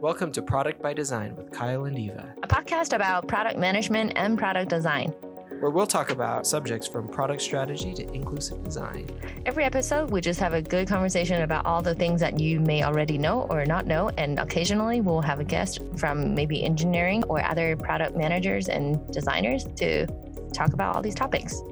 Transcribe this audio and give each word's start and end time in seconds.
Welcome 0.00 0.32
to 0.32 0.40
Product 0.40 0.80
by 0.80 0.94
Design 0.94 1.36
with 1.36 1.50
Kyle 1.52 1.84
and 1.84 1.98
Eva, 1.98 2.34
a 2.42 2.48
podcast 2.48 2.94
about 2.94 3.28
product 3.28 3.58
management 3.58 4.14
and 4.16 4.38
product 4.38 4.70
design. 4.70 5.10
where 5.60 5.70
we'll 5.70 5.86
talk 5.86 6.10
about 6.10 6.46
subjects 6.46 6.88
from 6.88 7.06
product 7.06 7.42
strategy 7.42 7.92
to 7.92 8.10
inclusive 8.14 8.64
design. 8.64 9.10
Every 9.44 9.62
episode, 9.62 10.10
we 10.10 10.22
just 10.22 10.40
have 10.40 10.54
a 10.54 10.62
good 10.62 10.88
conversation 10.88 11.42
about 11.42 11.66
all 11.66 11.82
the 11.82 11.94
things 11.94 12.18
that 12.20 12.40
you 12.40 12.60
may 12.60 12.82
already 12.82 13.18
know 13.18 13.42
or 13.50 13.66
not 13.66 13.86
know. 13.86 14.08
And 14.16 14.38
occasionally, 14.38 15.02
we'll 15.02 15.20
have 15.20 15.38
a 15.38 15.44
guest 15.44 15.80
from 15.98 16.34
maybe 16.34 16.64
engineering 16.64 17.22
or 17.24 17.44
other 17.44 17.76
product 17.76 18.16
managers 18.16 18.70
and 18.70 19.06
designers 19.12 19.64
to 19.76 20.06
talk 20.54 20.72
about 20.72 20.96
all 20.96 21.02
these 21.02 21.14
topics. 21.14 21.62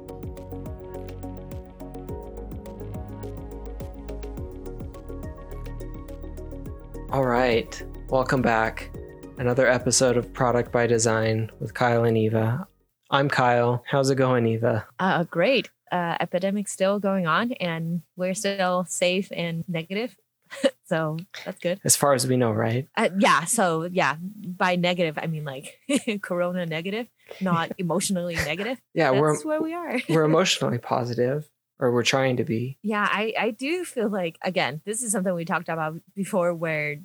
All 7.11 7.25
right, 7.25 7.83
welcome 8.09 8.41
back. 8.41 8.89
Another 9.37 9.67
episode 9.67 10.17
of 10.17 10.33
Product 10.33 10.71
by 10.71 10.87
Design 10.87 11.51
with 11.59 11.73
Kyle 11.73 12.03
and 12.03 12.17
Eva. 12.17 12.67
I'm 13.11 13.29
Kyle. 13.29 13.83
How's 13.87 14.09
it 14.09 14.15
going, 14.15 14.47
Eva? 14.47 14.87
Uh, 14.99 15.23
great. 15.25 15.69
Uh, 15.91 16.17
epidemic 16.19 16.67
still 16.67 16.99
going 16.99 17.27
on, 17.27 17.51
and 17.53 18.01
we're 18.15 18.33
still 18.33 18.85
safe 18.85 19.31
and 19.31 19.63
negative. 19.67 20.15
so 20.85 21.17
that's 21.45 21.59
good. 21.59 21.79
As 21.83 21.95
far 21.95 22.13
as 22.13 22.27
we 22.27 22.35
know, 22.35 22.51
right? 22.51 22.87
Uh, 22.97 23.09
yeah. 23.19 23.45
So, 23.45 23.83
yeah, 23.83 24.15
by 24.19 24.75
negative, 24.75 25.17
I 25.21 25.27
mean 25.27 25.45
like 25.45 25.79
corona 26.21 26.65
negative, 26.65 27.07
not 27.39 27.71
emotionally 27.77 28.35
negative. 28.35 28.79
Yeah, 28.93 29.11
That's 29.11 29.21
we're 29.21 29.41
where 29.43 29.61
we 29.61 29.73
are. 29.73 29.99
we're 30.09 30.23
emotionally 30.23 30.79
positive, 30.79 31.47
or 31.79 31.91
we're 31.91 32.03
trying 32.03 32.37
to 32.37 32.43
be. 32.43 32.77
Yeah, 32.81 33.07
I, 33.09 33.33
I 33.39 33.51
do 33.51 33.85
feel 33.85 34.09
like 34.09 34.37
again, 34.43 34.81
this 34.85 35.03
is 35.03 35.11
something 35.11 35.33
we 35.33 35.45
talked 35.45 35.69
about 35.69 35.99
before 36.15 36.53
where 36.53 36.97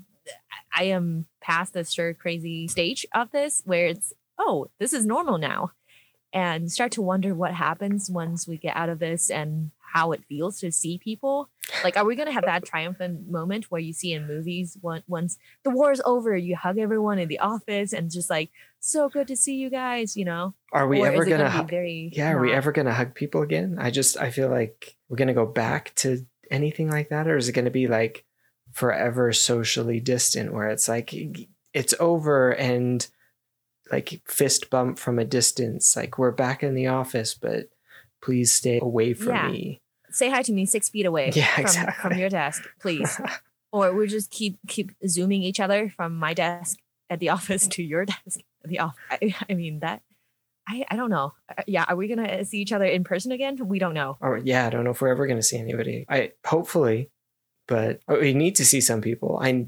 I 0.77 0.85
am 0.85 1.27
past 1.41 1.73
the 1.75 1.85
stir 1.85 2.15
crazy 2.15 2.69
stage 2.69 3.07
of 3.15 3.31
this 3.31 3.63
where 3.65 3.87
it's 3.87 4.13
oh, 4.39 4.69
this 4.81 4.93
is 4.93 5.07
normal 5.07 5.39
now. 5.39 5.73
And 6.33 6.71
start 6.73 6.91
to 6.93 7.03
wonder 7.03 7.33
what 7.33 7.55
happens 7.55 8.11
once 8.11 8.49
we 8.49 8.57
get 8.57 8.77
out 8.77 8.89
of 8.89 8.99
this 8.99 9.31
and 9.31 9.71
how 9.93 10.11
it 10.11 10.25
feels 10.29 10.59
to 10.59 10.73
see 10.73 10.99
people. 10.99 11.49
Like, 11.85 11.97
are 11.97 12.05
we 12.05 12.17
gonna 12.17 12.33
have 12.33 12.45
that 12.47 12.65
triumphant 12.65 13.31
moment 13.31 13.67
where 13.71 13.81
you 13.81 13.93
see 13.93 14.13
in 14.13 14.27
movies 14.27 14.77
once 14.83 15.05
once 15.07 15.39
the 15.63 15.71
war 15.71 15.93
is 15.93 16.03
over, 16.05 16.37
you 16.37 16.57
hug 16.57 16.79
everyone 16.79 17.21
in 17.21 17.29
the 17.29 17.39
office 17.39 17.93
and 17.93 18.11
just 18.11 18.29
like 18.29 18.51
so 18.81 19.09
good 19.09 19.29
to 19.29 19.37
see 19.37 19.55
you 19.55 19.71
guys, 19.71 20.17
you 20.17 20.25
know? 20.25 20.55
Are 20.73 20.89
we 20.89 21.01
Or 21.01 21.07
ever 21.07 21.25
gonna? 21.25 21.45
be 21.45 21.57
hu- 21.59 21.63
very 21.69 22.11
yeah, 22.13 22.33
are 22.33 22.41
we 22.41 22.53
ever 22.53 22.73
gonna 22.73 22.93
hug 22.93 23.15
people 23.15 23.43
again? 23.43 23.77
I 23.79 23.93
just 23.93 24.19
I 24.19 24.31
feel 24.31 24.49
like 24.49 24.97
we're 25.09 25.17
gonna 25.17 25.35
go 25.35 25.47
back 25.47 25.95
to 25.97 26.27
anything 26.51 26.91
like 26.91 27.11
that, 27.11 27.29
or 27.29 27.37
is 27.37 27.49
it 27.49 27.53
gonna 27.53 27.71
be 27.71 27.87
like 27.87 28.25
forever 28.75 29.33
socially 29.33 30.01
distant, 30.01 30.53
where 30.53 30.69
it's 30.69 30.89
like 30.89 31.15
it's 31.73 31.95
over 31.99 32.51
and 32.53 33.07
like 33.91 34.21
fist 34.27 34.69
bump 34.71 34.99
from 34.99 35.19
a 35.19 35.25
distance, 35.25 35.97
like 35.97 36.19
we're 36.19 36.31
back 36.33 36.63
in 36.63 36.75
the 36.75 36.87
office, 36.89 37.35
but 37.35 37.69
please 38.23 38.53
stay 38.53 38.79
away 38.83 39.15
from 39.15 39.29
Yeah. 39.35 39.49
me. 39.51 39.81
say 40.11 40.31
hi 40.31 40.43
to 40.43 40.53
me 40.53 40.65
six 40.67 40.89
feet 40.89 41.07
away 41.07 41.31
Yeah, 41.35 41.47
from, 41.55 41.65
exactly. 41.65 41.95
from 42.11 42.19
your 42.19 42.29
desk, 42.29 42.63
please. 42.81 43.21
or 43.73 43.93
we 43.95 44.07
just 44.07 44.31
keep 44.31 44.59
keep 44.69 44.93
zooming 45.07 45.43
each 45.43 45.61
other 45.61 45.89
from 45.91 46.17
my 46.17 46.35
desk 46.35 46.79
at 47.11 47.19
the 47.21 47.29
office 47.37 47.67
to 47.69 47.83
your 47.83 48.05
desk 48.05 48.41
at 48.65 48.71
the 48.71 48.79
office. 48.81 48.99
I, 49.11 49.35
I 49.49 49.55
mean 49.55 49.81
that. 49.81 50.03
I, 50.67 50.87
I 50.91 50.97
don't 50.97 51.11
know. 51.11 51.35
Uh, 51.51 51.63
Yeah, 51.67 51.85
are 51.89 51.97
we 51.97 52.09
gonna 52.09 52.45
see 52.45 52.59
each 52.59 52.73
other 52.73 52.87
in 52.87 53.05
person 53.05 53.33
again? 53.33 53.57
We 53.69 53.79
don't 53.79 53.93
know. 53.95 54.17
Or 54.21 54.39
yeah, 54.39 54.67
I 54.67 54.71
don't 54.71 54.85
know 54.85 54.93
if 54.93 55.01
we're 55.03 55.09
ever 55.09 55.27
gonna 55.27 55.43
see 55.43 55.59
anybody. 55.59 56.07
I 56.09 56.33
hopefully, 56.47 57.11
but 57.67 58.01
oh, 58.09 58.21
we 58.21 58.35
need 58.35 58.57
to 58.57 58.65
see 58.65 58.81
some 58.81 59.01
people. 59.01 59.39
I 59.41 59.67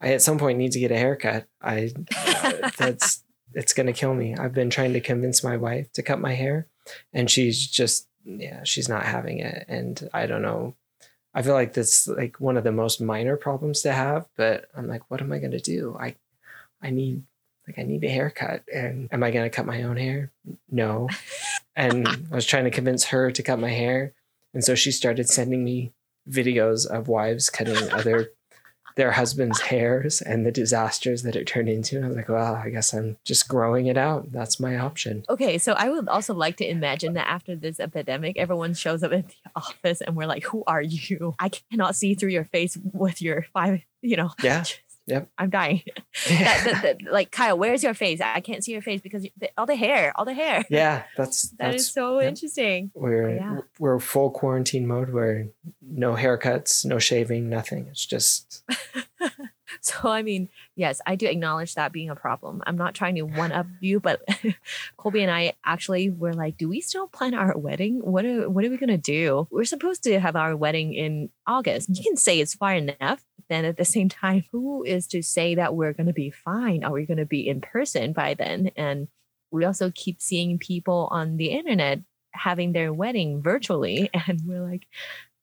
I 0.00 0.12
at 0.12 0.22
some 0.22 0.38
point 0.38 0.58
need 0.58 0.72
to 0.72 0.80
get 0.80 0.92
a 0.92 0.98
haircut. 0.98 1.46
I 1.60 1.92
uh, 2.16 2.70
that's 2.76 3.22
it's 3.54 3.72
gonna 3.72 3.92
kill 3.92 4.14
me. 4.14 4.34
I've 4.36 4.54
been 4.54 4.70
trying 4.70 4.92
to 4.94 5.00
convince 5.00 5.44
my 5.44 5.56
wife 5.56 5.92
to 5.92 6.02
cut 6.02 6.20
my 6.20 6.34
hair, 6.34 6.66
and 7.12 7.30
she's 7.30 7.66
just 7.66 8.08
yeah, 8.24 8.64
she's 8.64 8.88
not 8.88 9.04
having 9.04 9.38
it. 9.38 9.64
And 9.68 10.08
I 10.12 10.26
don't 10.26 10.42
know. 10.42 10.74
I 11.34 11.42
feel 11.42 11.54
like 11.54 11.72
that's 11.72 12.06
like 12.06 12.40
one 12.40 12.56
of 12.56 12.64
the 12.64 12.72
most 12.72 13.00
minor 13.00 13.36
problems 13.36 13.82
to 13.82 13.92
have, 13.92 14.26
but 14.36 14.66
I'm 14.76 14.86
like, 14.86 15.10
what 15.10 15.20
am 15.20 15.32
I 15.32 15.38
gonna 15.38 15.60
do? 15.60 15.96
I 15.98 16.16
I 16.82 16.90
need 16.90 17.22
like 17.66 17.78
I 17.78 17.82
need 17.82 18.04
a 18.04 18.08
haircut, 18.08 18.64
and 18.72 19.08
am 19.12 19.22
I 19.22 19.30
gonna 19.30 19.50
cut 19.50 19.66
my 19.66 19.82
own 19.82 19.96
hair? 19.96 20.30
No. 20.70 21.08
And 21.76 22.06
I 22.06 22.36
was 22.36 22.46
trying 22.46 22.62
to 22.66 22.70
convince 22.70 23.06
her 23.06 23.32
to 23.32 23.42
cut 23.42 23.58
my 23.58 23.70
hair, 23.70 24.12
and 24.52 24.62
so 24.62 24.76
she 24.76 24.92
started 24.92 25.28
sending 25.28 25.64
me 25.64 25.92
videos 26.28 26.86
of 26.86 27.08
wives 27.08 27.50
cutting 27.50 27.90
other 27.92 28.30
their 28.96 29.12
husbands' 29.12 29.60
hairs 29.60 30.22
and 30.22 30.46
the 30.46 30.52
disasters 30.52 31.22
that 31.22 31.36
it 31.36 31.46
turned 31.46 31.68
into. 31.68 31.96
And 31.96 32.04
I 32.04 32.08
was 32.08 32.16
like, 32.16 32.28
well, 32.28 32.54
I 32.54 32.70
guess 32.70 32.92
I'm 32.94 33.16
just 33.24 33.48
growing 33.48 33.86
it 33.86 33.96
out. 33.96 34.30
That's 34.30 34.60
my 34.60 34.78
option. 34.78 35.24
Okay, 35.28 35.58
so 35.58 35.72
I 35.72 35.88
would 35.88 36.08
also 36.08 36.34
like 36.34 36.56
to 36.58 36.68
imagine 36.68 37.14
that 37.14 37.28
after 37.28 37.56
this 37.56 37.80
epidemic, 37.80 38.36
everyone 38.36 38.74
shows 38.74 39.02
up 39.02 39.12
at 39.12 39.28
the 39.28 39.34
office 39.56 40.00
and 40.00 40.16
we're 40.16 40.26
like, 40.26 40.44
"Who 40.44 40.62
are 40.66 40.82
you? 40.82 41.34
I 41.38 41.48
cannot 41.48 41.96
see 41.96 42.14
through 42.14 42.30
your 42.30 42.44
face 42.44 42.78
with 42.92 43.20
your 43.20 43.46
five, 43.52 43.80
you 44.00 44.16
know." 44.16 44.30
Yeah. 44.42 44.64
Yep. 45.06 45.28
I'm 45.36 45.50
dying. 45.50 45.82
that, 46.28 46.62
that, 46.64 46.82
that- 46.82 47.12
like 47.12 47.30
Kyle, 47.30 47.58
where's 47.58 47.82
your 47.82 47.92
face? 47.94 48.20
I 48.22 48.40
can't 48.40 48.64
see 48.64 48.72
your 48.72 48.80
face 48.82 49.00
because 49.02 49.24
you- 49.24 49.30
the, 49.38 49.50
all 49.58 49.66
the 49.66 49.76
hair, 49.76 50.12
all 50.16 50.24
the 50.24 50.32
hair. 50.34 50.64
yeah, 50.70 51.02
that's 51.16 51.50
That 51.50 51.58
that's 51.72 51.82
is 51.84 51.90
so 51.90 52.20
interesting. 52.22 52.90
we're 52.94 53.34
yeah. 53.36 53.58
we're 53.78 53.98
full 54.00 54.30
quarantine 54.30 54.86
mode 54.86 55.10
where 55.10 55.48
no 55.82 56.14
haircuts, 56.14 56.84
no 56.86 56.98
shaving, 56.98 57.48
nothing. 57.50 57.86
It's 57.90 58.06
just 58.06 58.64
So 59.82 60.08
I 60.08 60.22
mean, 60.22 60.48
yes, 60.76 61.00
I 61.06 61.14
do 61.16 61.26
acknowledge 61.26 61.74
that 61.74 61.92
being 61.92 62.10
a 62.10 62.16
problem. 62.16 62.62
I'm 62.66 62.76
not 62.76 62.94
trying 62.94 63.14
to 63.16 63.22
one 63.22 63.52
up 63.52 63.66
you, 63.80 64.00
but 64.00 64.22
Colby 64.96 65.22
and 65.22 65.30
I 65.30 65.54
actually 65.64 66.10
were 66.10 66.32
like, 66.32 66.56
do 66.56 66.68
we 66.68 66.80
still 66.80 67.06
plan 67.08 67.34
our 67.34 67.56
wedding? 67.56 68.00
What 68.02 68.24
are 68.24 68.48
what 68.48 68.64
are 68.64 68.70
we 68.70 68.76
gonna 68.76 68.98
do? 68.98 69.46
We're 69.50 69.64
supposed 69.64 70.02
to 70.04 70.20
have 70.20 70.36
our 70.36 70.56
wedding 70.56 70.94
in 70.94 71.30
August. 71.46 71.90
You 71.90 72.02
can 72.02 72.16
say 72.16 72.40
it's 72.40 72.54
far 72.54 72.74
enough. 72.74 73.24
But 73.36 73.44
then 73.48 73.64
at 73.64 73.76
the 73.76 73.84
same 73.84 74.08
time, 74.08 74.44
who 74.52 74.84
is 74.84 75.06
to 75.08 75.22
say 75.22 75.54
that 75.54 75.74
we're 75.74 75.92
gonna 75.92 76.12
be 76.12 76.30
fine? 76.30 76.84
Are 76.84 76.92
we 76.92 77.06
gonna 77.06 77.26
be 77.26 77.46
in 77.48 77.60
person 77.60 78.12
by 78.12 78.34
then? 78.34 78.70
And 78.76 79.08
we 79.50 79.64
also 79.64 79.92
keep 79.94 80.20
seeing 80.20 80.58
people 80.58 81.08
on 81.10 81.36
the 81.36 81.46
internet 81.46 82.00
having 82.34 82.72
their 82.72 82.92
wedding 82.92 83.40
virtually, 83.40 84.10
and 84.26 84.40
we're 84.44 84.62
like, 84.62 84.86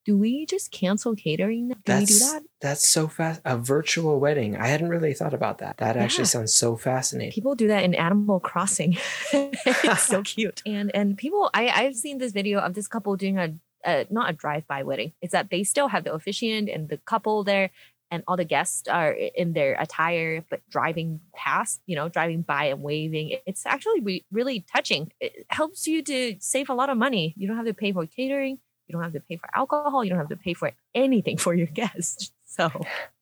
do 0.06 0.18
we 0.18 0.46
just 0.46 0.72
cancel 0.72 1.16
catering? 1.16 1.70
Do 1.70 1.98
we 1.98 2.06
do 2.06 2.20
that? 2.20 2.44
that's 2.60 2.88
so 2.88 3.08
fast. 3.08 3.42
A 3.46 3.58
virtual 3.58 4.20
wedding. 4.20 4.56
I 4.56 4.68
hadn't 4.68 4.90
really 4.90 5.14
thought 5.14 5.34
about 5.34 5.60
that. 5.60 5.78
That 5.78 5.98
actually 5.98 6.26
sounds 6.26 6.54
so 6.54 6.76
fascinating. 6.76 7.32
people 7.32 7.56
do 7.56 7.68
that 7.68 7.84
in 7.84 7.94
Animal 7.94 8.40
Crossing. 8.40 8.98
it's 9.34 10.04
so 10.04 10.24
cute. 10.24 10.62
And 10.66 10.94
and 10.96 11.18
people, 11.18 11.50
I 11.54 11.68
I've 11.70 11.96
seen 11.96 12.18
this 12.18 12.32
video 12.32 12.60
of 12.60 12.74
this 12.74 12.88
couple 12.88 13.16
doing 13.16 13.38
a, 13.38 13.54
a 13.86 14.08
not 14.10 14.30
a 14.30 14.34
drive 14.34 14.68
by 14.68 14.84
wedding. 14.84 15.14
It's 15.22 15.34
that 15.34 15.50
they 15.50 15.64
still 15.64 15.90
have 15.90 16.04
the 16.04 16.14
officiant 16.14 16.70
and 16.70 16.90
the 16.90 16.98
couple 16.98 17.44
there, 17.44 17.70
and 18.10 18.24
all 18.28 18.38
the 18.38 18.46
guests 18.46 18.88
are 18.88 19.12
in 19.12 19.54
their 19.54 19.76
attire, 19.80 20.44
but 20.50 20.62
driving 20.70 21.22
past, 21.36 21.82
you 21.86 21.96
know, 21.96 22.10
driving 22.10 22.42
by 22.42 22.66
and 22.66 22.82
waving. 22.82 23.38
It's 23.46 23.66
actually 23.66 24.02
re- 24.02 24.26
really 24.32 24.66
touching. 24.72 25.12
It 25.20 25.46
helps 25.50 25.88
you 25.88 26.04
to 26.04 26.36
save 26.40 26.70
a 26.70 26.74
lot 26.74 26.90
of 26.90 26.98
money. 26.98 27.34
You 27.38 27.48
don't 27.48 27.58
have 27.58 27.66
to 27.68 27.74
pay 27.74 27.94
for 27.94 28.06
catering. 28.06 28.60
You 28.92 28.98
don't 28.98 29.04
have 29.04 29.14
to 29.14 29.22
pay 29.22 29.38
for 29.38 29.50
alcohol. 29.56 30.04
You 30.04 30.10
don't 30.10 30.20
have 30.20 30.28
to 30.30 30.36
pay 30.36 30.54
for 30.54 30.74
anything 30.94 31.38
for 31.38 31.54
your 31.56 31.68
guests. 31.82 32.34
So 32.46 32.70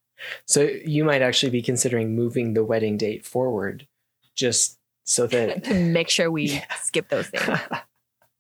So 0.45 0.61
you 0.63 1.03
might 1.05 1.21
actually 1.21 1.51
be 1.51 1.61
considering 1.61 2.15
moving 2.15 2.53
the 2.55 2.63
wedding 2.65 2.97
date 2.97 3.23
forward 3.25 3.87
just 4.35 4.79
so 5.03 5.27
that 5.27 5.63
to 5.69 5.73
make 5.75 6.09
sure 6.09 6.31
we 6.31 6.45
Yeah. 6.45 6.65
skip 6.81 7.09
those 7.09 7.27
things. 7.27 7.59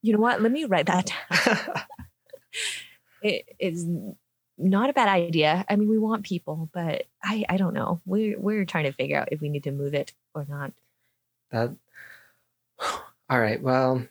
You 0.01 0.13
know 0.13 0.19
what? 0.19 0.41
Let 0.41 0.51
me 0.51 0.65
write 0.65 0.87
that 0.87 1.05
down. 1.05 1.83
It 3.21 3.45
is 3.59 3.85
not 4.57 4.89
a 4.89 4.93
bad 4.93 5.07
idea. 5.07 5.65
I 5.69 5.75
mean, 5.75 5.87
we 5.89 5.99
want 5.99 6.23
people, 6.25 6.69
but 6.73 7.03
I 7.23 7.45
I 7.47 7.57
don't 7.57 7.73
know. 7.73 8.01
We're 8.05 8.39
we're 8.39 8.65
trying 8.65 8.85
to 8.85 8.91
figure 8.93 9.17
out 9.19 9.29
if 9.31 9.39
we 9.41 9.49
need 9.49 9.63
to 9.65 9.71
move 9.71 9.93
it 9.93 10.13
or 10.33 10.45
not. 10.49 10.71
that 11.51 11.75
All 13.29 13.39
right. 13.39 13.61
Well, 13.61 14.05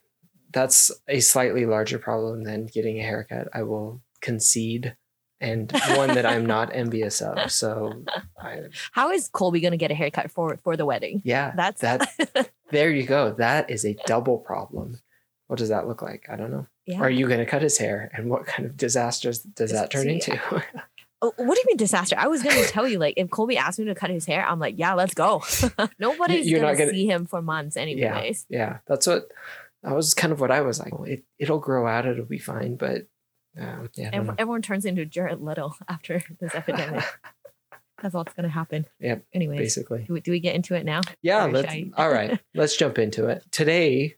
that's 0.52 0.90
a 1.08 1.20
slightly 1.20 1.66
larger 1.66 1.98
problem 1.98 2.44
than 2.44 2.66
getting 2.66 2.98
a 2.98 3.02
haircut. 3.02 3.48
I 3.52 3.62
will 3.62 4.02
concede 4.20 4.96
and 5.40 5.70
one 5.94 6.14
that 6.14 6.26
I'm 6.26 6.44
not 6.46 6.74
envious 6.74 7.20
of. 7.20 7.50
So 7.52 8.04
I, 8.40 8.62
How 8.92 9.10
is 9.10 9.28
Colby 9.28 9.60
going 9.60 9.70
to 9.72 9.76
get 9.76 9.90
a 9.90 9.94
haircut 9.94 10.30
for 10.30 10.58
for 10.64 10.76
the 10.76 10.84
wedding? 10.86 11.22
yeah, 11.24 11.52
That's 11.54 11.80
that 11.82 12.08
there 12.70 12.90
you 12.90 13.04
go. 13.04 13.32
That 13.34 13.70
is 13.70 13.84
a 13.84 13.94
double 14.06 14.38
problem. 14.38 14.98
What 15.46 15.58
does 15.58 15.68
that 15.70 15.86
look 15.88 16.02
like? 16.02 16.26
I 16.28 16.36
don't 16.36 16.50
know. 16.50 16.66
yeah. 16.86 17.00
Are 17.00 17.08
you 17.10 17.26
going 17.26 17.38
to 17.40 17.46
cut 17.46 17.62
his 17.62 17.78
hair? 17.78 18.10
And 18.14 18.28
what 18.28 18.46
kind 18.46 18.66
of 18.66 18.76
disasters 18.76 19.38
does 19.40 19.72
that 19.72 19.90
turn 19.90 20.08
into? 20.10 20.38
Oh, 21.20 21.32
what 21.36 21.56
do 21.56 21.60
you 21.60 21.64
mean 21.66 21.76
disaster? 21.76 22.14
I 22.16 22.28
was 22.28 22.44
going 22.44 22.54
to 22.64 22.70
tell 22.70 22.86
you, 22.86 23.00
like, 23.00 23.14
if 23.16 23.28
Colby 23.28 23.56
asked 23.56 23.80
me 23.80 23.86
to 23.86 23.94
cut 23.96 24.08
his 24.08 24.24
hair, 24.24 24.46
I'm 24.46 24.60
like, 24.60 24.76
yeah, 24.78 24.94
let's 24.94 25.14
go. 25.14 25.42
Nobody's 25.98 26.46
You're 26.48 26.60
gonna, 26.60 26.76
gonna- 26.78 26.90
see 26.92 27.06
him 27.06 27.26
for 27.26 27.42
months, 27.42 27.76
anyways. 27.76 28.46
Yeah, 28.48 28.56
yeah, 28.58 28.78
that's 28.86 29.08
what 29.08 29.28
that 29.82 29.94
was 29.94 30.14
kind 30.14 30.32
of 30.32 30.40
what 30.40 30.50
I 30.50 30.60
was 30.62 30.80
like. 30.80 30.92
It, 31.06 31.24
it'll 31.38 31.58
grow 31.60 31.86
out. 31.86 32.06
It'll 32.06 32.24
be 32.24 32.38
fine. 32.38 32.76
But 32.76 33.06
um, 33.58 33.88
yeah, 33.94 34.08
I 34.08 34.10
don't 34.10 34.14
Ev- 34.20 34.26
know. 34.26 34.34
everyone 34.38 34.62
turns 34.62 34.84
into 34.84 35.04
Jared 35.04 35.40
Leto 35.40 35.74
after 35.88 36.22
this 36.40 36.54
epidemic. 36.54 37.04
That's 38.02 38.14
all 38.14 38.22
that's 38.22 38.36
gonna 38.36 38.48
happen. 38.48 38.86
Yep, 39.00 39.24
Anyways, 39.34 39.58
basically. 39.58 40.04
do 40.06 40.12
we, 40.12 40.20
do 40.20 40.30
we 40.30 40.38
get 40.38 40.54
into 40.54 40.76
it 40.76 40.84
now? 40.84 41.00
Yeah, 41.20 41.46
let's, 41.46 41.68
I- 41.72 41.90
all 41.96 42.08
right. 42.08 42.38
Let's 42.54 42.76
jump 42.76 42.96
into 42.96 43.26
it. 43.26 43.44
Today, 43.50 44.14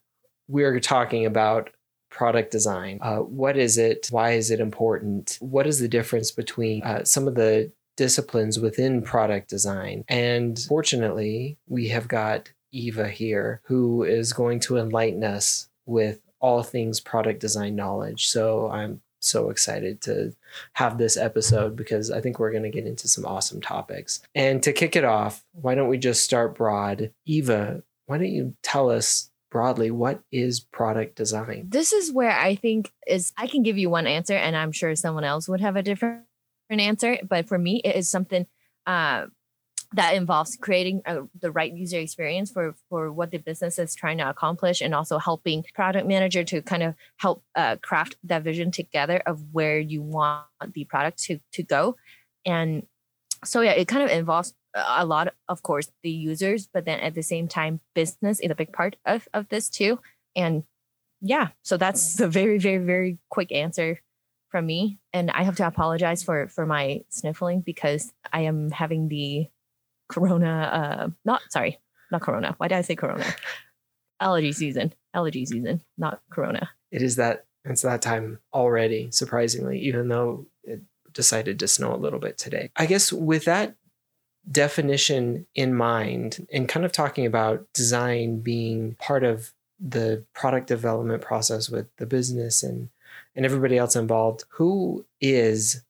we're 0.48 0.78
talking 0.80 1.24
about 1.24 1.70
product 2.10 2.50
design. 2.52 2.98
Uh, 3.00 3.20
what 3.20 3.56
is 3.56 3.78
it? 3.78 4.08
Why 4.10 4.32
is 4.32 4.50
it 4.50 4.60
important? 4.60 5.38
What 5.40 5.66
is 5.66 5.78
the 5.80 5.88
difference 5.88 6.30
between 6.30 6.82
uh, 6.82 7.04
some 7.04 7.26
of 7.26 7.36
the 7.36 7.72
disciplines 7.96 8.58
within 8.60 9.00
product 9.00 9.48
design? 9.48 10.04
And 10.08 10.58
fortunately, 10.68 11.56
we 11.66 11.88
have 11.88 12.06
got 12.06 12.52
Eva 12.72 13.08
here 13.08 13.60
who 13.64 14.02
is 14.02 14.32
going 14.32 14.60
to 14.60 14.76
enlighten 14.76 15.24
us 15.24 15.68
with 15.86 16.20
all 16.40 16.62
things 16.62 17.00
product 17.00 17.40
design 17.40 17.76
knowledge. 17.76 18.28
So 18.28 18.70
I'm 18.70 19.02
so 19.20 19.50
excited 19.50 20.00
to 20.02 20.34
have 20.74 20.98
this 20.98 21.16
episode 21.16 21.76
because 21.76 22.10
I 22.10 22.20
think 22.20 22.38
we're 22.38 22.50
going 22.50 22.62
to 22.62 22.70
get 22.70 22.86
into 22.86 23.08
some 23.08 23.26
awesome 23.26 23.60
topics. 23.60 24.20
And 24.34 24.62
to 24.62 24.72
kick 24.72 24.96
it 24.96 25.04
off, 25.04 25.44
why 25.52 25.74
don't 25.74 25.88
we 25.88 25.98
just 25.98 26.24
start 26.24 26.54
broad? 26.54 27.12
Eva, 27.26 27.82
why 28.06 28.18
don't 28.18 28.28
you 28.28 28.54
tell 28.62 28.90
us 28.90 29.30
broadly 29.50 29.90
what 29.90 30.22
is 30.32 30.60
product 30.60 31.16
design? 31.16 31.66
This 31.68 31.92
is 31.92 32.12
where 32.12 32.32
I 32.32 32.54
think 32.54 32.92
is 33.06 33.32
I 33.36 33.46
can 33.46 33.62
give 33.62 33.78
you 33.78 33.90
one 33.90 34.06
answer, 34.06 34.34
and 34.34 34.56
I'm 34.56 34.72
sure 34.72 34.94
someone 34.96 35.24
else 35.24 35.48
would 35.48 35.60
have 35.60 35.76
a 35.76 35.82
different 35.82 36.22
answer. 36.70 37.18
But 37.28 37.46
for 37.46 37.58
me, 37.58 37.80
it 37.84 37.96
is 37.96 38.10
something 38.10 38.46
uh, 38.86 39.26
that 39.92 40.14
involves 40.14 40.56
creating 40.56 41.02
a, 41.04 41.22
the 41.40 41.50
right 41.50 41.72
user 41.72 41.98
experience 41.98 42.50
for 42.50 42.74
for 42.88 43.12
what 43.12 43.30
the 43.30 43.38
business 43.38 43.78
is 43.78 43.94
trying 43.94 44.18
to 44.18 44.28
accomplish, 44.28 44.80
and 44.80 44.94
also 44.94 45.18
helping 45.18 45.64
product 45.74 46.06
manager 46.06 46.44
to 46.44 46.62
kind 46.62 46.82
of 46.82 46.94
help 47.16 47.42
uh, 47.56 47.76
craft 47.82 48.16
that 48.24 48.42
vision 48.42 48.70
together 48.70 49.22
of 49.26 49.42
where 49.52 49.78
you 49.78 50.02
want 50.02 50.44
the 50.74 50.84
product 50.84 51.18
to 51.24 51.40
to 51.52 51.62
go. 51.62 51.96
And 52.46 52.86
so 53.44 53.60
yeah, 53.62 53.72
it 53.72 53.88
kind 53.88 54.04
of 54.04 54.10
involves 54.10 54.54
a 54.74 55.04
lot, 55.04 55.34
of 55.48 55.62
course, 55.62 55.90
the 56.02 56.10
users, 56.10 56.68
but 56.72 56.84
then 56.84 57.00
at 57.00 57.14
the 57.14 57.22
same 57.22 57.48
time, 57.48 57.80
business 57.94 58.38
is 58.40 58.50
a 58.50 58.54
big 58.54 58.72
part 58.72 58.96
of 59.04 59.28
of 59.34 59.48
this 59.48 59.68
too. 59.68 59.98
And 60.36 60.64
yeah, 61.20 61.48
so 61.62 61.76
that's 61.76 62.14
the 62.14 62.28
very, 62.28 62.58
very, 62.58 62.78
very 62.78 63.18
quick 63.28 63.52
answer 63.52 64.00
from 64.48 64.66
me. 64.66 64.98
And 65.12 65.30
I 65.30 65.42
have 65.42 65.56
to 65.56 65.66
apologize 65.66 66.22
for 66.22 66.48
for 66.48 66.66
my 66.66 67.00
sniffling 67.08 67.60
because 67.60 68.12
I 68.32 68.42
am 68.42 68.70
having 68.70 69.08
the 69.08 69.48
corona 70.10 70.50
uh 70.50 71.08
not 71.24 71.40
sorry, 71.50 71.78
not 72.10 72.20
corona. 72.20 72.54
Why 72.58 72.68
did 72.68 72.78
I 72.78 72.82
say 72.82 72.96
corona? 72.96 73.24
Allergy 74.20 74.52
season. 74.52 74.92
Allergy 75.14 75.46
season, 75.46 75.82
not 75.96 76.20
corona. 76.30 76.68
It 76.90 77.02
is 77.02 77.16
that 77.16 77.46
it's 77.64 77.82
that 77.82 78.02
time 78.02 78.38
already, 78.52 79.10
surprisingly, 79.10 79.78
even 79.80 80.08
though 80.08 80.46
it 80.64 80.80
decided 81.12 81.58
to 81.58 81.68
snow 81.68 81.94
a 81.94 81.96
little 81.96 82.18
bit 82.18 82.38
today. 82.38 82.70
I 82.76 82.86
guess 82.86 83.12
with 83.12 83.44
that 83.44 83.76
definition 84.50 85.46
in 85.54 85.74
mind 85.74 86.46
and 86.52 86.68
kind 86.68 86.84
of 86.86 86.92
talking 86.92 87.26
about 87.26 87.66
design 87.74 88.40
being 88.40 88.94
part 88.94 89.24
of 89.24 89.52
the 89.78 90.24
product 90.34 90.66
development 90.66 91.22
process 91.22 91.68
with 91.68 91.86
the 91.96 92.06
business 92.06 92.62
and 92.62 92.90
and 93.34 93.44
everybody 93.44 93.78
else 93.78 93.96
involved, 93.96 94.44
who 94.50 95.06
is 95.20 95.82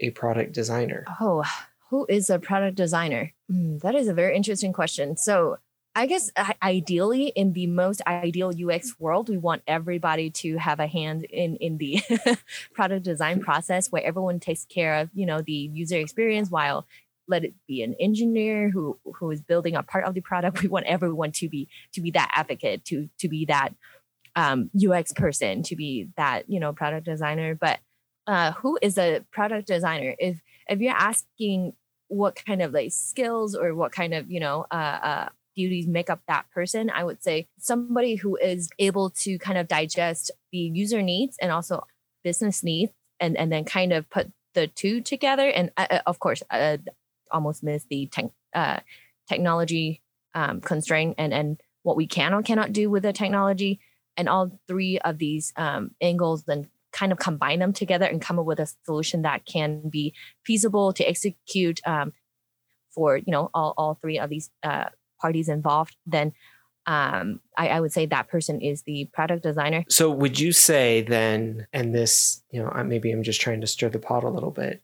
a 0.00 0.10
product 0.10 0.52
designer? 0.52 1.04
Oh, 1.20 1.44
who 1.92 2.06
is 2.08 2.30
a 2.30 2.38
product 2.38 2.74
designer? 2.74 3.34
Hmm, 3.50 3.76
that 3.82 3.94
is 3.94 4.08
a 4.08 4.14
very 4.14 4.34
interesting 4.34 4.72
question. 4.72 5.18
So, 5.18 5.58
I 5.94 6.06
guess 6.06 6.30
ideally, 6.62 7.26
in 7.36 7.52
the 7.52 7.66
most 7.66 8.00
ideal 8.06 8.50
UX 8.50 8.98
world, 8.98 9.28
we 9.28 9.36
want 9.36 9.60
everybody 9.66 10.30
to 10.30 10.56
have 10.56 10.80
a 10.80 10.86
hand 10.86 11.24
in 11.24 11.56
in 11.56 11.76
the 11.76 12.00
product 12.74 13.04
design 13.04 13.40
process, 13.40 13.92
where 13.92 14.02
everyone 14.02 14.40
takes 14.40 14.64
care 14.64 14.94
of 15.00 15.10
you 15.12 15.26
know 15.26 15.42
the 15.42 15.52
user 15.52 15.98
experience 15.98 16.50
while 16.50 16.86
let 17.28 17.44
it 17.44 17.52
be 17.68 17.82
an 17.82 17.94
engineer 18.00 18.70
who 18.70 18.98
who 19.16 19.30
is 19.30 19.42
building 19.42 19.76
a 19.76 19.82
part 19.82 20.06
of 20.06 20.14
the 20.14 20.22
product. 20.22 20.62
We 20.62 20.68
want 20.68 20.86
everyone 20.86 21.32
to 21.32 21.48
be 21.50 21.68
to 21.92 22.00
be 22.00 22.10
that 22.12 22.30
advocate, 22.34 22.86
to 22.86 23.10
to 23.18 23.28
be 23.28 23.44
that 23.44 23.74
um, 24.34 24.70
UX 24.74 25.12
person, 25.12 25.62
to 25.64 25.76
be 25.76 26.08
that 26.16 26.48
you 26.48 26.58
know 26.58 26.72
product 26.72 27.04
designer. 27.04 27.54
But 27.54 27.80
uh, 28.26 28.52
who 28.52 28.78
is 28.80 28.96
a 28.96 29.20
product 29.30 29.68
designer? 29.68 30.14
If 30.18 30.40
if 30.68 30.80
you're 30.80 30.96
asking 30.96 31.74
what 32.12 32.36
kind 32.36 32.60
of 32.60 32.72
like 32.72 32.92
skills 32.92 33.54
or 33.54 33.74
what 33.74 33.92
kind 33.92 34.12
of 34.12 34.30
you 34.30 34.40
know 34.40 34.66
uh, 34.70 34.98
uh, 35.02 35.28
duties 35.56 35.86
make 35.86 36.10
up 36.10 36.20
that 36.28 36.44
person, 36.50 36.90
I 36.90 37.04
would 37.04 37.22
say 37.22 37.48
somebody 37.58 38.16
who 38.16 38.36
is 38.36 38.68
able 38.78 39.10
to 39.10 39.38
kind 39.38 39.58
of 39.58 39.68
digest 39.68 40.30
the 40.50 40.58
user 40.58 41.02
needs 41.02 41.36
and 41.40 41.50
also 41.50 41.86
business 42.22 42.62
needs, 42.62 42.92
and 43.18 43.36
and 43.36 43.50
then 43.50 43.64
kind 43.64 43.92
of 43.92 44.08
put 44.10 44.30
the 44.54 44.66
two 44.66 45.00
together. 45.00 45.48
And 45.48 45.70
uh, 45.76 45.86
uh, 45.90 46.00
of 46.06 46.18
course, 46.18 46.42
uh, 46.50 46.78
almost 47.30 47.62
miss 47.62 47.84
the 47.88 48.06
tech, 48.06 48.26
uh, 48.54 48.80
technology 49.28 50.02
um, 50.34 50.60
constraint 50.60 51.14
and 51.18 51.32
and 51.32 51.60
what 51.82 51.96
we 51.96 52.06
can 52.06 52.34
or 52.34 52.42
cannot 52.42 52.72
do 52.72 52.90
with 52.90 53.02
the 53.02 53.12
technology. 53.12 53.80
And 54.16 54.28
all 54.28 54.58
three 54.68 54.98
of 54.98 55.16
these 55.16 55.54
um, 55.56 55.92
angles 56.02 56.44
then 56.44 56.68
kind 56.92 57.12
of 57.12 57.18
combine 57.18 57.58
them 57.58 57.72
together 57.72 58.06
and 58.06 58.20
come 58.20 58.38
up 58.38 58.44
with 58.44 58.60
a 58.60 58.68
solution 58.84 59.22
that 59.22 59.44
can 59.46 59.88
be 59.88 60.14
feasible 60.44 60.92
to 60.92 61.04
execute 61.04 61.80
um, 61.86 62.12
for 62.94 63.16
you 63.16 63.30
know 63.32 63.50
all, 63.54 63.74
all 63.76 63.94
three 64.00 64.18
of 64.18 64.30
these 64.30 64.50
uh, 64.62 64.84
parties 65.20 65.48
involved 65.48 65.96
then 66.06 66.32
um, 66.86 67.40
I, 67.56 67.68
I 67.68 67.80
would 67.80 67.92
say 67.92 68.06
that 68.06 68.28
person 68.28 68.60
is 68.60 68.82
the 68.82 69.08
product 69.12 69.44
designer 69.44 69.84
So 69.88 70.10
would 70.10 70.40
you 70.40 70.50
say 70.50 71.02
then, 71.02 71.68
and 71.72 71.94
this, 71.94 72.42
you 72.50 72.60
know, 72.60 72.68
I- 72.70 72.82
maybe 72.82 73.12
I'm 73.12 73.22
just 73.22 73.40
trying 73.40 73.60
to 73.60 73.68
stir 73.68 73.88
the 73.88 74.00
pot 74.00 74.24
a 74.24 74.28
little 74.28 74.50
bit, 74.50 74.82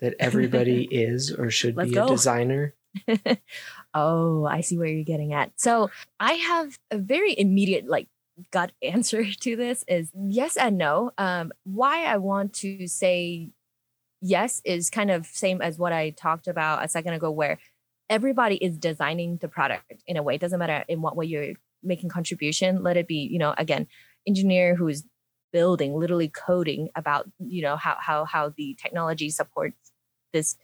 that 0.00 0.16
everybody 0.20 0.84
is 0.90 1.32
or 1.32 1.50
should 1.50 1.76
Let's 1.76 1.88
be 1.88 1.94
go. 1.94 2.04
a 2.04 2.08
designer? 2.08 2.74
oh 3.94 4.44
i 4.44 4.60
see 4.60 4.76
where 4.76 4.88
you're 4.88 5.04
getting 5.04 5.32
at 5.32 5.52
so 5.56 5.90
i 6.18 6.32
have 6.32 6.76
a 6.90 6.98
very 6.98 7.38
immediate 7.38 7.86
like 7.86 8.08
gut 8.50 8.72
answer 8.82 9.24
to 9.24 9.56
this 9.56 9.84
is 9.88 10.10
yes 10.14 10.56
and 10.56 10.78
no. 10.78 11.12
Um, 11.18 11.52
why 11.64 12.04
i 12.04 12.16
want 12.16 12.52
to 12.54 12.86
say 12.86 13.50
yes 14.20 14.60
is 14.64 14.90
kind 14.90 15.10
of 15.10 15.26
same 15.26 15.62
as 15.62 15.78
what 15.78 15.92
i 15.92 16.10
talked 16.10 16.46
about 16.46 16.84
a 16.84 16.88
second 16.88 17.14
ago 17.14 17.30
where 17.30 17.58
everybody 18.10 18.56
is 18.56 18.76
designing 18.76 19.36
the 19.36 19.48
product 19.48 20.02
in 20.06 20.16
a 20.16 20.22
way. 20.22 20.34
It 20.34 20.40
doesn't 20.40 20.58
matter 20.58 20.84
in 20.88 21.00
what 21.00 21.16
way 21.16 21.24
you're 21.24 21.54
making 21.82 22.10
contribution. 22.10 22.82
Let 22.82 22.98
it 22.98 23.06
be 23.06 23.28
you 23.30 23.38
know 23.38 23.54
again 23.56 23.86
engineer 24.26 24.74
who's 24.74 25.04
building 25.52 25.94
literally 25.94 26.28
coding 26.28 26.90
about 26.94 27.30
you 27.38 27.62
know 27.62 27.76
how 27.76 27.96
how 27.98 28.24
how 28.26 28.52
the 28.54 28.76
technology 28.82 29.30
supports 29.30 29.92
this 30.32 30.56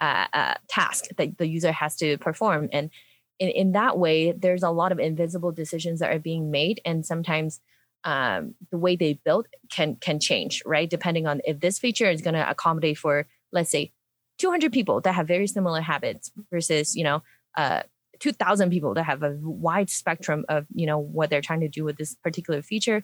uh, 0.00 0.26
uh, 0.32 0.54
task 0.68 1.04
that 1.16 1.38
the 1.38 1.46
user 1.46 1.72
has 1.72 1.96
to 1.96 2.18
perform. 2.18 2.68
And 2.72 2.90
in, 3.38 3.48
in 3.48 3.72
that 3.72 3.98
way 3.98 4.32
there's 4.32 4.62
a 4.62 4.70
lot 4.70 4.92
of 4.92 4.98
invisible 4.98 5.52
decisions 5.52 6.00
that 6.00 6.12
are 6.14 6.18
being 6.18 6.50
made 6.50 6.80
and 6.84 7.04
sometimes 7.04 7.60
um, 8.04 8.54
the 8.70 8.78
way 8.78 8.94
they 8.96 9.14
build 9.24 9.48
can 9.70 9.96
can 9.96 10.20
change 10.20 10.62
right? 10.64 10.88
Depending 10.88 11.26
on 11.26 11.40
if 11.44 11.60
this 11.60 11.78
feature 11.78 12.08
is 12.08 12.22
going 12.22 12.34
to 12.34 12.50
accommodate 12.50 12.98
for 12.98 13.26
let's 13.52 13.70
say 13.70 13.92
200 14.38 14.72
people 14.72 15.00
that 15.00 15.14
have 15.14 15.26
very 15.26 15.46
similar 15.46 15.80
habits 15.80 16.30
versus 16.50 16.94
you 16.94 17.04
know 17.04 17.22
uh, 17.56 17.82
2000 18.20 18.70
people 18.70 18.94
that 18.94 19.04
have 19.04 19.22
a 19.22 19.36
wide 19.42 19.90
spectrum 19.90 20.44
of 20.48 20.66
you 20.72 20.86
know 20.86 20.98
what 20.98 21.30
they're 21.30 21.40
trying 21.40 21.60
to 21.60 21.68
do 21.68 21.84
with 21.84 21.96
this 21.96 22.14
particular 22.14 22.62
feature. 22.62 23.02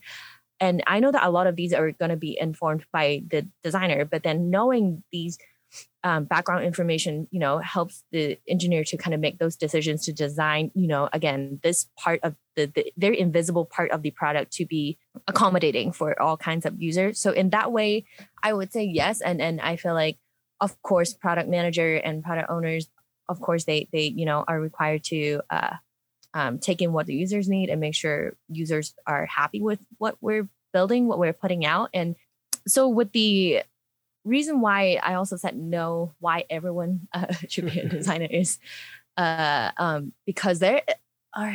And 0.61 0.83
i 0.87 1.01
know 1.01 1.11
that 1.11 1.27
a 1.27 1.31
lot 1.31 1.49
of 1.49 1.57
these 1.57 1.73
are 1.73 1.91
going 1.91 2.11
to 2.11 2.17
be 2.17 2.39
informed 2.41 2.85
by 2.93 3.25
the 3.29 3.49
designer 3.65 4.05
but 4.05 4.23
then 4.23 4.49
knowing 4.51 5.03
these 5.11 5.37
um, 6.05 6.25
background 6.25 6.65
information 6.65 7.29
you 7.31 7.39
know 7.39 7.59
helps 7.59 8.05
the 8.13 8.39
engineer 8.49 8.85
to 8.85 8.97
kind 8.97 9.15
of 9.15 9.21
make 9.21 9.39
those 9.39 9.57
decisions 9.57 10.05
to 10.05 10.13
design 10.13 10.71
you 10.75 10.89
know 10.89 11.09
again 11.13 11.61
this 11.63 11.89
part 11.99 12.21
of 12.23 12.35
the, 12.57 12.67
the 12.67 12.93
very 12.97 13.19
invisible 13.19 13.65
part 13.65 13.91
of 13.91 14.03
the 14.03 14.11
product 14.11 14.53
to 14.53 14.67
be 14.67 14.99
accommodating 15.27 15.93
for 15.93 16.21
all 16.21 16.37
kinds 16.37 16.67
of 16.67 16.81
users. 16.81 17.19
So 17.19 17.31
in 17.31 17.51
that 17.51 17.73
way 17.73 18.05
i 18.43 18.53
would 18.53 18.73
say 18.73 18.85
yes. 18.85 19.21
And 19.21 19.41
and 19.41 19.61
i 19.61 19.77
feel 19.77 19.95
like 19.95 20.19
of 20.61 20.81
course 20.83 21.15
product 21.15 21.49
manager 21.49 21.97
and 21.97 22.23
product 22.23 22.51
owners 22.51 22.89
of 23.29 23.41
course 23.41 23.65
they 23.65 23.89
they 23.93 24.05
you 24.05 24.27
know 24.27 24.45
are 24.47 24.61
required 24.61 25.05
to 25.05 25.41
uh, 25.51 25.77
um, 26.35 26.59
take 26.59 26.81
in 26.83 26.93
what 26.93 27.07
the 27.07 27.15
users 27.15 27.49
need 27.49 27.69
and 27.69 27.81
make 27.81 27.95
sure 27.95 28.37
users 28.49 28.95
are 29.07 29.27
happy 29.27 29.61
with 29.61 29.81
what 29.99 30.17
we're 30.21 30.49
building 30.73 31.07
what 31.07 31.19
we're 31.19 31.33
putting 31.33 31.65
out. 31.65 31.91
And 31.95 32.17
so 32.67 32.89
with 32.89 33.13
the 33.13 33.63
reason 34.25 34.61
why 34.61 34.99
i 35.03 35.15
also 35.15 35.37
said 35.37 35.57
no 35.57 36.15
why 36.21 36.45
everyone 36.49 37.01
uh, 37.13 37.33
should 37.49 37.71
be 37.71 37.81
a 37.81 37.89
designer 37.89 38.29
is 38.31 38.59
uh, 39.19 39.71
um, 39.77 40.13
because 40.25 40.59
there 40.59 40.81
are 41.35 41.55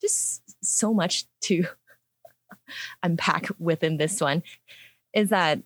just 0.00 0.42
so 0.64 0.94
much 0.94 1.24
to 1.40 1.64
unpack 3.02 3.48
within 3.58 3.96
this 3.96 4.20
one 4.20 4.42
is 5.12 5.30
that 5.30 5.60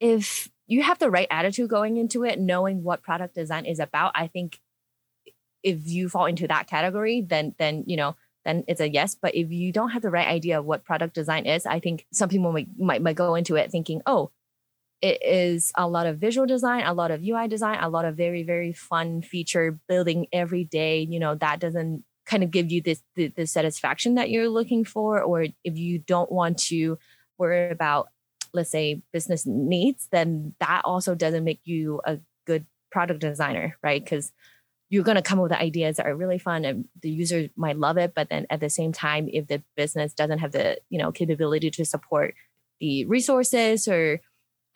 if 0.00 0.50
you 0.66 0.82
have 0.82 0.98
the 0.98 1.10
right 1.10 1.28
attitude 1.30 1.70
going 1.70 1.96
into 1.96 2.24
it, 2.24 2.40
knowing 2.40 2.82
what 2.82 3.02
product 3.02 3.34
design 3.34 3.66
is 3.66 3.78
about, 3.78 4.12
I 4.14 4.26
think 4.26 4.60
if 5.62 5.86
you 5.86 6.08
fall 6.08 6.26
into 6.26 6.48
that 6.48 6.68
category, 6.68 7.22
then 7.22 7.54
then 7.58 7.84
you 7.86 7.96
know 7.96 8.16
then 8.44 8.64
it's 8.68 8.80
a 8.80 8.88
yes. 8.88 9.14
But 9.20 9.34
if 9.34 9.50
you 9.50 9.72
don't 9.72 9.90
have 9.90 10.02
the 10.02 10.10
right 10.10 10.26
idea 10.26 10.58
of 10.58 10.64
what 10.64 10.84
product 10.84 11.14
design 11.14 11.46
is, 11.46 11.66
I 11.66 11.80
think 11.80 12.06
some 12.12 12.28
people 12.28 12.52
might 12.52 12.68
might, 12.78 13.02
might 13.02 13.16
go 13.16 13.34
into 13.34 13.56
it 13.56 13.70
thinking, 13.70 14.02
oh, 14.06 14.30
it 15.02 15.22
is 15.22 15.72
a 15.76 15.86
lot 15.88 16.06
of 16.06 16.18
visual 16.18 16.46
design, 16.46 16.84
a 16.84 16.94
lot 16.94 17.10
of 17.10 17.22
UI 17.22 17.48
design, 17.48 17.78
a 17.80 17.88
lot 17.88 18.04
of 18.04 18.16
very, 18.16 18.42
very 18.42 18.72
fun 18.72 19.22
feature 19.22 19.78
building 19.88 20.26
every 20.32 20.64
day. 20.64 21.00
You 21.00 21.20
know, 21.20 21.34
that 21.34 21.60
doesn't 21.60 22.04
kind 22.24 22.42
of 22.42 22.50
give 22.50 22.72
you 22.72 22.82
this 22.82 23.02
the, 23.14 23.28
the 23.28 23.46
satisfaction 23.46 24.14
that 24.14 24.30
you're 24.30 24.48
looking 24.48 24.84
for, 24.84 25.20
or 25.20 25.42
if 25.42 25.76
you 25.76 25.98
don't 25.98 26.32
want 26.32 26.58
to 26.58 26.98
worry 27.38 27.70
about, 27.70 28.08
let's 28.52 28.70
say, 28.70 29.02
business 29.12 29.44
needs, 29.46 30.08
then 30.10 30.54
that 30.60 30.82
also 30.84 31.14
doesn't 31.14 31.44
make 31.44 31.60
you 31.64 32.00
a 32.04 32.18
good 32.46 32.66
product 32.90 33.20
designer, 33.20 33.76
right? 33.82 34.02
Because 34.02 34.32
you're 34.88 35.04
going 35.04 35.16
to 35.16 35.22
come 35.22 35.38
up 35.38 35.44
with 35.44 35.52
ideas 35.52 35.96
that 35.96 36.06
are 36.06 36.16
really 36.16 36.38
fun 36.38 36.64
and 36.64 36.88
the 37.02 37.10
user 37.10 37.48
might 37.56 37.76
love 37.76 37.96
it 37.96 38.12
but 38.14 38.28
then 38.28 38.46
at 38.50 38.60
the 38.60 38.70
same 38.70 38.92
time 38.92 39.28
if 39.32 39.48
the 39.48 39.60
business 39.76 40.12
doesn't 40.12 40.38
have 40.38 40.52
the 40.52 40.78
you 40.90 40.98
know 40.98 41.10
capability 41.10 41.70
to 41.70 41.84
support 41.84 42.34
the 42.78 43.04
resources 43.06 43.88
or 43.88 44.20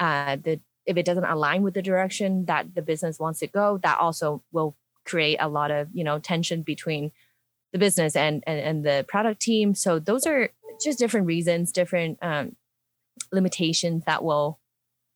uh, 0.01 0.37
the 0.37 0.61
if 0.87 0.97
it 0.97 1.05
doesn't 1.05 1.25
align 1.25 1.63
with 1.63 1.75
the 1.75 1.83
direction 1.83 2.47
that 2.47 2.75
the 2.75 2.83
business 2.83 3.21
wants 3.21 3.39
to 3.39 3.47
go 3.47 3.79
that 3.79 3.99
also 4.01 4.43
will 4.51 4.75
create 5.05 5.37
a 5.41 5.49
lot 5.49 5.71
of 5.71 5.89
you 5.93 6.03
know 6.03 6.19
tension 6.19 6.63
between 6.63 7.13
the 7.73 7.79
business 7.79 8.17
and 8.17 8.43
and, 8.47 8.61
and 8.61 8.85
the 8.85 9.05
product 9.09 9.41
team. 9.41 9.75
So 9.75 9.99
those 9.99 10.27
are 10.27 10.51
just 10.83 10.99
different 10.99 11.27
reasons 11.27 11.73
different 11.73 12.19
um, 12.23 12.57
limitations 13.33 14.05
that 14.07 14.25
will 14.25 14.59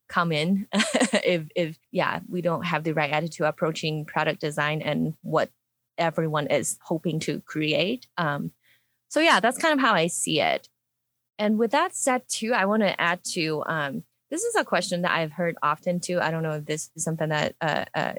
come 0.07 0.31
in 0.31 0.67
if 0.73 1.47
if 1.55 1.77
yeah 1.91 2.19
we 2.29 2.41
don't 2.41 2.65
have 2.65 2.83
the 2.83 2.93
right 2.93 3.11
attitude 3.11 3.45
approaching 3.45 4.05
product 4.05 4.39
design 4.39 4.81
and 4.81 5.15
what 5.21 5.49
everyone 5.97 6.47
is 6.47 6.77
hoping 6.83 7.19
to 7.19 7.41
create. 7.41 8.07
Um 8.17 8.51
so 9.09 9.19
yeah 9.19 9.39
that's 9.39 9.57
kind 9.57 9.73
of 9.73 9.79
how 9.79 9.93
i 9.93 10.07
see 10.07 10.39
it. 10.41 10.69
And 11.39 11.57
with 11.57 11.71
that 11.71 11.95
said 11.95 12.23
too 12.27 12.53
i 12.53 12.65
want 12.65 12.83
to 12.83 12.99
add 13.01 13.23
to 13.33 13.63
um 13.65 14.03
this 14.31 14.43
is 14.43 14.55
a 14.55 14.65
question 14.65 15.01
that 15.03 15.11
i've 15.11 15.31
heard 15.31 15.55
often 15.61 15.99
too. 15.99 16.19
I 16.19 16.31
don't 16.31 16.43
know 16.43 16.51
if 16.51 16.65
this 16.65 16.89
is 16.95 17.03
something 17.03 17.29
that 17.29 17.55
uh, 17.61 17.85
uh 17.93 18.13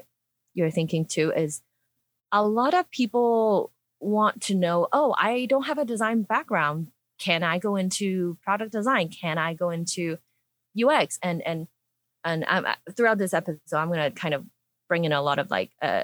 you're 0.53 0.71
thinking 0.71 1.05
too 1.05 1.31
is 1.35 1.61
a 2.31 2.45
lot 2.45 2.73
of 2.73 2.89
people 2.91 3.71
want 3.99 4.41
to 4.43 4.55
know 4.55 4.87
oh 4.91 5.15
i 5.17 5.45
don't 5.45 5.67
have 5.67 5.77
a 5.77 5.85
design 5.85 6.23
background. 6.23 6.87
Can 7.19 7.43
i 7.43 7.57
go 7.57 7.75
into 7.75 8.37
product 8.43 8.71
design? 8.71 9.09
Can 9.09 9.37
i 9.37 9.53
go 9.53 9.69
into 9.69 10.17
ux 10.83 11.19
and 11.23 11.41
and 11.45 11.67
and 12.27 12.43
I'm, 12.45 12.65
throughout 12.95 13.17
this 13.17 13.33
episode, 13.33 13.59
I'm 13.71 13.87
going 13.87 13.99
to 13.99 14.11
kind 14.11 14.33
of 14.33 14.45
bring 14.89 15.05
in 15.05 15.13
a 15.13 15.21
lot 15.21 15.39
of 15.39 15.49
like 15.49 15.71
uh, 15.81 16.03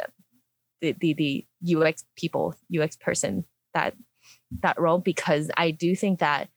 the, 0.82 0.96
the 1.00 1.14
the 1.14 1.76
UX 1.76 2.06
people, 2.16 2.56
UX 2.76 2.96
person 2.96 3.46
that 3.74 3.96
that 4.62 4.80
role 4.80 5.00
because 5.00 5.52
I 5.58 5.72
do 5.72 5.96
think 5.96 6.20
that 6.20 6.50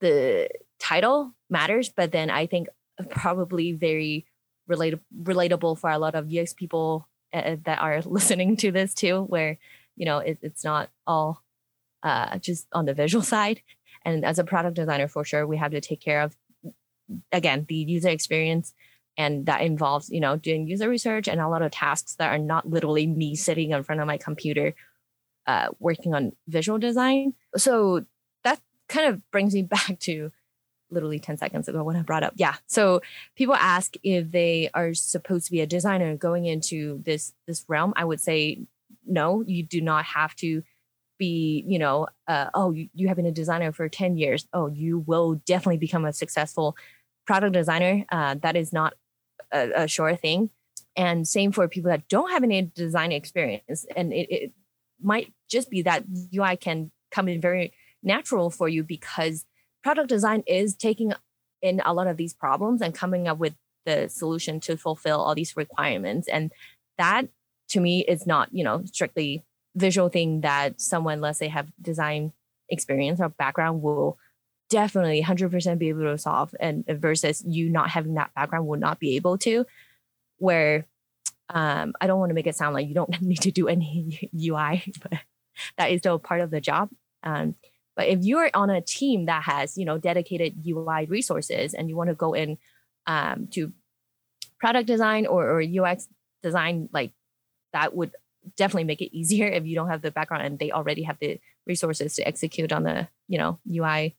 the 0.00 0.48
title 0.80 1.32
matters, 1.48 1.88
but 1.88 2.12
then 2.12 2.30
I 2.30 2.46
think 2.46 2.68
probably 3.10 3.72
very 3.72 4.26
relatable 4.68 5.00
relatable 5.22 5.78
for 5.78 5.90
a 5.90 5.98
lot 5.98 6.14
of 6.14 6.32
UX 6.32 6.52
people 6.52 7.08
uh, 7.32 7.56
that 7.64 7.80
are 7.80 8.00
listening 8.04 8.56
to 8.58 8.70
this 8.70 8.94
too, 8.94 9.22
where 9.22 9.58
you 9.96 10.06
know 10.06 10.18
it, 10.18 10.38
it's 10.42 10.64
not 10.64 10.90
all 11.06 11.42
uh, 12.02 12.38
just 12.38 12.66
on 12.72 12.86
the 12.86 12.94
visual 12.94 13.22
side. 13.22 13.62
And 14.04 14.24
as 14.24 14.38
a 14.38 14.44
product 14.44 14.76
designer, 14.76 15.08
for 15.08 15.24
sure, 15.24 15.46
we 15.46 15.58
have 15.58 15.72
to 15.72 15.80
take 15.80 16.00
care 16.00 16.22
of 16.22 16.34
again 17.32 17.66
the 17.68 17.74
user 17.74 18.08
experience 18.08 18.72
and 19.16 19.46
that 19.46 19.62
involves 19.62 20.08
you 20.10 20.20
know 20.20 20.36
doing 20.36 20.66
user 20.66 20.88
research 20.88 21.28
and 21.28 21.40
a 21.40 21.48
lot 21.48 21.62
of 21.62 21.70
tasks 21.70 22.14
that 22.16 22.30
are 22.30 22.38
not 22.38 22.68
literally 22.68 23.06
me 23.06 23.34
sitting 23.34 23.72
in 23.72 23.82
front 23.82 24.00
of 24.00 24.06
my 24.06 24.16
computer 24.16 24.74
uh, 25.46 25.68
working 25.78 26.14
on 26.14 26.32
visual 26.46 26.78
design 26.78 27.34
so 27.56 28.04
that 28.44 28.60
kind 28.88 29.08
of 29.08 29.30
brings 29.30 29.54
me 29.54 29.62
back 29.76 29.98
to 29.98 30.30
literally 30.90 31.18
10 31.18 31.36
seconds 31.36 31.68
ago 31.68 31.82
when 31.82 31.96
i 31.96 32.02
brought 32.02 32.22
up 32.22 32.32
yeah 32.36 32.54
so 32.66 33.00
people 33.36 33.54
ask 33.54 33.94
if 34.02 34.30
they 34.30 34.70
are 34.74 34.94
supposed 34.94 35.46
to 35.46 35.52
be 35.52 35.60
a 35.60 35.66
designer 35.66 36.16
going 36.16 36.46
into 36.46 37.02
this 37.04 37.32
this 37.46 37.64
realm 37.68 37.92
i 37.96 38.04
would 38.04 38.20
say 38.20 38.60
no 39.06 39.42
you 39.46 39.62
do 39.62 39.80
not 39.80 40.04
have 40.04 40.34
to 40.36 40.62
be 41.18 41.62
you 41.66 41.78
know 41.78 42.06
uh, 42.28 42.48
oh 42.54 42.70
you, 42.70 42.88
you 42.94 43.08
have 43.08 43.16
been 43.16 43.26
a 43.26 43.32
designer 43.32 43.72
for 43.72 43.88
10 43.88 44.16
years 44.16 44.48
oh 44.52 44.68
you 44.68 44.98
will 45.00 45.34
definitely 45.46 45.76
become 45.76 46.04
a 46.04 46.12
successful 46.12 46.76
product 47.30 47.52
designer. 47.52 48.04
Uh, 48.10 48.34
that 48.42 48.56
is 48.56 48.72
not 48.72 48.94
a, 49.52 49.84
a, 49.84 49.86
sure 49.86 50.16
thing. 50.16 50.50
And 50.96 51.28
same 51.28 51.52
for 51.52 51.68
people 51.68 51.88
that 51.90 52.08
don't 52.08 52.32
have 52.32 52.42
any 52.42 52.62
design 52.62 53.12
experience. 53.12 53.86
And 53.94 54.12
it, 54.12 54.26
it 54.30 54.52
might 55.00 55.32
just 55.48 55.70
be 55.70 55.82
that 55.82 56.02
UI 56.36 56.56
can 56.56 56.90
come 57.12 57.28
in 57.28 57.40
very 57.40 57.72
natural 58.02 58.50
for 58.50 58.68
you 58.68 58.82
because 58.82 59.46
product 59.82 60.08
design 60.08 60.42
is 60.46 60.74
taking 60.74 61.12
in 61.62 61.80
a 61.84 61.92
lot 61.92 62.06
of 62.06 62.16
these 62.16 62.34
problems 62.34 62.80
and 62.80 62.94
coming 62.94 63.28
up 63.28 63.38
with 63.38 63.54
the 63.86 64.08
solution 64.08 64.60
to 64.60 64.76
fulfill 64.76 65.20
all 65.20 65.34
these 65.34 65.56
requirements. 65.56 66.28
And 66.28 66.52
that 66.98 67.28
to 67.70 67.80
me 67.80 68.04
is 68.06 68.26
not, 68.26 68.48
you 68.52 68.64
know, 68.64 68.82
strictly 68.84 69.44
visual 69.74 70.08
thing 70.08 70.42
that 70.42 70.80
someone, 70.80 71.20
let's 71.20 71.38
say, 71.38 71.48
have 71.48 71.68
design 71.80 72.32
experience 72.68 73.20
or 73.20 73.28
background 73.28 73.82
will 73.82 74.18
definitely 74.70 75.22
100% 75.22 75.78
be 75.78 75.88
able 75.88 76.02
to 76.02 76.16
solve 76.16 76.54
and 76.60 76.84
versus 76.86 77.42
you 77.46 77.68
not 77.68 77.90
having 77.90 78.14
that 78.14 78.32
background 78.34 78.66
will 78.66 78.78
not 78.78 79.00
be 79.00 79.16
able 79.16 79.36
to 79.36 79.66
where 80.38 80.86
um, 81.48 81.92
i 82.00 82.06
don't 82.06 82.20
want 82.20 82.30
to 82.30 82.34
make 82.34 82.46
it 82.46 82.54
sound 82.54 82.72
like 82.72 82.86
you 82.86 82.94
don't 82.94 83.20
need 83.20 83.40
to 83.40 83.50
do 83.50 83.66
any 83.66 84.30
ui 84.48 84.82
but 85.02 85.18
that 85.76 85.90
is 85.90 85.98
still 85.98 86.20
part 86.20 86.40
of 86.40 86.50
the 86.50 86.60
job 86.60 86.88
um, 87.24 87.56
but 87.96 88.08
if 88.08 88.20
you're 88.22 88.50
on 88.54 88.70
a 88.70 88.80
team 88.80 89.26
that 89.26 89.42
has 89.42 89.76
you 89.76 89.84
know 89.84 89.98
dedicated 89.98 90.54
ui 90.66 91.06
resources 91.06 91.74
and 91.74 91.88
you 91.88 91.96
want 91.96 92.08
to 92.08 92.14
go 92.14 92.32
in 92.32 92.58
um, 93.06 93.48
to 93.50 93.72
product 94.58 94.86
design 94.86 95.26
or, 95.26 95.48
or 95.48 95.62
ux 95.62 96.08
design 96.42 96.88
like 96.92 97.12
that 97.72 97.94
would 97.94 98.12
definitely 98.56 98.84
make 98.84 99.00
it 99.00 99.16
easier 99.16 99.46
if 99.46 99.64
you 99.64 99.74
don't 99.74 99.88
have 99.88 100.02
the 100.02 100.10
background 100.10 100.44
and 100.44 100.58
they 100.58 100.70
already 100.70 101.02
have 101.02 101.18
the 101.20 101.40
resources 101.66 102.14
to 102.14 102.26
execute 102.26 102.72
on 102.72 102.82
the 102.82 103.08
you 103.28 103.38
know 103.38 103.58
ui 103.70 104.14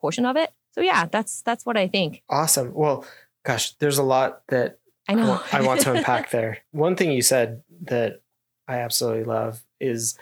portion 0.00 0.26
of 0.26 0.36
it. 0.36 0.50
So 0.72 0.80
yeah, 0.80 1.06
that's 1.06 1.42
that's 1.42 1.64
what 1.64 1.76
I 1.76 1.88
think. 1.88 2.22
Awesome. 2.28 2.72
Well, 2.74 3.04
gosh, 3.44 3.72
there's 3.78 3.98
a 3.98 4.02
lot 4.02 4.42
that 4.48 4.78
I 5.08 5.14
know 5.14 5.22
I 5.22 5.28
want, 5.28 5.54
I 5.54 5.62
want 5.62 5.80
to 5.82 5.92
unpack 5.94 6.30
there. 6.30 6.58
One 6.72 6.96
thing 6.96 7.10
you 7.12 7.22
said 7.22 7.62
that 7.82 8.20
I 8.68 8.78
absolutely 8.78 9.24
love 9.24 9.64
is 9.80 10.18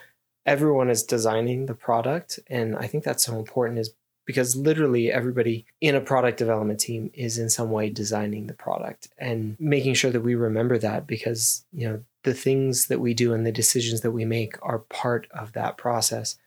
everyone 0.46 0.90
is 0.90 1.02
designing 1.02 1.66
the 1.66 1.74
product, 1.74 2.38
and 2.48 2.76
I 2.76 2.86
think 2.86 3.04
that's 3.04 3.24
so 3.24 3.38
important 3.38 3.78
is 3.78 3.94
because 4.26 4.56
literally 4.56 5.12
everybody 5.12 5.66
in 5.80 5.94
a 5.94 6.00
product 6.00 6.38
development 6.38 6.80
team 6.80 7.10
is 7.12 7.38
in 7.38 7.50
some 7.50 7.70
way 7.70 7.90
designing 7.90 8.46
the 8.46 8.54
product 8.54 9.08
and 9.18 9.56
making 9.60 9.94
sure 9.94 10.10
that 10.10 10.22
we 10.22 10.34
remember 10.34 10.78
that 10.78 11.06
because 11.06 11.64
you 11.72 11.86
know 11.86 12.02
the 12.22 12.32
things 12.32 12.86
that 12.86 13.00
we 13.00 13.12
do 13.12 13.34
and 13.34 13.44
the 13.44 13.52
decisions 13.52 14.00
that 14.00 14.12
we 14.12 14.24
make 14.24 14.56
are 14.62 14.78
part 14.78 15.26
of 15.32 15.52
that 15.52 15.76
process 15.76 16.38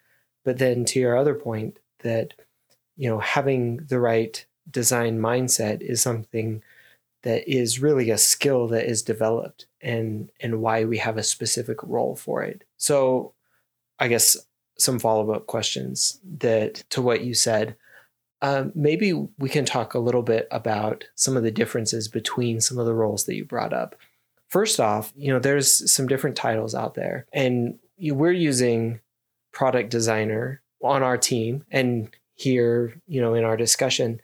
but 0.43 0.57
then 0.57 0.85
to 0.85 0.99
your 0.99 1.15
other 1.15 1.35
point 1.35 1.77
that 1.99 2.33
you 2.97 3.07
know, 3.07 3.19
having 3.19 3.77
the 3.77 3.99
right 3.99 4.45
design 4.69 5.19
mindset 5.19 5.81
is 5.81 6.01
something 6.01 6.61
that 7.23 7.47
is 7.47 7.79
really 7.79 8.09
a 8.09 8.17
skill 8.17 8.67
that 8.67 8.89
is 8.89 9.01
developed 9.01 9.67
and 9.81 10.29
and 10.41 10.61
why 10.61 10.83
we 10.83 10.97
have 10.97 11.17
a 11.17 11.23
specific 11.23 11.81
role 11.83 12.15
for 12.15 12.43
it. 12.43 12.63
So 12.75 13.33
I 13.99 14.07
guess 14.07 14.37
some 14.77 14.99
follow-up 14.99 15.47
questions 15.47 16.19
that 16.39 16.75
to 16.91 17.01
what 17.01 17.21
you 17.23 17.33
said. 17.33 17.75
Um, 18.41 18.71
maybe 18.75 19.13
we 19.39 19.49
can 19.49 19.65
talk 19.65 19.93
a 19.93 19.99
little 19.99 20.21
bit 20.21 20.47
about 20.51 21.05
some 21.15 21.35
of 21.35 21.43
the 21.43 21.51
differences 21.51 22.07
between 22.07 22.61
some 22.61 22.77
of 22.77 22.85
the 22.85 22.93
roles 22.93 23.25
that 23.25 23.35
you 23.35 23.43
brought 23.43 23.73
up. 23.73 23.95
First 24.49 24.79
off, 24.79 25.11
you 25.15 25.33
know, 25.33 25.39
there's 25.39 25.91
some 25.91 26.07
different 26.07 26.35
titles 26.35 26.75
out 26.75 26.93
there, 26.93 27.25
and 27.33 27.79
you, 27.97 28.13
we're 28.13 28.31
using 28.31 29.01
product 29.51 29.89
designer 29.89 30.61
on 30.83 31.01
our 31.01 31.17
team, 31.17 31.65
and 31.71 32.15
here, 32.35 33.01
you 33.07 33.19
know, 33.19 33.33
in 33.33 33.43
our 33.43 33.57
discussion, 33.57 34.21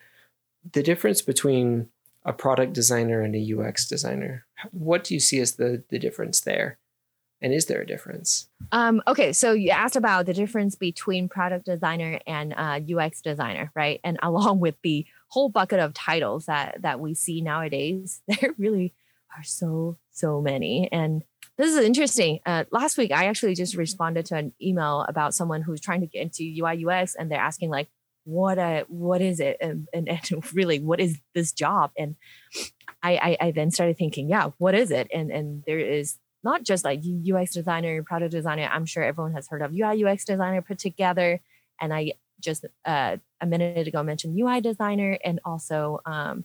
the 0.72 0.84
difference 0.84 1.22
between 1.22 1.90
a 2.24 2.32
product 2.32 2.74
designer 2.74 3.22
and 3.22 3.36
a 3.36 3.60
UX 3.60 3.88
designer. 3.88 4.46
What 4.72 5.04
do 5.04 5.14
you 5.14 5.20
see 5.20 5.40
as 5.40 5.56
the 5.56 5.84
the 5.90 6.00
difference 6.00 6.42
there? 6.42 6.78
And 7.44 7.54
is 7.54 7.66
there 7.66 7.82
a 7.82 7.86
difference? 7.86 8.48
Um, 8.72 9.04
okay, 9.06 9.34
so 9.34 9.52
you 9.52 9.70
asked 9.70 9.98
about 9.98 10.26
the 10.26 10.34
difference 10.34 10.76
between 10.76 11.28
product 11.28 11.66
designer 11.66 12.22
and 12.26 12.54
uh, 12.54 12.80
UX 12.98 13.22
designer, 13.22 13.70
right? 13.76 14.00
And 14.04 14.18
along 14.24 14.62
with 14.62 14.76
the 14.82 15.06
whole 15.28 15.50
bucket 15.50 15.80
of 15.80 15.94
titles 15.94 16.46
that 16.46 16.82
that 16.82 17.02
we 17.02 17.14
see 17.14 17.42
nowadays, 17.42 18.22
there 18.28 18.56
really 18.58 18.94
are 19.38 19.44
so 19.44 19.98
so 20.12 20.42
many. 20.42 20.90
And 20.92 21.24
this 21.58 21.76
is 21.76 21.84
interesting. 21.84 22.40
Uh, 22.46 22.64
last 22.72 22.98
week, 22.98 23.12
I 23.12 23.26
actually 23.26 23.56
just 23.56 23.76
responded 23.76 24.26
to 24.28 24.38
an 24.38 24.54
email 24.62 25.06
about 25.10 25.36
someone 25.36 25.62
who's 25.62 25.82
trying 25.82 26.02
to 26.02 26.08
get 26.08 26.22
into 26.22 26.44
UI 26.44 26.86
UX, 26.86 27.14
and 27.14 27.30
they're 27.30 27.40
asking 27.40 27.70
like, 27.70 27.90
what 28.26 28.58
a 28.58 28.86
what 28.88 29.22
is 29.22 29.42
it 29.42 29.58
and, 29.60 29.90
and, 29.94 30.08
and 30.08 30.32
really 30.54 30.80
what 30.80 31.02
is 31.02 31.20
this 31.36 31.52
job 31.52 31.92
and 31.98 32.16
I, 33.02 33.16
I, 33.16 33.48
I 33.48 33.52
then 33.52 33.70
started 33.70 33.98
thinking 33.98 34.30
yeah 34.30 34.52
what 34.60 34.74
is 34.76 34.92
it 34.92 35.10
and 35.14 35.30
and 35.30 35.62
there 35.68 35.78
is 35.78 36.18
not 36.44 36.64
just 36.64 36.84
like 36.84 37.02
ux 37.30 37.54
designer 37.54 38.04
product 38.04 38.32
designer 38.32 38.70
i'm 38.72 38.86
sure 38.86 39.04
everyone 39.04 39.34
has 39.34 39.48
heard 39.48 39.62
of 39.62 39.72
ui 39.72 40.04
ux 40.04 40.26
designer 40.26 40.62
put 40.62 40.78
together 40.78 41.40
and 41.82 41.94
i 41.94 42.12
just 42.40 42.66
uh, 42.86 43.16
a 43.40 43.46
minute 43.46 43.88
ago 43.88 44.04
mentioned 44.04 44.38
ui 44.38 44.62
designer 44.62 45.18
and 45.24 45.40
also 45.46 46.00
um, 46.06 46.44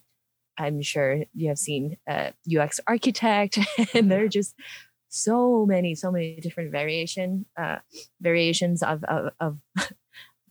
I'm 0.59 0.83
sure 0.83 1.23
you 1.35 1.49
have 1.49 1.59
seen 1.59 1.97
uh, 2.09 2.31
UX 2.53 2.81
architect, 2.87 3.59
and 3.95 4.11
there 4.11 4.25
are 4.25 4.29
just 4.29 4.55
so 5.09 5.65
many, 5.65 5.95
so 5.95 6.11
many 6.11 6.37
different 6.41 6.73
variation 6.73 7.47
uh, 7.57 7.79
variations 8.21 8.83
of, 8.83 9.05
of, 9.05 9.33
of 9.41 9.59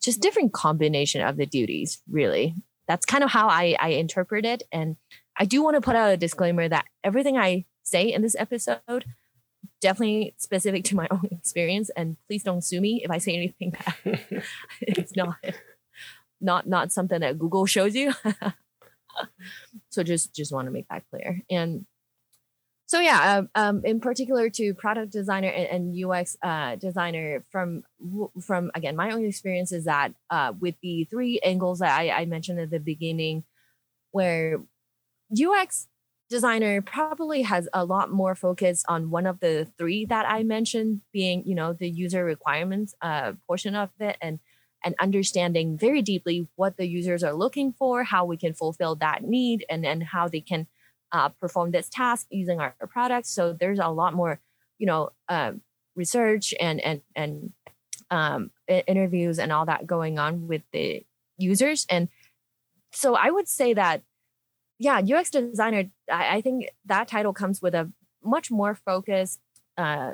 just 0.02 0.22
different 0.22 0.54
combination 0.54 1.22
of 1.22 1.38
the 1.38 1.46
duties. 1.46 2.02
Really, 2.10 2.56
that's 2.88 3.06
kind 3.06 3.24
of 3.24 3.32
how 3.32 3.50
I 3.50 3.76
I 3.80 3.90
interpret 3.90 4.46
it. 4.46 4.64
And 4.72 4.96
I 5.38 5.46
do 5.46 5.62
want 5.62 5.76
to 5.76 5.82
put 5.82 5.96
out 5.96 6.12
a 6.12 6.18
disclaimer 6.18 6.68
that 6.70 6.86
everything 7.04 7.38
I 7.38 7.66
say 7.84 8.12
in 8.12 8.22
this 8.22 8.36
episode 8.38 9.06
definitely 9.82 10.34
specific 10.38 10.84
to 10.84 10.96
my 10.96 11.08
own 11.12 11.28
experience 11.32 11.90
and 11.96 12.18
please 12.28 12.44
don't 12.44 12.64
sue 12.64 12.82
me 12.82 13.02
if 13.04 13.12
i 13.12 13.18
say 13.18 13.36
anything 13.36 13.72
that 13.72 14.44
it's 14.82 15.16
not 15.16 15.36
not 16.42 16.68
not 16.68 16.92
something 16.92 17.20
that 17.22 17.40
google 17.40 17.66
shows 17.66 17.96
you. 17.96 18.14
So 19.90 20.04
just 20.04 20.36
just 20.36 20.52
want 20.52 20.68
to 20.68 20.72
make 20.72 20.88
that 20.90 21.04
clear. 21.10 21.42
And 21.50 21.86
so 22.86 23.00
yeah 23.00 23.38
um, 23.38 23.50
um, 23.56 23.82
in 23.84 24.00
particular 24.00 24.50
to 24.52 24.74
product 24.74 25.12
designer 25.12 25.50
and, 25.50 25.94
and 25.94 26.06
ux 26.06 26.38
uh, 26.42 26.76
designer 26.76 27.44
from 27.50 27.84
from 28.42 28.72
again 28.76 28.96
my 28.96 29.12
own 29.12 29.26
experience 29.26 29.72
is 29.72 29.86
that 29.86 30.14
uh, 30.30 30.54
with 30.60 30.76
the 30.82 31.06
three 31.06 31.40
angles 31.44 31.80
that 31.80 31.98
I, 32.00 32.12
I 32.12 32.26
mentioned 32.26 32.60
at 32.60 32.70
the 32.70 32.80
beginning 32.80 33.44
where 34.12 34.62
ux 35.32 35.88
designer 36.30 36.82
probably 36.82 37.42
has 37.44 37.68
a 37.74 37.86
lot 37.86 38.12
more 38.12 38.36
focus 38.36 38.84
on 38.88 39.10
one 39.10 39.26
of 39.26 39.40
the 39.40 39.68
three 39.78 40.06
that 40.06 40.26
I 40.28 40.44
mentioned, 40.44 41.02
being 41.12 41.44
you 41.46 41.56
know 41.56 41.74
the 41.74 41.90
user 41.90 42.24
requirements 42.24 42.94
uh, 43.02 43.34
portion 43.48 43.76
of 43.76 43.90
it, 44.00 44.18
and 44.22 44.40
and 44.84 44.96
understanding 45.00 45.78
very 45.78 46.02
deeply 46.02 46.48
what 46.56 46.78
the 46.78 46.88
users 46.88 47.24
are 47.24 47.34
looking 47.34 47.74
for, 47.74 48.04
how 48.04 48.26
we 48.26 48.38
can 48.38 48.54
fulfill 48.54 48.96
that 48.96 49.24
need, 49.24 49.66
and 49.70 49.86
and 49.86 50.04
how 50.04 50.28
they 50.28 50.42
can 50.42 50.68
uh, 51.12 51.30
perform 51.30 51.72
this 51.72 51.90
task 51.90 52.28
using 52.30 52.60
our, 52.60 52.76
our, 52.82 52.88
products. 52.88 53.30
So 53.30 53.54
there's 53.54 53.80
a 53.80 53.88
lot 53.88 54.14
more, 54.14 54.42
you 54.78 54.88
know, 54.88 55.12
uh, 55.30 55.54
research 55.96 56.54
and 56.60 56.82
and 56.82 57.02
and 57.16 57.54
um, 58.12 58.52
interviews 58.68 59.40
and 59.40 59.52
all 59.52 59.66
that 59.66 59.88
going 59.88 60.20
on 60.20 60.48
with 60.48 60.64
the 60.72 61.06
users, 61.38 61.86
and 61.90 62.10
so 62.92 63.16
I 63.16 63.30
would 63.30 63.48
say 63.48 63.74
that 63.74 64.04
yeah, 64.80 65.02
UX 65.02 65.30
designer, 65.30 65.86
I, 66.12 66.38
I, 66.38 66.42
think 66.42 66.70
that 66.86 67.08
title 67.08 67.34
comes 67.34 67.62
with 67.62 67.74
a 67.74 67.92
much 68.24 68.52
more 68.52 68.76
focused, 68.76 69.40
uh, 69.78 70.12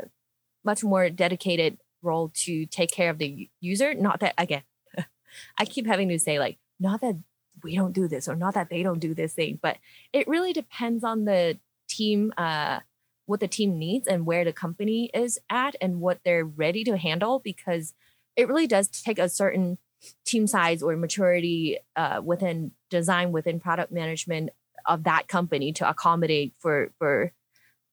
much 0.64 0.84
more 0.84 1.10
dedicated 1.10 1.78
role 2.02 2.32
to 2.36 2.66
take 2.66 2.92
care 2.92 3.10
of 3.10 3.18
the 3.18 3.50
user. 3.60 3.94
Not 3.94 4.22
that, 4.22 4.34
again, 4.38 4.64
I 5.58 5.66
keep 5.66 5.86
having 5.86 6.10
to 6.10 6.20
say, 6.20 6.40
like, 6.40 6.58
not 6.80 7.02
that 7.02 7.18
we 7.64 7.76
don't 7.76 7.94
do 7.94 8.08
this 8.08 8.28
or 8.28 8.36
not 8.36 8.54
that 8.54 8.70
they 8.70 8.84
don't 8.84 9.00
do 9.00 9.14
this 9.14 9.34
thing, 9.34 9.60
but 9.62 9.78
it 10.12 10.28
really 10.28 10.54
depends 10.54 11.04
on 11.04 11.26
the 11.26 11.60
team, 11.88 12.34
uh, 12.38 12.80
what 13.26 13.40
the 13.40 13.48
team 13.48 13.78
needs 13.78 14.08
and 14.08 14.26
where 14.26 14.44
the 14.44 14.54
company 14.54 15.10
is 15.14 15.40
at 15.50 15.76
and 15.82 16.02
what 16.02 16.20
they're 16.24 16.46
ready 16.46 16.84
to 16.84 16.98
handle 16.98 17.40
because 17.40 17.94
it 18.36 18.48
really 18.48 18.68
does 18.68 18.88
take 18.88 19.20
a 19.20 19.30
certain 19.30 19.78
team 20.26 20.48
size 20.48 20.82
or 20.84 20.96
maturity 20.96 21.78
uh, 21.96 22.22
within 22.24 22.72
design 22.90 23.32
within 23.32 23.60
product 23.60 23.92
management 23.92 24.50
of 24.86 25.04
that 25.04 25.28
company 25.28 25.72
to 25.74 25.88
accommodate 25.88 26.54
for 26.60 26.92
for 27.00 27.32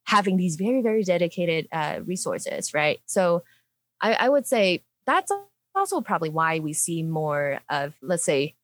having 0.04 0.36
these 0.36 0.56
very 0.56 0.82
very 0.82 1.04
dedicated 1.04 1.68
uh, 1.72 2.00
resources 2.04 2.74
right? 2.74 3.00
So 3.06 3.42
I, 4.00 4.14
I 4.14 4.28
would 4.28 4.46
say 4.46 4.82
that's 5.06 5.32
also 5.74 6.00
probably 6.00 6.30
why 6.30 6.58
we 6.58 6.72
see 6.72 7.02
more 7.02 7.60
of 7.68 7.94
let's 8.02 8.24
say 8.24 8.54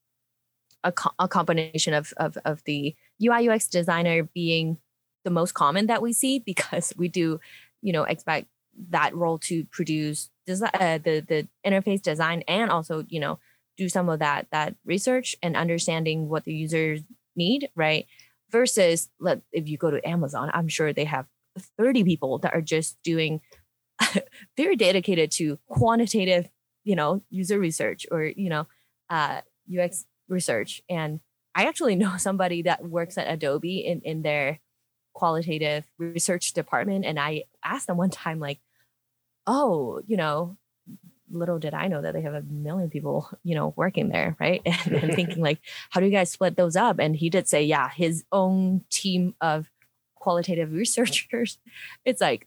a, 0.83 0.93
co- 0.93 1.15
a 1.19 1.29
combination 1.29 1.95
of, 1.95 2.12
of 2.17 2.37
of 2.45 2.62
the 2.65 2.94
ui 3.23 3.49
ux 3.49 3.68
designer 3.68 4.25
being 4.35 4.79
the 5.25 5.31
most 5.31 5.53
common 5.53 5.87
that 5.87 6.03
we 6.03 6.12
see 6.12 6.38
because 6.53 6.92
we 6.97 7.09
do 7.09 7.40
you 7.83 7.92
know 7.92 8.05
expect 8.05 8.49
that 8.91 9.15
role 9.15 9.39
to 9.39 9.65
produce 9.67 10.31
design, 10.47 10.71
uh, 10.75 10.99
the 10.99 11.21
the 11.21 11.49
interface 11.67 12.03
design 12.03 12.43
and 12.47 12.71
also 12.71 13.05
you 13.09 13.21
know 13.21 13.39
do 13.77 13.89
some 13.89 14.09
of 14.09 14.19
that 14.21 14.47
that 14.53 14.75
research 14.85 15.37
and 15.43 15.57
understanding 15.57 16.29
what 16.29 16.45
the 16.45 16.55
users 16.55 17.03
need 17.35 17.69
right? 17.75 18.07
Versus 18.51 19.09
let 19.19 19.43
if 19.53 19.69
you 19.69 19.77
go 19.77 19.91
to 19.91 20.09
amazon 20.09 20.53
i'm 20.55 20.69
sure 20.69 20.93
they 20.93 21.05
have 21.05 21.27
30 21.79 22.05
people 22.05 22.39
that 22.39 22.55
are 22.55 22.61
just 22.61 22.97
doing 23.03 23.41
very 24.57 24.77
dedicated 24.77 25.31
to 25.33 25.59
quantitative 25.67 26.49
you 26.85 26.95
know 26.97 27.23
user 27.31 27.59
research 27.59 28.07
or 28.11 28.25
you 28.25 28.49
know 28.49 28.67
uh, 29.11 29.41
ux 29.79 30.05
research. 30.29 30.81
And 30.89 31.21
i 31.55 31.65
actually 31.65 31.97
know 31.97 32.17
somebody 32.19 32.62
that 32.62 32.85
works 32.85 33.19
at 33.19 33.31
adobe 33.31 33.79
in 33.79 34.01
in 34.03 34.23
their 34.23 34.61
qualitative 35.12 35.85
research 35.99 36.53
department. 36.53 37.05
And 37.05 37.19
i 37.19 37.45
asked 37.65 37.87
them 37.87 37.97
one 37.97 38.11
time 38.11 38.39
like 38.39 38.61
oh 39.46 40.00
you 40.06 40.16
know 40.16 40.56
little 41.30 41.59
did 41.59 41.74
I 41.74 41.88
know 41.88 42.02
that 42.02 42.14
they 42.14 42.22
have 42.22 42.35
a 42.35 42.42
million 42.42 42.90
people, 42.90 43.28
you 43.42 43.54
know, 43.54 43.72
working 43.76 44.09
there, 44.09 44.37
right? 44.38 44.62
And, 44.87 44.94
and 44.94 45.14
thinking 45.14 45.42
like, 45.42 45.61
how 45.90 46.00
do 46.00 46.06
you 46.06 46.12
guys 46.12 46.30
split 46.30 46.56
those 46.56 46.76
up? 46.76 46.98
And 46.98 47.16
he 47.16 47.30
did 47.30 47.48
say, 47.48 47.64
yeah, 47.64 47.88
his 47.88 48.24
own 48.32 48.85
team 48.90 49.35
of 49.40 49.70
qualitative 50.14 50.72
researchers, 50.82 51.59
it's 52.04 52.20
like 52.20 52.46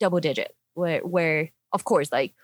double 0.00 0.20
digit. 0.20 0.54
Where, 0.74 1.00
where 1.00 1.50
of 1.72 1.84
course, 1.84 2.12
like 2.12 2.34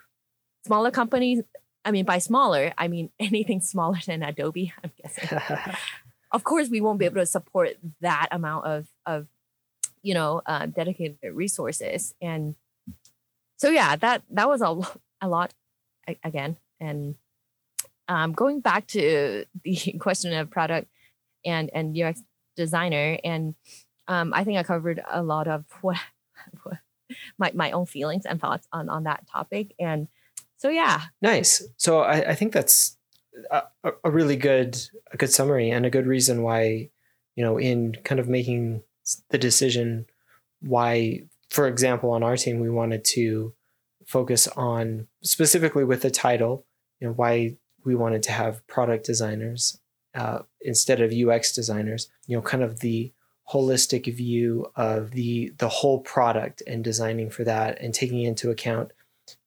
smaller 0.65 0.91
companies, 0.91 1.43
I 1.85 1.91
mean, 1.91 2.05
by 2.05 2.19
smaller, 2.19 2.73
I 2.79 2.89
mean 2.89 3.11
anything 3.21 3.61
smaller 3.61 3.99
than 4.07 4.23
Adobe. 4.23 4.73
I'm 4.83 4.91
guessing. 5.03 5.39
of 6.31 6.45
course, 6.45 6.69
we 6.69 6.81
won't 6.81 6.99
be 6.99 7.05
able 7.05 7.21
to 7.21 7.27
support 7.27 7.77
that 8.01 8.29
amount 8.31 8.67
of 8.67 8.87
of 9.05 9.27
you 10.03 10.15
know 10.15 10.43
uh, 10.47 10.67
dedicated 10.67 11.19
resources 11.33 12.15
and 12.21 12.55
so 13.63 13.71
yeah 13.71 13.97
that 13.97 14.23
that 14.31 14.49
was 14.49 14.61
a, 14.61 14.79
a 15.23 15.29
lot 15.29 15.55
again. 16.25 16.57
And 16.81 17.15
um, 18.09 18.33
going 18.33 18.61
back 18.61 18.87
to 18.89 19.45
the 19.65 19.97
question 20.01 20.33
of 20.35 20.51
product 20.51 20.89
and 21.45 21.71
and 21.75 21.97
UX 21.99 22.23
designer, 22.57 23.19
and 23.25 23.55
um, 24.09 24.33
I 24.35 24.45
think 24.45 24.59
I 24.59 24.63
covered 24.63 25.03
a 25.11 25.23
lot 25.23 25.49
of 25.49 25.65
what, 25.81 25.99
what 26.63 26.79
my 27.39 27.53
my 27.55 27.71
own 27.71 27.87
feelings 27.87 28.27
and 28.27 28.41
thoughts 28.41 28.67
on 28.73 28.89
on 28.89 29.05
that 29.05 29.27
topic. 29.31 29.75
And 29.79 30.09
so 30.57 30.69
yeah, 30.69 31.03
nice. 31.21 31.63
So 31.77 32.01
I, 32.01 32.31
I 32.31 32.35
think 32.35 32.53
that's 32.53 32.97
a, 33.51 33.63
a 34.05 34.11
really 34.11 34.37
good 34.37 34.79
a 35.13 35.17
good 35.17 35.31
summary 35.31 35.71
and 35.71 35.87
a 35.87 35.91
good 35.91 36.07
reason 36.07 36.43
why 36.43 36.91
you 37.37 37.45
know 37.45 37.59
in 37.59 37.97
kind 38.05 38.21
of 38.21 38.29
making 38.29 38.83
the 39.31 39.39
decision 39.39 40.07
why 40.61 41.25
for 41.53 41.69
example 41.69 42.11
on 42.11 42.23
our 42.23 42.37
team 42.37 42.61
we 42.61 42.71
wanted 42.71 43.05
to 43.05 43.55
focus 44.07 44.49
on 44.49 45.07
specifically 45.23 45.85
with 45.85 46.03
the 46.03 46.11
title, 46.11 46.67
you 47.01 47.07
know, 47.07 47.13
why 47.15 47.57
we 47.85 47.95
wanted 47.95 48.23
to 48.23 48.33
have 48.33 48.67
product 48.67 49.05
designers 49.05 49.79
uh, 50.15 50.41
instead 50.61 51.01
of 51.01 51.13
UX 51.13 51.53
designers. 51.53 52.09
You 52.27 52.37
know, 52.37 52.43
kind 52.43 52.63
of 52.63 52.81
the 52.81 53.13
holistic 53.53 54.13
view 54.15 54.67
of 54.77 55.11
the 55.11 55.53
the 55.59 55.69
whole 55.69 56.01
product 56.01 56.63
and 56.67 56.83
designing 56.83 57.31
for 57.31 57.45
that 57.45 57.81
and 57.81 57.93
taking 57.93 58.23
into 58.23 58.51
account 58.51 58.93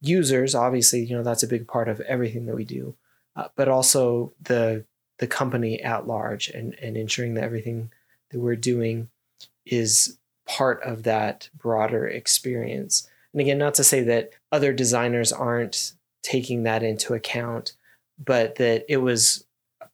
users. 0.01 0.53
Obviously, 0.53 1.03
you 1.03 1.15
know 1.15 1.23
that's 1.23 1.43
a 1.43 1.47
big 1.47 1.67
part 1.67 1.89
of 1.89 2.01
everything 2.01 2.45
that 2.45 2.55
we 2.55 2.65
do, 2.65 2.95
uh, 3.35 3.47
but 3.55 3.67
also 3.67 4.33
the 4.41 4.85
the 5.17 5.27
company 5.27 5.81
at 5.81 6.07
large 6.07 6.49
and 6.49 6.75
and 6.81 6.97
ensuring 6.97 7.33
that 7.33 7.43
everything 7.43 7.91
that 8.31 8.39
we're 8.39 8.55
doing 8.55 9.09
is 9.65 10.17
part 10.47 10.81
of 10.84 11.03
that 11.03 11.49
broader 11.58 12.08
experience. 12.08 13.08
And 13.34 13.41
again, 13.41 13.58
not 13.58 13.73
to 13.75 13.84
say 13.84 14.01
that 14.03 14.31
other 14.51 14.73
designers 14.73 15.31
aren't 15.31 15.93
taking 16.23 16.63
that 16.63 16.84
into 16.84 17.13
account, 17.13 17.73
but 18.23 18.55
that 18.55 18.86
it 18.88 18.97
was 18.97 19.45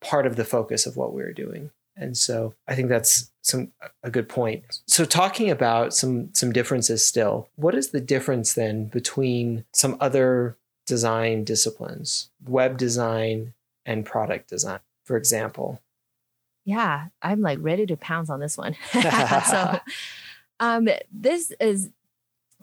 part 0.01 0.25
of 0.25 0.35
the 0.35 0.45
focus 0.45 0.85
of 0.85 0.97
what 0.97 1.13
we 1.13 1.21
were 1.21 1.33
doing. 1.33 1.71
And 1.95 2.17
so 2.17 2.53
I 2.67 2.75
think 2.75 2.89
that's 2.89 3.31
some 3.41 3.71
a 4.03 4.09
good 4.09 4.29
point. 4.29 4.63
So 4.87 5.05
talking 5.05 5.49
about 5.49 5.93
some 5.93 6.33
some 6.33 6.51
differences 6.51 7.05
still, 7.05 7.49
what 7.55 7.75
is 7.75 7.89
the 7.89 7.99
difference 7.99 8.53
then 8.53 8.85
between 8.85 9.65
some 9.73 9.97
other 9.99 10.57
design 10.87 11.43
disciplines, 11.43 12.29
web 12.45 12.77
design 12.77 13.53
and 13.85 14.05
product 14.05 14.49
design, 14.49 14.79
for 15.03 15.17
example? 15.17 15.81
Yeah, 16.63 17.07
I'm 17.21 17.41
like 17.41 17.59
ready 17.61 17.85
to 17.87 17.97
pounce 17.97 18.29
on 18.29 18.39
this 18.39 18.57
one. 18.57 18.75
so 18.91 19.79
um 20.61 20.87
this 21.11 21.51
is 21.59 21.89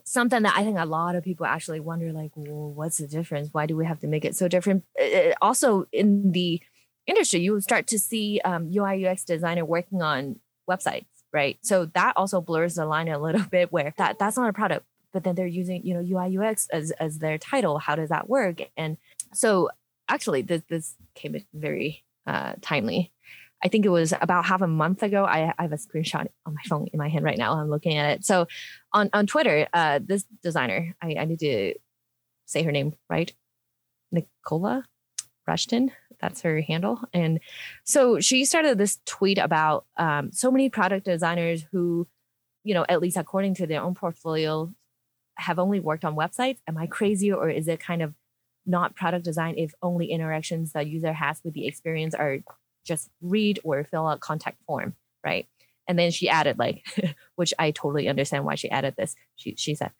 something 0.08 0.42
that 0.42 0.56
I 0.56 0.64
think 0.64 0.78
a 0.78 0.86
lot 0.86 1.14
of 1.14 1.22
people 1.22 1.46
actually 1.46 1.80
wonder 1.80 2.12
like, 2.12 2.32
well, 2.34 2.70
what's 2.70 2.98
the 2.98 3.06
difference? 3.06 3.50
Why 3.52 3.66
do 3.66 3.76
we 3.76 3.84
have 3.84 4.00
to 4.00 4.06
make 4.06 4.24
it 4.24 4.34
so 4.34 4.48
different? 4.48 4.84
It, 4.96 5.36
also, 5.42 5.86
in 5.92 6.32
the 6.32 6.62
industry, 7.06 7.40
you 7.40 7.60
start 7.60 7.86
to 7.88 7.98
see 7.98 8.40
um, 8.44 8.70
UI 8.74 9.06
UX 9.06 9.24
designer 9.24 9.64
working 9.64 10.02
on 10.02 10.36
websites, 10.68 11.06
right? 11.32 11.58
So 11.62 11.86
that 11.86 12.14
also 12.16 12.40
blurs 12.40 12.76
the 12.76 12.86
line 12.86 13.08
a 13.08 13.18
little 13.18 13.42
bit 13.50 13.70
where 13.72 13.92
that 13.98 14.18
that's 14.18 14.36
not 14.36 14.48
a 14.48 14.52
product, 14.52 14.86
but 15.12 15.24
then 15.24 15.34
they're 15.34 15.46
using 15.46 15.84
you 15.84 15.94
know 15.94 16.00
UI 16.00 16.38
UX 16.38 16.68
as 16.72 16.90
as 16.92 17.18
their 17.18 17.38
title. 17.38 17.78
How 17.78 17.94
does 17.94 18.08
that 18.08 18.28
work? 18.28 18.60
And 18.76 18.96
so 19.34 19.70
actually, 20.08 20.42
this 20.42 20.62
this 20.68 20.94
came 21.14 21.34
in 21.34 21.44
very 21.52 22.04
uh, 22.26 22.54
timely. 22.60 23.12
I 23.62 23.68
think 23.68 23.84
it 23.84 23.90
was 23.90 24.12
about 24.20 24.44
half 24.46 24.62
a 24.62 24.66
month 24.66 25.02
ago. 25.02 25.24
I, 25.24 25.52
I 25.58 25.62
have 25.62 25.72
a 25.72 25.76
screenshot 25.76 26.26
on 26.46 26.54
my 26.54 26.62
phone 26.68 26.86
in 26.92 26.98
my 26.98 27.08
hand 27.08 27.24
right 27.24 27.38
now. 27.38 27.54
I'm 27.54 27.70
looking 27.70 27.96
at 27.96 28.10
it. 28.10 28.24
So 28.24 28.46
on, 28.92 29.10
on 29.12 29.26
Twitter, 29.26 29.66
uh, 29.72 30.00
this 30.02 30.24
designer, 30.42 30.94
I, 31.02 31.16
I 31.18 31.24
need 31.24 31.40
to 31.40 31.74
say 32.46 32.62
her 32.62 32.72
name 32.72 32.94
right. 33.10 33.32
Nicola 34.12 34.84
Rushton. 35.46 35.90
That's 36.20 36.42
her 36.42 36.60
handle. 36.60 37.00
And 37.12 37.40
so 37.84 38.20
she 38.20 38.44
started 38.44 38.78
this 38.78 38.98
tweet 39.06 39.38
about 39.38 39.86
um, 39.96 40.32
so 40.32 40.50
many 40.50 40.68
product 40.68 41.04
designers 41.04 41.64
who, 41.72 42.06
you 42.64 42.74
know, 42.74 42.84
at 42.88 43.00
least 43.00 43.16
according 43.16 43.54
to 43.54 43.66
their 43.66 43.82
own 43.82 43.94
portfolio, 43.94 44.72
have 45.36 45.58
only 45.58 45.78
worked 45.78 46.04
on 46.04 46.16
websites. 46.16 46.58
Am 46.66 46.76
I 46.76 46.86
crazy 46.86 47.32
or 47.32 47.48
is 47.48 47.68
it 47.68 47.80
kind 47.80 48.02
of 48.02 48.14
not 48.66 48.94
product 48.96 49.24
design 49.24 49.54
if 49.56 49.72
only 49.82 50.06
interactions 50.06 50.72
the 50.72 50.84
user 50.84 51.12
has 51.12 51.40
with 51.44 51.54
the 51.54 51.66
experience 51.66 52.14
are 52.14 52.38
just 52.88 53.10
read 53.20 53.60
or 53.62 53.84
fill 53.84 54.06
out 54.06 54.20
contact 54.20 54.58
form, 54.66 54.96
right? 55.24 55.46
And 55.86 55.98
then 55.98 56.10
she 56.10 56.28
added 56.28 56.58
like, 56.58 56.84
which 57.36 57.54
I 57.58 57.70
totally 57.70 58.08
understand 58.08 58.44
why 58.44 58.56
she 58.56 58.70
added 58.70 58.94
this. 58.96 59.14
She 59.36 59.54
she 59.56 59.74
said, 59.74 59.92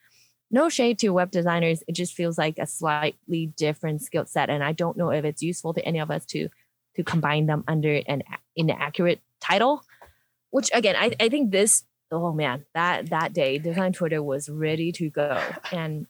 no 0.51 0.69
shade 0.69 0.99
to 1.01 1.11
web 1.11 1.31
designers. 1.31 1.83
It 1.87 1.93
just 1.93 2.15
feels 2.15 2.39
like 2.39 2.59
a 2.59 2.67
slightly 2.67 3.53
different 3.57 4.03
skill 4.03 4.27
set, 4.27 4.51
and 4.51 4.65
I 4.65 4.73
don't 4.73 4.97
know 4.97 5.11
if 5.11 5.25
it's 5.25 5.43
useful 5.43 5.75
to 5.75 5.85
any 5.85 6.01
of 6.01 6.11
us 6.11 6.25
to 6.27 6.49
to 6.97 7.05
combine 7.05 7.47
them 7.47 7.65
under 7.69 8.01
an 8.07 8.23
inaccurate 8.57 9.21
title. 9.41 9.83
Which 10.51 10.71
again, 10.73 10.97
I, 10.97 11.15
I 11.21 11.29
think 11.29 11.53
this 11.53 11.85
oh 12.11 12.33
man, 12.33 12.65
that 12.75 13.11
that 13.11 13.33
day, 13.33 13.59
design 13.59 13.93
Twitter 13.93 14.23
was 14.23 14.49
ready 14.49 14.93
to 14.93 15.11
go, 15.11 15.41
and 15.73 16.07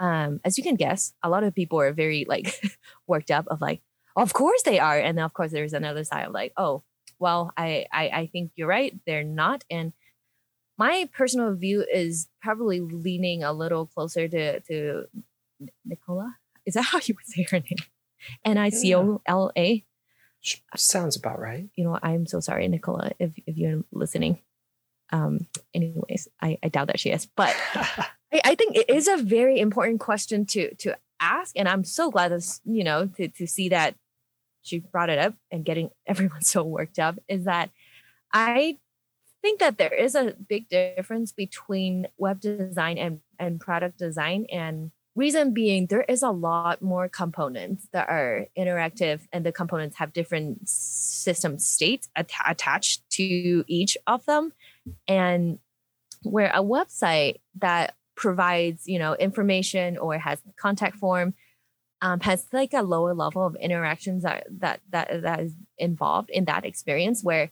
um, 0.00 0.40
as 0.44 0.58
you 0.58 0.64
can 0.64 0.74
guess, 0.74 1.14
a 1.22 1.30
lot 1.30 1.44
of 1.44 1.54
people 1.54 1.80
are 1.80 1.92
very 1.92 2.26
like 2.28 2.60
worked 3.06 3.30
up 3.30 3.46
of 3.48 3.60
like, 3.60 3.80
of 4.16 4.32
course 4.32 4.62
they 4.62 4.78
are, 4.78 4.98
and 4.98 5.18
of 5.18 5.32
course 5.34 5.52
there's 5.52 5.72
another 5.72 6.04
side 6.04 6.26
of 6.26 6.32
like, 6.32 6.52
oh, 6.56 6.82
well, 7.18 7.52
I 7.56 7.86
I, 7.92 8.08
I 8.08 8.26
think 8.32 8.52
you're 8.56 8.68
right, 8.68 8.98
they're 9.06 9.24
not, 9.24 9.64
and 9.70 9.92
my 10.76 11.08
personal 11.12 11.54
view 11.54 11.84
is 11.92 12.28
probably 12.42 12.80
leaning 12.80 13.42
a 13.44 13.52
little 13.52 13.86
closer 13.86 14.28
to 14.28 14.60
to 14.60 15.04
Nicola. 15.84 16.36
Is 16.66 16.74
that 16.74 16.82
how 16.90 16.98
you 17.04 17.14
would 17.14 17.26
say 17.26 17.46
her 17.50 17.60
name? 17.60 17.78
N 18.44 18.58
I 18.58 18.70
C 18.70 18.94
O 18.94 19.20
L 19.26 19.52
A. 19.56 19.84
Sounds 20.76 21.16
about 21.16 21.40
right. 21.40 21.68
You 21.74 21.84
know, 21.84 21.98
I'm 22.02 22.26
so 22.26 22.40
sorry, 22.40 22.68
Nicola, 22.68 23.12
if 23.18 23.32
if 23.46 23.56
you're 23.56 23.84
listening. 23.92 24.40
Um, 25.12 25.46
anyways, 25.74 26.28
I, 26.40 26.58
I 26.62 26.68
doubt 26.68 26.88
that 26.88 26.98
she 26.98 27.10
is, 27.10 27.26
but 27.26 27.54
I, 27.74 28.40
I 28.44 28.54
think 28.54 28.74
it 28.74 28.88
is 28.90 29.06
a 29.06 29.16
very 29.18 29.60
important 29.60 30.00
question 30.00 30.44
to 30.46 30.74
to 30.76 30.96
ask, 31.20 31.52
and 31.56 31.68
I'm 31.68 31.84
so 31.84 32.10
glad 32.10 32.32
that 32.32 32.60
you 32.64 32.84
know 32.84 33.06
to 33.16 33.28
to 33.28 33.46
see 33.46 33.68
that 33.68 33.94
she 34.64 34.80
brought 34.80 35.10
it 35.10 35.18
up 35.18 35.34
and 35.52 35.64
getting 35.64 35.90
everyone 36.06 36.42
so 36.42 36.64
worked 36.64 36.98
up. 36.98 37.18
Is 37.28 37.44
that 37.44 37.70
I 38.32 38.78
think 39.42 39.60
that 39.60 39.78
there 39.78 39.92
is 39.92 40.14
a 40.14 40.34
big 40.48 40.68
difference 40.68 41.30
between 41.30 42.08
web 42.16 42.40
design 42.40 42.96
and, 42.98 43.20
and 43.38 43.60
product 43.60 43.98
design. 43.98 44.46
And 44.50 44.90
reason 45.14 45.52
being, 45.52 45.86
there 45.86 46.02
is 46.08 46.22
a 46.22 46.30
lot 46.30 46.80
more 46.80 47.08
components 47.10 47.86
that 47.92 48.08
are 48.08 48.46
interactive, 48.58 49.20
and 49.32 49.44
the 49.44 49.52
components 49.52 49.98
have 49.98 50.14
different 50.14 50.66
system 50.68 51.58
states 51.58 52.08
at- 52.16 52.30
attached 52.48 53.08
to 53.10 53.64
each 53.68 53.98
of 54.06 54.24
them. 54.24 54.52
And 55.06 55.58
where 56.22 56.50
a 56.54 56.62
website 56.62 57.40
that 57.58 57.94
provides, 58.16 58.88
you 58.88 58.98
know, 58.98 59.14
information 59.14 59.98
or 59.98 60.16
has 60.16 60.40
contact 60.56 60.96
form 60.96 61.34
um, 62.04 62.20
has 62.20 62.46
like 62.52 62.74
a 62.74 62.82
lower 62.82 63.14
level 63.14 63.46
of 63.46 63.56
interactions 63.56 64.24
that 64.24 64.46
that 64.58 64.80
that 64.90 65.22
that 65.22 65.40
is 65.40 65.54
involved 65.78 66.28
in 66.28 66.44
that 66.44 66.66
experience 66.66 67.24
where 67.24 67.50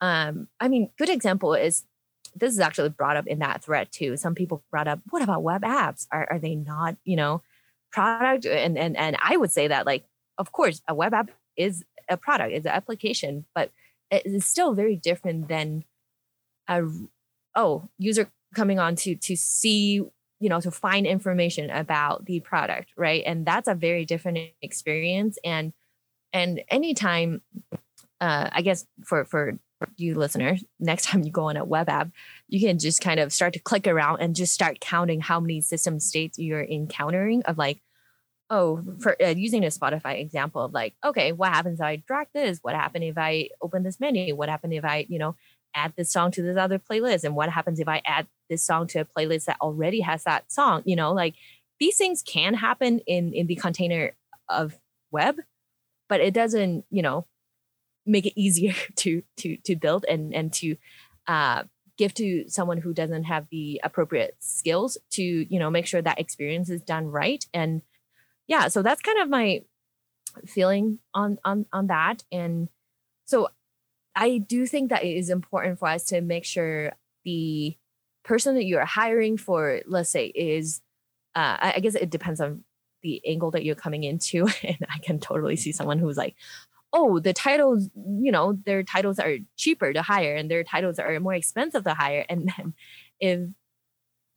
um, 0.00 0.46
I 0.60 0.68
mean, 0.68 0.90
good 0.96 1.08
example 1.08 1.54
is 1.54 1.84
this 2.36 2.52
is 2.52 2.60
actually 2.60 2.90
brought 2.90 3.16
up 3.16 3.26
in 3.26 3.40
that 3.40 3.64
thread 3.64 3.88
too. 3.90 4.16
Some 4.16 4.36
people 4.36 4.62
brought 4.70 4.86
up, 4.86 5.00
what 5.10 5.22
about 5.22 5.42
web 5.42 5.62
apps? 5.62 6.06
Are 6.12 6.28
are 6.30 6.38
they 6.38 6.54
not, 6.54 6.96
you 7.04 7.16
know, 7.16 7.42
product? 7.90 8.46
And 8.46 8.78
and 8.78 8.96
and 8.96 9.16
I 9.20 9.36
would 9.36 9.50
say 9.50 9.66
that 9.66 9.84
like, 9.84 10.04
of 10.38 10.52
course, 10.52 10.80
a 10.86 10.94
web 10.94 11.12
app 11.12 11.32
is 11.56 11.84
a 12.08 12.16
product, 12.16 12.52
it's 12.52 12.66
an 12.66 12.72
application, 12.72 13.46
but 13.52 13.72
it 14.12 14.24
is 14.24 14.46
still 14.46 14.74
very 14.74 14.94
different 14.94 15.48
than 15.48 15.84
a 16.68 16.84
oh 17.56 17.88
user 17.98 18.30
coming 18.54 18.78
on 18.78 18.94
to 18.94 19.16
to 19.16 19.34
see 19.34 20.02
you 20.40 20.48
know 20.48 20.60
to 20.60 20.70
find 20.70 21.06
information 21.06 21.70
about 21.70 22.24
the 22.26 22.40
product 22.40 22.90
right 22.96 23.22
and 23.26 23.46
that's 23.46 23.68
a 23.68 23.74
very 23.74 24.04
different 24.04 24.38
experience 24.62 25.38
and 25.44 25.72
and 26.32 26.62
anytime 26.70 27.40
uh 28.20 28.48
i 28.52 28.62
guess 28.62 28.86
for 29.04 29.24
for 29.24 29.58
you 29.96 30.14
listeners, 30.14 30.64
next 30.80 31.06
time 31.06 31.22
you 31.22 31.30
go 31.30 31.48
on 31.48 31.56
a 31.56 31.64
web 31.64 31.88
app, 31.88 32.10
you 32.48 32.60
can 32.60 32.78
just 32.78 33.00
kind 33.00 33.20
of 33.20 33.32
start 33.32 33.52
to 33.54 33.58
click 33.58 33.86
around 33.86 34.20
and 34.20 34.34
just 34.34 34.52
start 34.52 34.80
counting 34.80 35.20
how 35.20 35.40
many 35.40 35.60
system 35.60 36.00
states 36.00 36.38
you're 36.38 36.64
encountering 36.64 37.42
of 37.44 37.58
like, 37.58 37.80
oh, 38.50 38.82
for 38.98 39.16
uh, 39.22 39.28
using 39.28 39.64
a 39.64 39.68
Spotify 39.68 40.20
example 40.20 40.62
of 40.62 40.72
like, 40.72 40.94
okay, 41.04 41.32
what 41.32 41.52
happens 41.52 41.80
if 41.80 41.84
I 41.84 41.96
drag 41.96 42.28
this? 42.32 42.58
What 42.62 42.74
happened 42.74 43.04
if 43.04 43.18
I 43.18 43.50
open 43.60 43.82
this 43.82 44.00
menu? 44.00 44.34
What 44.34 44.48
happened 44.48 44.72
if 44.72 44.84
I, 44.84 45.06
you 45.08 45.18
know, 45.18 45.36
add 45.74 45.94
this 45.96 46.10
song 46.10 46.30
to 46.32 46.42
this 46.42 46.56
other 46.56 46.78
playlist? 46.78 47.24
And 47.24 47.34
what 47.36 47.50
happens 47.50 47.80
if 47.80 47.88
I 47.88 48.02
add 48.04 48.26
this 48.48 48.62
song 48.62 48.86
to 48.88 49.00
a 49.00 49.04
playlist 49.04 49.46
that 49.46 49.58
already 49.60 50.00
has 50.00 50.24
that 50.24 50.50
song? 50.50 50.82
You 50.84 50.96
know, 50.96 51.12
like 51.12 51.34
these 51.80 51.96
things 51.96 52.22
can 52.22 52.54
happen 52.54 53.00
in 53.06 53.32
in 53.32 53.46
the 53.46 53.56
container 53.56 54.12
of 54.48 54.78
web, 55.10 55.36
but 56.08 56.20
it 56.20 56.34
doesn't, 56.34 56.84
you 56.90 57.02
know, 57.02 57.26
make 58.06 58.26
it 58.26 58.32
easier 58.40 58.74
to 58.96 59.22
to 59.36 59.56
to 59.58 59.76
build 59.76 60.04
and 60.08 60.34
and 60.34 60.52
to 60.54 60.76
uh, 61.26 61.64
give 61.98 62.14
to 62.14 62.48
someone 62.48 62.78
who 62.78 62.94
doesn't 62.94 63.24
have 63.24 63.46
the 63.50 63.80
appropriate 63.84 64.36
skills 64.38 64.96
to 65.10 65.22
you 65.22 65.58
know 65.58 65.70
make 65.70 65.86
sure 65.86 66.00
that 66.00 66.18
experience 66.18 66.70
is 66.70 66.80
done 66.80 67.08
right 67.08 67.44
and 67.52 67.82
yeah 68.46 68.68
so 68.68 68.82
that's 68.82 69.02
kind 69.02 69.18
of 69.18 69.28
my 69.28 69.62
feeling 70.46 70.98
on 71.12 71.38
on 71.44 71.66
on 71.72 71.88
that 71.88 72.22
and 72.30 72.68
so 73.26 73.48
i 74.18 74.38
do 74.38 74.66
think 74.66 74.90
that 74.90 75.04
it 75.04 75.16
is 75.16 75.30
important 75.30 75.78
for 75.78 75.88
us 75.88 76.04
to 76.04 76.20
make 76.20 76.44
sure 76.44 76.92
the 77.24 77.76
person 78.24 78.54
that 78.54 78.64
you're 78.64 78.84
hiring 78.84 79.36
for 79.38 79.80
let's 79.86 80.10
say 80.10 80.26
is 80.26 80.80
uh, 81.34 81.56
I 81.76 81.80
guess 81.80 81.94
it 81.94 82.10
depends 82.10 82.40
on 82.40 82.64
the 83.02 83.22
angle 83.24 83.52
that 83.52 83.64
you're 83.64 83.76
coming 83.76 84.04
into 84.04 84.48
and 84.62 84.78
i 84.94 84.98
can 84.98 85.18
totally 85.18 85.56
see 85.56 85.72
someone 85.72 85.98
who's 85.98 86.16
like 86.16 86.36
oh, 86.92 87.18
the 87.18 87.32
titles, 87.32 87.90
you 87.94 88.32
know, 88.32 88.58
their 88.64 88.82
titles 88.82 89.18
are 89.18 89.36
cheaper 89.56 89.92
to 89.92 90.02
hire 90.02 90.34
and 90.34 90.50
their 90.50 90.64
titles 90.64 90.98
are 90.98 91.20
more 91.20 91.34
expensive 91.34 91.84
to 91.84 91.94
hire. 91.94 92.24
And 92.28 92.52
then 92.56 92.74
if 93.20 93.48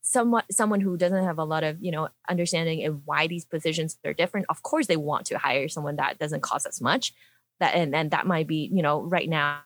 someone 0.04 0.44
someone 0.50 0.82
who 0.82 0.98
doesn't 0.98 1.24
have 1.24 1.38
a 1.38 1.44
lot 1.44 1.64
of, 1.64 1.82
you 1.82 1.92
know, 1.92 2.10
understanding 2.30 2.86
of 2.86 3.02
why 3.06 3.28
these 3.28 3.46
positions 3.46 3.98
are 4.06 4.14
different, 4.14 4.48
of 4.50 4.64
course 4.64 4.88
they 4.88 4.98
want 4.98 5.28
to 5.28 5.38
hire 5.38 5.70
someone 5.70 5.96
that 5.98 6.20
doesn't 6.20 6.42
cost 6.42 6.66
as 6.66 6.82
much. 6.82 7.14
That 7.60 7.76
and, 7.76 7.96
and 7.96 8.12
that 8.12 8.28
might 8.28 8.48
be, 8.48 8.70
you 8.74 8.82
know, 8.82 9.02
right 9.02 9.30
now, 9.30 9.62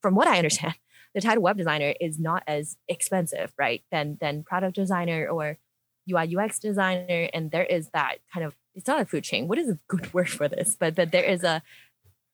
from 0.00 0.14
what 0.14 0.28
I 0.28 0.36
understand, 0.36 0.74
the 1.14 1.20
title 1.20 1.42
web 1.42 1.56
designer 1.56 1.94
is 2.00 2.18
not 2.18 2.42
as 2.46 2.76
expensive, 2.88 3.52
right? 3.58 3.82
Than 3.90 4.18
than 4.20 4.42
product 4.44 4.76
designer 4.76 5.28
or 5.28 5.58
UI 6.10 6.36
UX 6.36 6.58
designer. 6.58 7.28
And 7.32 7.50
there 7.50 7.64
is 7.64 7.88
that 7.90 8.16
kind 8.32 8.44
of 8.44 8.54
it's 8.74 8.86
not 8.86 9.00
a 9.00 9.04
food 9.04 9.24
chain. 9.24 9.48
What 9.48 9.58
is 9.58 9.68
a 9.68 9.78
good 9.88 10.12
word 10.14 10.28
for 10.28 10.48
this? 10.48 10.76
But 10.78 10.94
but 10.94 11.12
there 11.12 11.24
is 11.24 11.44
a 11.44 11.62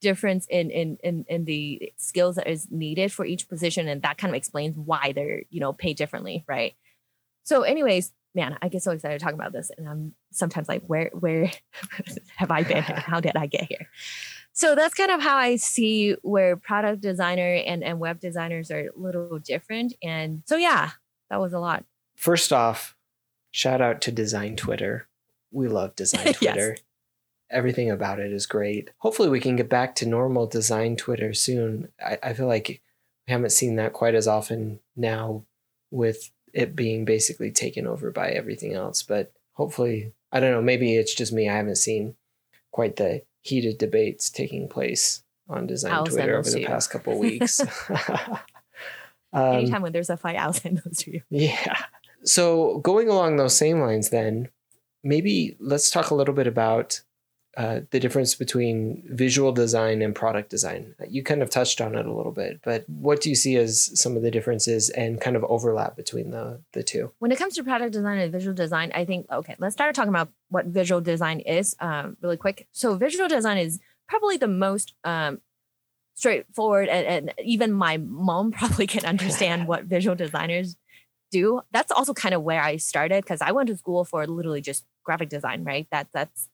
difference 0.00 0.46
in, 0.48 0.70
in 0.70 0.96
in 1.02 1.24
in 1.28 1.44
the 1.44 1.92
skills 1.96 2.36
that 2.36 2.48
is 2.48 2.70
needed 2.70 3.12
for 3.12 3.24
each 3.24 3.48
position 3.48 3.88
and 3.88 4.02
that 4.02 4.18
kind 4.18 4.30
of 4.30 4.36
explains 4.36 4.76
why 4.76 5.12
they're 5.12 5.42
you 5.50 5.60
know 5.60 5.72
paid 5.72 5.96
differently 5.96 6.44
right 6.46 6.74
so 7.42 7.62
anyways 7.62 8.12
man 8.34 8.56
i 8.62 8.68
get 8.68 8.82
so 8.82 8.92
excited 8.92 9.18
to 9.18 9.24
talk 9.24 9.34
about 9.34 9.52
this 9.52 9.70
and 9.76 9.88
i'm 9.88 10.14
sometimes 10.30 10.68
like 10.68 10.82
where 10.86 11.10
where 11.14 11.50
have 12.36 12.50
i 12.50 12.62
been 12.62 12.82
how 12.82 13.20
did 13.20 13.36
i 13.36 13.46
get 13.46 13.64
here 13.64 13.88
so 14.58 14.74
that's 14.74 14.94
kind 14.94 15.10
of 15.10 15.20
how 15.20 15.36
i 15.36 15.56
see 15.56 16.12
where 16.22 16.56
product 16.56 17.00
designer 17.00 17.54
and 17.66 17.82
and 17.84 18.00
web 18.00 18.20
designers 18.20 18.70
are 18.70 18.88
a 18.88 18.98
little 18.98 19.38
different 19.38 19.94
and 20.02 20.42
so 20.46 20.56
yeah 20.56 20.90
that 21.30 21.40
was 21.40 21.52
a 21.52 21.60
lot 21.60 21.84
first 22.16 22.52
off 22.52 22.96
shout 23.50 23.80
out 23.80 24.00
to 24.00 24.10
design 24.10 24.56
twitter 24.56 25.06
we 25.52 25.68
love 25.68 25.94
design 25.96 26.32
twitter 26.32 26.70
yes 26.70 26.78
everything 27.50 27.90
about 27.90 28.20
it 28.20 28.32
is 28.32 28.46
great. 28.46 28.90
Hopefully, 28.98 29.28
we 29.28 29.40
can 29.40 29.56
get 29.56 29.68
back 29.68 29.94
to 29.96 30.06
normal 30.06 30.46
design 30.46 30.96
Twitter 30.96 31.32
soon. 31.34 31.88
I, 32.04 32.18
I 32.22 32.32
feel 32.32 32.46
like 32.46 32.68
we 33.26 33.32
haven't 33.32 33.50
seen 33.50 33.76
that 33.76 33.92
quite 33.92 34.14
as 34.14 34.28
often 34.28 34.80
now 34.96 35.44
with 35.90 36.30
it 36.52 36.74
being 36.76 37.04
basically 37.04 37.50
taken 37.50 37.86
over 37.86 38.10
by 38.10 38.30
everything 38.30 38.74
else. 38.74 39.02
But 39.02 39.32
hopefully, 39.52 40.12
I 40.32 40.40
don't 40.40 40.52
know, 40.52 40.62
maybe 40.62 40.96
it's 40.96 41.14
just 41.14 41.32
me. 41.32 41.48
I 41.48 41.56
haven't 41.56 41.76
seen 41.76 42.16
quite 42.70 42.96
the 42.96 43.22
heated 43.42 43.78
debates 43.78 44.30
taking 44.30 44.68
place 44.68 45.22
on 45.48 45.66
design 45.66 45.92
I'll 45.92 46.06
Twitter 46.06 46.36
over 46.36 46.50
the 46.50 46.64
past 46.64 46.90
couple 46.90 47.18
weeks. 47.18 47.60
um, 49.32 49.54
Anytime 49.54 49.82
when 49.82 49.92
there's 49.92 50.10
a 50.10 50.16
fight, 50.16 50.36
I'll 50.36 50.52
send 50.52 50.82
those 50.84 50.98
to 50.98 51.12
you. 51.12 51.22
Yeah. 51.30 51.76
So 52.24 52.78
going 52.78 53.08
along 53.08 53.36
those 53.36 53.56
same 53.56 53.80
lines, 53.80 54.10
then 54.10 54.48
maybe 55.02 55.56
let's 55.60 55.90
talk 55.90 56.10
a 56.10 56.14
little 56.14 56.34
bit 56.34 56.46
about 56.46 57.00
uh, 57.58 57.80
the 57.90 57.98
difference 57.98 58.36
between 58.36 59.02
visual 59.04 59.50
design 59.50 60.00
and 60.00 60.14
product 60.14 60.48
design. 60.48 60.94
You 61.08 61.24
kind 61.24 61.42
of 61.42 61.50
touched 61.50 61.80
on 61.80 61.96
it 61.96 62.06
a 62.06 62.12
little 62.12 62.30
bit, 62.30 62.60
but 62.62 62.88
what 62.88 63.20
do 63.20 63.28
you 63.28 63.34
see 63.34 63.56
as 63.56 64.00
some 64.00 64.16
of 64.16 64.22
the 64.22 64.30
differences 64.30 64.90
and 64.90 65.20
kind 65.20 65.34
of 65.34 65.42
overlap 65.42 65.96
between 65.96 66.30
the 66.30 66.60
the 66.72 66.84
two? 66.84 67.10
When 67.18 67.32
it 67.32 67.36
comes 67.36 67.56
to 67.56 67.64
product 67.64 67.92
design 67.94 68.18
and 68.18 68.30
visual 68.30 68.54
design, 68.54 68.92
I 68.94 69.04
think 69.04 69.26
okay, 69.32 69.56
let's 69.58 69.74
start 69.74 69.92
talking 69.96 70.10
about 70.10 70.28
what 70.50 70.66
visual 70.66 71.00
design 71.00 71.40
is 71.40 71.74
um, 71.80 72.16
really 72.22 72.36
quick. 72.36 72.68
So 72.70 72.94
visual 72.94 73.28
design 73.28 73.58
is 73.58 73.80
probably 74.08 74.36
the 74.36 74.46
most 74.46 74.94
um, 75.02 75.40
straightforward, 76.14 76.88
and, 76.88 77.06
and 77.08 77.34
even 77.44 77.72
my 77.72 77.96
mom 77.96 78.52
probably 78.58 78.86
can 78.86 79.04
understand 79.04 79.66
what 79.66 79.82
visual 79.82 80.14
designers 80.14 80.76
do. 81.32 81.62
That's 81.72 81.90
also 81.90 82.14
kind 82.14 82.36
of 82.36 82.42
where 82.44 82.62
I 82.62 82.76
started 82.76 83.24
because 83.24 83.42
I 83.42 83.50
went 83.50 83.68
to 83.68 83.76
school 83.76 84.04
for 84.04 84.24
literally 84.28 84.60
just 84.60 84.84
graphic 85.02 85.28
design, 85.28 85.64
right? 85.64 85.88
That 85.90 86.06
that's 86.12 86.48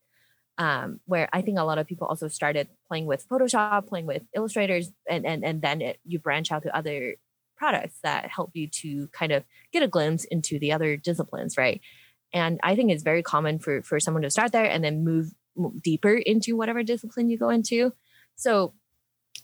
um, 0.59 1.01
where 1.07 1.29
I 1.33 1.43
think 1.43 1.59
a 1.59 1.65
lot 1.65 1.79
of 1.79 1.87
people 1.87 2.07
also 2.07 2.29
started 2.29 2.69
playing 2.89 3.07
with 3.07 3.29
Photoshop, 3.29 3.89
playing 3.89 4.07
with 4.07 4.23
illustrators, 4.35 4.91
and 5.09 5.27
and 5.27 5.45
and 5.45 5.63
then 5.63 5.81
it, 5.81 5.99
you 6.05 6.19
branch 6.19 6.53
out 6.53 6.63
to 6.63 6.77
other 6.77 7.17
products 7.57 7.99
that 8.03 8.29
help 8.29 8.51
you 8.55 8.69
to 8.69 9.09
kind 9.09 9.33
of 9.33 9.45
get 9.73 9.83
a 9.83 9.89
glimpse 9.89 10.25
into 10.25 10.59
the 10.59 10.73
other 10.73 10.97
disciplines, 10.97 11.57
right? 11.57 11.81
And 12.33 12.59
I 12.63 12.75
think 12.75 12.91
it's 12.91 13.03
very 13.03 13.23
common 13.23 13.59
for 13.59 13.83
for 13.83 13.99
someone 14.01 14.23
to 14.23 14.31
start 14.31 14.53
there 14.53 14.65
and 14.65 14.83
then 14.85 15.05
move 15.05 15.33
deeper 15.83 16.15
into 16.15 16.57
whatever 16.57 16.83
discipline 16.83 17.31
you 17.31 17.39
go 17.39 17.49
into. 17.49 17.93
So 18.37 18.75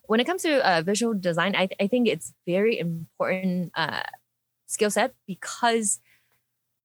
when 0.07 0.21
it 0.21 0.27
comes 0.27 0.43
to 0.43 0.69
uh, 0.69 0.83
visual 0.83 1.15
design, 1.15 1.55
I, 1.57 1.69
I 1.81 1.87
think 1.87 2.09
it's 2.09 2.33
very 2.47 2.79
important 2.79 3.73
uh, 3.77 4.03
skill 4.67 4.91
set 4.91 5.15
because 5.27 6.01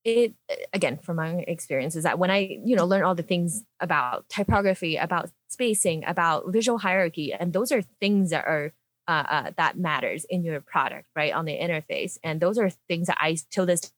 it 0.05 0.33
again 0.71 0.97
from 0.99 1.17
my 1.17 1.43
experience 1.47 1.95
is 1.95 2.03
that 2.03 2.19
when 2.19 2.29
i 2.29 2.59
you 2.63 2.75
know 2.75 2.85
learn 2.85 3.03
all 3.03 3.15
the 3.15 3.23
things 3.23 3.63
about 3.79 4.29
typography 4.29 4.95
about 4.95 5.29
spacing 5.49 6.05
about 6.05 6.43
visual 6.49 6.77
hierarchy 6.77 7.33
and 7.33 7.53
those 7.53 7.71
are 7.71 7.81
things 7.99 8.29
that 8.29 8.45
are 8.45 8.71
uh, 9.07 9.23
uh, 9.29 9.51
that 9.57 9.77
matters 9.77 10.25
in 10.29 10.43
your 10.43 10.59
product 10.61 11.07
right 11.15 11.31
on 11.31 11.45
the 11.45 11.55
interface. 11.55 12.17
And 12.23 12.41
those 12.41 12.57
are 12.57 12.69
things 12.87 13.07
that 13.07 13.17
i 13.19 13.37
till 13.51 13.65
this 13.65 13.91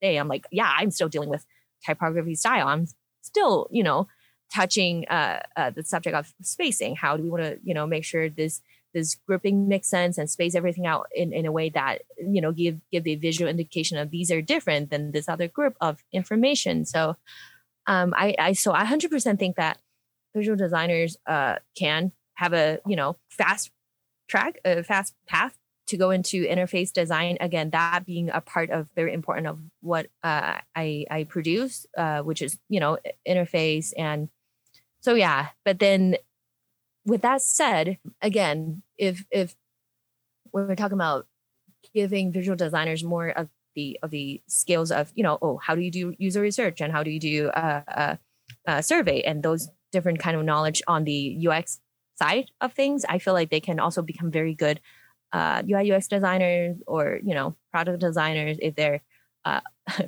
day 0.00 0.16
i'm 0.16 0.28
like 0.28 0.46
yeah 0.52 0.72
i'm 0.78 0.92
still 0.92 1.08
dealing 1.08 1.28
with 1.28 1.44
typography 1.84 2.34
style. 2.34 2.68
I'm 2.68 2.86
still 3.22 3.68
you 3.70 3.82
know 3.82 4.08
touching 4.54 5.06
uh, 5.08 5.40
uh 5.56 5.70
the 5.70 5.82
subject 5.82 6.14
of 6.14 6.32
spacing. 6.42 6.96
How 6.96 7.16
do 7.16 7.22
we 7.22 7.30
want 7.30 7.42
to 7.44 7.58
you 7.62 7.74
know 7.74 7.86
make 7.86 8.04
sure 8.04 8.28
this 8.28 8.60
this 8.98 9.14
grouping 9.26 9.68
makes 9.68 9.88
sense 9.88 10.18
and 10.18 10.28
space 10.28 10.54
everything 10.54 10.86
out 10.86 11.06
in, 11.14 11.32
in 11.32 11.46
a 11.46 11.52
way 11.52 11.70
that 11.70 12.02
you 12.18 12.40
know 12.40 12.52
give 12.52 12.80
give 12.90 13.04
the 13.04 13.14
visual 13.14 13.48
indication 13.48 13.96
of 13.98 14.10
these 14.10 14.30
are 14.30 14.42
different 14.42 14.90
than 14.90 15.12
this 15.12 15.28
other 15.28 15.48
group 15.48 15.74
of 15.80 16.02
information. 16.12 16.84
So 16.84 17.16
um 17.86 18.12
i 18.16 18.34
i 18.38 18.52
so 18.52 18.72
i 18.72 18.84
100% 18.84 19.38
think 19.38 19.56
that 19.56 19.78
visual 20.34 20.56
designers 20.56 21.16
uh 21.26 21.56
can 21.76 22.12
have 22.34 22.52
a 22.52 22.78
you 22.86 22.96
know 22.96 23.16
fast 23.30 23.70
track 24.28 24.58
a 24.64 24.82
fast 24.82 25.14
path 25.26 25.56
to 25.86 25.96
go 25.96 26.10
into 26.10 26.44
interface 26.44 26.92
design. 26.92 27.38
Again 27.40 27.70
that 27.70 28.04
being 28.04 28.28
a 28.30 28.40
part 28.40 28.70
of 28.70 28.88
very 28.94 29.14
important 29.14 29.46
of 29.46 29.58
what 29.80 30.06
uh, 30.22 30.58
i 30.74 31.06
i 31.10 31.24
produce 31.24 31.86
uh, 31.96 32.20
which 32.22 32.42
is 32.42 32.58
you 32.68 32.80
know 32.80 32.98
interface 33.26 33.92
and 33.96 34.28
so 35.00 35.14
yeah. 35.14 35.48
But 35.64 35.78
then 35.78 36.16
with 37.08 37.22
that 37.22 37.42
said, 37.42 37.98
again, 38.22 38.82
if 38.96 39.24
if 39.30 39.56
when 40.50 40.68
we're 40.68 40.76
talking 40.76 40.98
about 40.98 41.26
giving 41.94 42.32
visual 42.32 42.56
designers 42.56 43.02
more 43.02 43.28
of 43.30 43.48
the 43.74 43.98
of 44.02 44.10
the 44.10 44.42
skills 44.48 44.90
of 44.90 45.12
you 45.14 45.22
know 45.22 45.38
oh 45.40 45.58
how 45.58 45.74
do 45.74 45.80
you 45.80 45.90
do 45.90 46.14
user 46.18 46.40
research 46.40 46.80
and 46.80 46.92
how 46.92 47.02
do 47.02 47.10
you 47.10 47.20
do 47.20 47.50
a, 47.54 47.84
a, 47.86 48.18
a 48.66 48.82
survey 48.82 49.22
and 49.22 49.42
those 49.42 49.68
different 49.92 50.18
kind 50.18 50.36
of 50.36 50.44
knowledge 50.44 50.82
on 50.86 51.04
the 51.04 51.46
UX 51.48 51.80
side 52.18 52.50
of 52.60 52.72
things, 52.72 53.04
I 53.08 53.18
feel 53.18 53.34
like 53.34 53.50
they 53.50 53.60
can 53.60 53.80
also 53.80 54.02
become 54.02 54.30
very 54.30 54.54
good 54.54 54.80
uh, 55.32 55.62
UI 55.68 55.92
UX 55.92 56.08
designers 56.08 56.76
or 56.86 57.20
you 57.22 57.34
know 57.34 57.54
product 57.70 58.00
designers 58.00 58.58
if 58.60 58.74
they're 58.74 59.02
uh, 59.44 59.60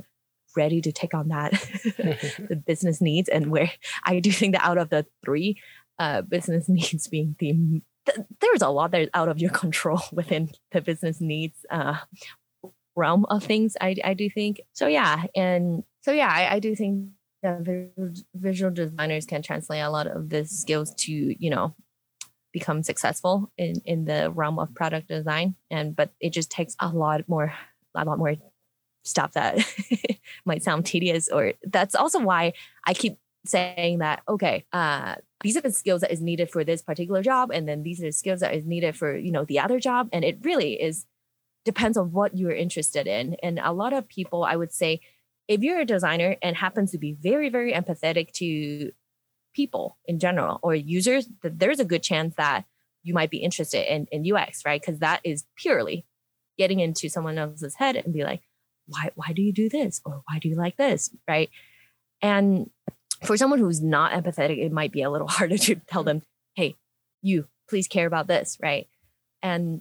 ready 0.56 0.80
to 0.80 0.92
take 0.92 1.14
on 1.14 1.28
that 1.28 1.52
the 2.48 2.60
business 2.66 3.00
needs 3.00 3.28
and 3.28 3.50
where 3.50 3.70
I 4.04 4.20
do 4.20 4.32
think 4.32 4.54
that 4.54 4.64
out 4.64 4.78
of 4.78 4.90
the 4.90 5.06
three 5.24 5.58
uh, 6.00 6.22
business 6.22 6.68
needs 6.68 7.06
being 7.06 7.36
the 7.38 7.82
th- 8.06 8.26
there's 8.40 8.62
a 8.62 8.68
lot 8.68 8.90
that's 8.90 9.10
out 9.14 9.28
of 9.28 9.38
your 9.38 9.50
control 9.50 10.00
within 10.12 10.50
the 10.72 10.80
business 10.80 11.20
needs 11.20 11.64
uh, 11.70 11.98
realm 12.96 13.24
of 13.26 13.44
things. 13.44 13.76
I 13.80 13.94
I 14.02 14.14
do 14.14 14.28
think 14.28 14.62
so. 14.72 14.88
Yeah, 14.88 15.24
and 15.36 15.84
so 16.00 16.12
yeah, 16.12 16.28
I, 16.28 16.56
I 16.56 16.58
do 16.58 16.74
think 16.74 17.10
that 17.42 17.60
visual, 18.34 18.70
designers 18.70 19.26
can 19.26 19.42
translate 19.42 19.82
a 19.82 19.90
lot 19.90 20.06
of 20.06 20.28
the 20.28 20.44
skills 20.44 20.94
to 20.94 21.12
you 21.12 21.50
know 21.50 21.74
become 22.52 22.82
successful 22.82 23.52
in 23.56 23.80
in 23.84 24.06
the 24.06 24.30
realm 24.30 24.58
of 24.58 24.74
product 24.74 25.08
design 25.08 25.54
and 25.70 25.94
but 25.94 26.10
it 26.20 26.32
just 26.32 26.50
takes 26.50 26.74
a 26.80 26.88
lot 26.88 27.26
more 27.28 27.54
a 27.94 28.04
lot 28.04 28.18
more 28.18 28.34
stuff 29.04 29.32
that 29.32 29.56
might 30.44 30.62
sound 30.62 30.84
tedious 30.84 31.28
or 31.28 31.52
that's 31.62 31.94
also 31.94 32.18
why 32.18 32.52
i 32.84 32.92
keep 32.92 33.18
saying 33.46 33.98
that 33.98 34.22
okay 34.28 34.64
uh 34.72 35.14
these 35.42 35.56
are 35.56 35.62
the 35.62 35.72
skills 35.72 36.02
that 36.02 36.12
is 36.12 36.20
needed 36.20 36.50
for 36.50 36.64
this 36.64 36.82
particular 36.82 37.22
job 37.22 37.50
and 37.50 37.66
then 37.66 37.82
these 37.82 38.00
are 38.00 38.06
the 38.06 38.12
skills 38.12 38.40
that 38.40 38.54
is 38.54 38.66
needed 38.66 38.96
for 38.96 39.16
you 39.16 39.32
know 39.32 39.44
the 39.44 39.58
other 39.58 39.80
job. 39.80 40.08
And 40.12 40.24
it 40.24 40.38
really 40.42 40.80
is 40.80 41.06
depends 41.64 41.96
on 41.96 42.12
what 42.12 42.36
you're 42.36 42.52
interested 42.52 43.06
in. 43.06 43.36
And 43.42 43.58
a 43.58 43.72
lot 43.72 43.92
of 43.92 44.08
people 44.08 44.44
i 44.44 44.56
would 44.56 44.72
say 44.72 45.00
if 45.48 45.62
you're 45.62 45.80
a 45.80 45.86
designer 45.86 46.36
and 46.42 46.56
happens 46.56 46.90
to 46.92 46.98
be 46.98 47.16
very 47.20 47.48
very 47.48 47.72
empathetic 47.72 48.32
to 48.32 48.92
people 49.54 49.98
in 50.06 50.18
general 50.18 50.60
or 50.62 50.74
users 50.74 51.28
that 51.42 51.58
there's 51.58 51.80
a 51.80 51.84
good 51.84 52.02
chance 52.02 52.34
that 52.36 52.64
you 53.02 53.12
might 53.12 53.30
be 53.30 53.38
interested 53.38 53.92
in, 53.92 54.06
in 54.12 54.30
ux 54.32 54.64
right? 54.66 54.80
Because 54.80 55.00
that 55.00 55.20
is 55.24 55.44
purely 55.56 56.06
getting 56.58 56.80
into 56.80 57.08
someone 57.08 57.38
else's 57.38 57.76
head 57.76 57.96
and 57.96 58.12
be 58.12 58.22
like 58.22 58.42
why 58.86 59.10
why 59.14 59.32
do 59.32 59.40
you 59.40 59.52
do 59.52 59.68
this? 59.68 60.00
Or 60.04 60.22
why 60.26 60.38
do 60.38 60.48
you 60.48 60.56
like 60.56 60.76
this? 60.76 61.10
Right? 61.26 61.48
And 62.20 62.68
for 63.22 63.36
someone 63.36 63.58
who's 63.58 63.80
not 63.80 64.12
empathetic, 64.12 64.58
it 64.58 64.72
might 64.72 64.92
be 64.92 65.02
a 65.02 65.10
little 65.10 65.28
harder 65.38 65.58
to 65.58 65.76
tell 65.76 66.04
them, 66.04 66.22
hey, 66.54 66.76
you 67.22 67.46
please 67.68 67.86
care 67.86 68.06
about 68.06 68.26
this, 68.26 68.58
right? 68.62 68.88
And 69.42 69.80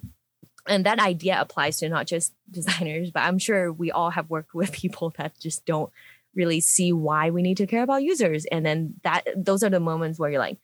and 0.68 0.84
that 0.84 0.98
idea 0.98 1.40
applies 1.40 1.78
to 1.78 1.88
not 1.88 2.06
just 2.06 2.34
designers, 2.50 3.10
but 3.10 3.20
I'm 3.20 3.38
sure 3.38 3.72
we 3.72 3.90
all 3.90 4.10
have 4.10 4.30
worked 4.30 4.54
with 4.54 4.72
people 4.82 5.12
that 5.18 5.38
just 5.38 5.64
don't 5.64 5.90
really 6.34 6.60
see 6.60 6.92
why 6.92 7.30
we 7.30 7.42
need 7.42 7.56
to 7.56 7.66
care 7.66 7.82
about 7.82 8.02
users. 8.02 8.44
And 8.46 8.64
then 8.64 8.94
that 9.02 9.24
those 9.36 9.62
are 9.62 9.70
the 9.70 9.80
moments 9.80 10.18
where 10.18 10.30
you're 10.30 10.38
like, 10.38 10.58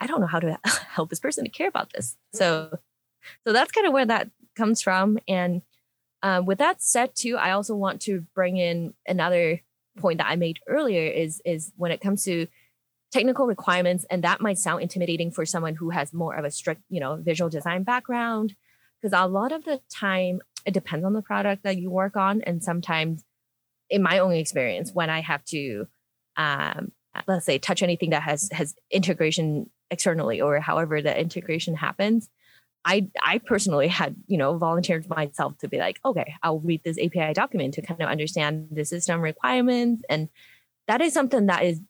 I 0.00 0.06
don't 0.06 0.20
know 0.20 0.26
how 0.26 0.40
to 0.40 0.58
help 0.64 1.10
this 1.10 1.20
person 1.20 1.44
to 1.44 1.50
care 1.50 1.68
about 1.68 1.92
this. 1.92 2.16
So 2.32 2.78
so 3.46 3.52
that's 3.52 3.72
kind 3.72 3.86
of 3.86 3.92
where 3.92 4.06
that 4.06 4.30
comes 4.54 4.82
from. 4.82 5.18
And 5.26 5.62
um, 6.22 6.46
with 6.46 6.58
that 6.58 6.82
said, 6.82 7.14
too, 7.14 7.36
I 7.36 7.52
also 7.52 7.74
want 7.74 8.02
to 8.02 8.26
bring 8.34 8.56
in 8.56 8.94
another 9.06 9.62
point 9.98 10.18
that 10.18 10.28
I 10.28 10.36
made 10.36 10.58
earlier 10.66 11.10
is 11.10 11.40
is 11.44 11.72
when 11.76 11.92
it 11.92 12.00
comes 12.00 12.24
to 12.24 12.46
technical 13.12 13.46
requirements, 13.46 14.04
and 14.10 14.24
that 14.24 14.40
might 14.40 14.58
sound 14.58 14.82
intimidating 14.82 15.30
for 15.30 15.46
someone 15.46 15.76
who 15.76 15.90
has 15.90 16.12
more 16.12 16.34
of 16.34 16.44
a 16.44 16.50
strict, 16.50 16.82
you 16.88 17.00
know, 17.00 17.16
visual 17.16 17.48
design 17.48 17.84
background, 17.84 18.56
because 19.00 19.16
a 19.16 19.28
lot 19.28 19.52
of 19.52 19.64
the 19.64 19.80
time 19.92 20.40
it 20.66 20.74
depends 20.74 21.04
on 21.04 21.12
the 21.12 21.22
product 21.22 21.62
that 21.62 21.78
you 21.78 21.90
work 21.90 22.16
on, 22.16 22.42
and 22.42 22.62
sometimes, 22.62 23.24
in 23.88 24.02
my 24.02 24.18
own 24.18 24.32
experience, 24.32 24.90
when 24.92 25.10
I 25.10 25.20
have 25.20 25.44
to, 25.46 25.86
um, 26.36 26.90
let's 27.28 27.46
say, 27.46 27.58
touch 27.58 27.82
anything 27.82 28.10
that 28.10 28.22
has 28.22 28.48
has 28.52 28.74
integration 28.90 29.70
externally 29.90 30.40
or 30.40 30.58
however 30.58 31.00
the 31.00 31.16
integration 31.16 31.76
happens, 31.76 32.28
I 32.84 33.08
I 33.22 33.38
personally 33.38 33.88
had 33.88 34.16
you 34.26 34.36
know 34.36 34.56
volunteered 34.58 35.08
myself 35.08 35.58
to 35.58 35.68
be 35.68 35.78
like, 35.78 36.00
okay, 36.04 36.34
I'll 36.42 36.60
read 36.60 36.82
this 36.84 36.98
API 36.98 37.32
document 37.32 37.74
to 37.74 37.82
kind 37.82 38.00
of 38.02 38.08
understand 38.08 38.68
the 38.70 38.84
system 38.84 39.20
requirements, 39.20 40.02
and 40.08 40.28
that 40.88 41.00
is 41.00 41.12
something 41.12 41.46
that 41.46 41.64
is 41.64 41.80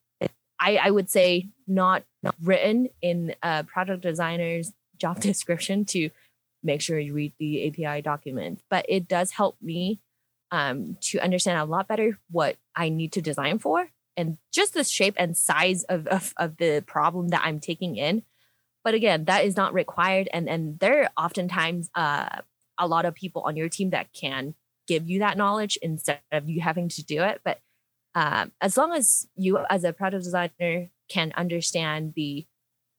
I 0.60 0.76
I 0.76 0.90
would 0.90 1.10
say 1.10 1.48
not, 1.66 2.04
not 2.22 2.34
written 2.42 2.88
in 3.02 3.34
a 3.42 3.64
product 3.64 4.02
designer's 4.02 4.72
job 4.98 5.20
description 5.20 5.84
to 5.86 6.10
make 6.62 6.80
sure 6.80 6.98
you 6.98 7.12
read 7.12 7.32
the 7.38 7.68
API 7.68 8.02
document, 8.02 8.62
but 8.70 8.86
it 8.88 9.06
does 9.06 9.32
help 9.32 9.56
me 9.60 10.00
um, 10.50 10.96
to 11.00 11.18
understand 11.18 11.58
a 11.58 11.64
lot 11.64 11.88
better 11.88 12.18
what 12.30 12.56
I 12.74 12.88
need 12.88 13.12
to 13.12 13.22
design 13.22 13.58
for 13.58 13.90
and 14.16 14.38
just 14.52 14.74
the 14.74 14.84
shape 14.84 15.14
and 15.18 15.36
size 15.36 15.84
of, 15.84 16.06
of, 16.06 16.32
of 16.36 16.56
the 16.56 16.82
problem 16.86 17.28
that 17.28 17.42
I'm 17.44 17.60
taking 17.60 17.96
in 17.96 18.22
but 18.84 18.94
again, 18.94 19.24
that 19.24 19.44
is 19.44 19.56
not 19.56 19.74
required. 19.74 20.28
And 20.32 20.48
and 20.48 20.78
there 20.78 21.02
are 21.02 21.10
oftentimes 21.24 21.90
uh, 21.94 22.40
a 22.78 22.86
lot 22.86 23.06
of 23.06 23.14
people 23.14 23.42
on 23.42 23.56
your 23.56 23.68
team 23.68 23.90
that 23.90 24.12
can 24.12 24.54
give 24.86 25.08
you 25.08 25.20
that 25.20 25.36
knowledge 25.36 25.78
instead 25.80 26.20
of 26.30 26.48
you 26.48 26.60
having 26.60 26.88
to 26.90 27.02
do 27.02 27.22
it. 27.22 27.40
But 27.42 27.60
um, 28.14 28.52
as 28.60 28.76
long 28.76 28.92
as 28.92 29.26
you, 29.34 29.58
as 29.70 29.82
a 29.82 29.92
product 29.92 30.24
designer, 30.24 30.90
can 31.08 31.32
understand 31.36 32.12
the 32.14 32.46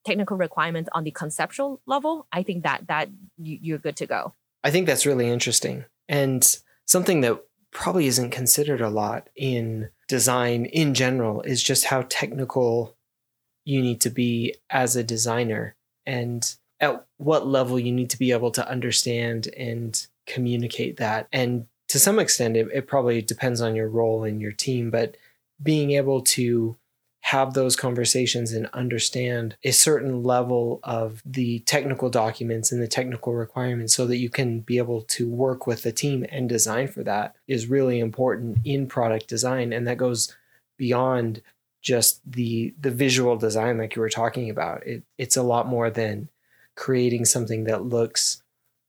technical 0.05 0.37
requirements 0.37 0.89
on 0.93 1.03
the 1.03 1.11
conceptual 1.11 1.81
level, 1.85 2.27
I 2.31 2.43
think 2.43 2.63
that 2.63 2.87
that 2.87 3.09
you, 3.37 3.59
you're 3.61 3.77
good 3.77 3.95
to 3.97 4.05
go. 4.05 4.33
I 4.63 4.71
think 4.71 4.87
that's 4.87 5.05
really 5.05 5.29
interesting 5.29 5.85
and 6.07 6.57
something 6.85 7.21
that 7.21 7.43
probably 7.71 8.07
isn't 8.07 8.29
considered 8.29 8.81
a 8.81 8.89
lot 8.89 9.29
in 9.35 9.89
design 10.07 10.65
in 10.65 10.93
general 10.93 11.41
is 11.41 11.61
just 11.61 11.85
how 11.85 12.05
technical 12.09 12.94
you 13.65 13.81
need 13.81 13.99
to 14.01 14.09
be 14.09 14.55
as 14.69 14.95
a 14.95 15.03
designer 15.03 15.75
and 16.05 16.55
at 16.79 17.05
what 17.17 17.47
level 17.47 17.79
you 17.79 17.91
need 17.91 18.09
to 18.11 18.19
be 18.19 18.31
able 18.31 18.51
to 18.51 18.69
understand 18.69 19.47
and 19.57 20.07
communicate 20.27 20.97
that. 20.97 21.27
And 21.33 21.67
to 21.87 21.99
some 21.99 22.19
extent, 22.19 22.57
it, 22.57 22.67
it 22.73 22.87
probably 22.87 23.21
depends 23.21 23.61
on 23.61 23.75
your 23.75 23.89
role 23.89 24.23
in 24.23 24.39
your 24.39 24.51
team, 24.51 24.91
but 24.91 25.17
being 25.61 25.91
able 25.91 26.21
to 26.21 26.75
have 27.21 27.55
those 27.55 27.75
conversations 27.75 28.51
and 28.51 28.69
understand 28.71 29.57
a 29.63 29.71
certain 29.71 30.21
level 30.21 30.79
of 30.83 31.23
the 31.25 31.57
technical 31.59 32.07
documents 32.07 32.71
and 32.71 32.79
the 32.79 32.87
technical 32.87 33.33
requirements 33.33 33.95
so 33.95 34.05
that 34.05 34.17
you 34.17 34.29
can 34.29 34.59
be 34.59 34.77
able 34.77 35.01
to 35.01 35.27
work 35.27 35.65
with 35.65 35.81
the 35.81 35.91
team 35.91 36.23
and 36.29 36.47
design 36.47 36.87
for 36.87 37.01
that 37.03 37.35
is 37.47 37.65
really 37.65 37.99
important 37.99 38.59
in 38.63 38.85
product 38.85 39.27
design 39.27 39.73
and 39.73 39.87
that 39.87 39.97
goes 39.97 40.35
beyond 40.77 41.41
just 41.85 42.19
the 42.29 42.73
the 42.81 42.91
visual 42.91 43.37
design 43.37 43.77
like 43.77 43.95
you 43.95 44.01
were 44.01 44.09
talking 44.09 44.49
about 44.49 44.85
it, 44.85 45.03
it's 45.17 45.37
a 45.37 45.43
lot 45.43 45.67
more 45.67 45.89
than 45.89 46.27
creating 46.75 47.23
something 47.23 47.63
that 47.65 47.85
looks 47.85 48.41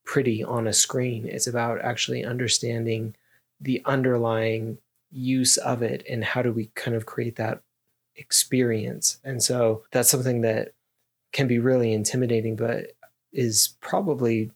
pretty 0.05 0.43
on 0.43 0.67
a 0.67 0.73
screen 0.73 1.27
it's 1.27 1.49
about 1.49 1.81
actually 1.81 2.25
understanding 2.25 3.15
the 3.61 3.83
underlying 3.85 4.79
use 5.11 5.57
of 5.59 5.83
it 5.83 6.05
and 6.09 6.25
how 6.25 6.43
do 6.43 6.53
we 6.53 6.71
kind 6.75 6.97
of 6.97 7.07
create 7.07 7.37
that 7.37 7.61
experience. 8.17 9.19
And 9.25 9.43
so 9.43 9.85
that's 9.91 10.11
something 10.11 10.43
that 10.43 10.73
can 11.33 11.47
be 11.47 11.59
really 11.59 11.93
intimidating, 11.93 12.57
but 12.57 12.93
is 13.33 13.75
probably 13.81 14.51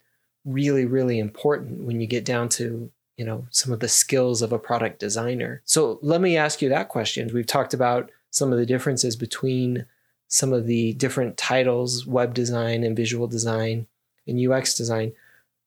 really, 0.44 0.87
really 0.87 1.18
important 1.18 1.85
when 1.85 2.00
you 2.00 2.07
get 2.07 2.24
down 2.24 2.48
to 2.50 2.90
you 3.16 3.26
know 3.26 3.46
some 3.50 3.70
of 3.70 3.81
the 3.81 3.88
skills 3.88 4.40
of 4.40 4.50
a 4.50 4.59
product 4.59 4.98
designer. 4.98 5.61
So 5.66 5.98
let 6.00 6.22
me 6.22 6.38
ask 6.38 6.62
you 6.62 6.70
that 6.70 6.88
question. 6.88 7.31
We've 7.35 7.46
talked 7.46 7.74
about 7.74 8.11
some 8.30 8.52
of 8.52 8.58
the 8.58 8.66
differences 8.66 9.16
between 9.16 9.86
some 10.28 10.52
of 10.52 10.66
the 10.66 10.92
different 10.94 11.36
titles, 11.36 12.06
web 12.06 12.34
design 12.34 12.84
and 12.84 12.96
visual 12.96 13.26
design 13.26 13.86
and 14.26 14.40
UX 14.40 14.74
design. 14.74 15.12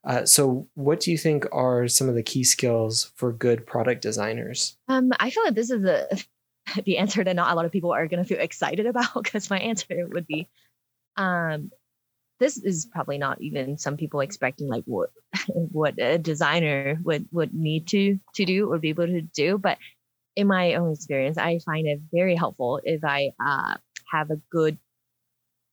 Uh, 0.05 0.25
so, 0.25 0.67
what 0.75 0.99
do 0.99 1.11
you 1.11 1.17
think 1.17 1.45
are 1.51 1.87
some 1.87 2.09
of 2.09 2.15
the 2.15 2.23
key 2.23 2.43
skills 2.43 3.11
for 3.15 3.31
good 3.31 3.65
product 3.65 4.01
designers? 4.01 4.77
Um, 4.87 5.11
I 5.19 5.29
feel 5.29 5.43
like 5.43 5.55
this 5.55 5.69
is 5.69 5.85
a 5.85 6.07
the 6.85 6.97
answer 6.97 7.23
that 7.23 7.35
not 7.35 7.51
a 7.51 7.55
lot 7.55 7.65
of 7.65 7.71
people 7.71 7.91
are 7.91 8.07
going 8.07 8.23
to 8.23 8.27
feel 8.27 8.39
excited 8.39 8.85
about 8.85 9.13
because 9.23 9.49
my 9.49 9.59
answer 9.59 10.07
would 10.11 10.27
be 10.27 10.47
um 11.17 11.71
this 12.39 12.57
is 12.57 12.85
probably 12.85 13.17
not 13.17 13.41
even 13.41 13.77
some 13.77 13.95
people 13.95 14.19
expecting 14.19 14.67
like 14.67 14.83
what 14.85 15.11
what 15.47 15.99
a 15.99 16.17
designer 16.17 16.99
would 17.03 17.27
would 17.31 17.53
need 17.53 17.87
to 17.87 18.19
to 18.33 18.45
do 18.45 18.71
or 18.71 18.79
be 18.79 18.89
able 18.89 19.05
to 19.05 19.21
do 19.21 19.57
but 19.57 19.77
in 20.35 20.47
my 20.47 20.75
own 20.75 20.91
experience 20.91 21.37
i 21.37 21.59
find 21.59 21.87
it 21.87 21.99
very 22.11 22.35
helpful 22.35 22.79
if 22.83 23.03
i 23.03 23.31
uh, 23.43 23.75
have 24.11 24.29
a 24.31 24.37
good 24.51 24.77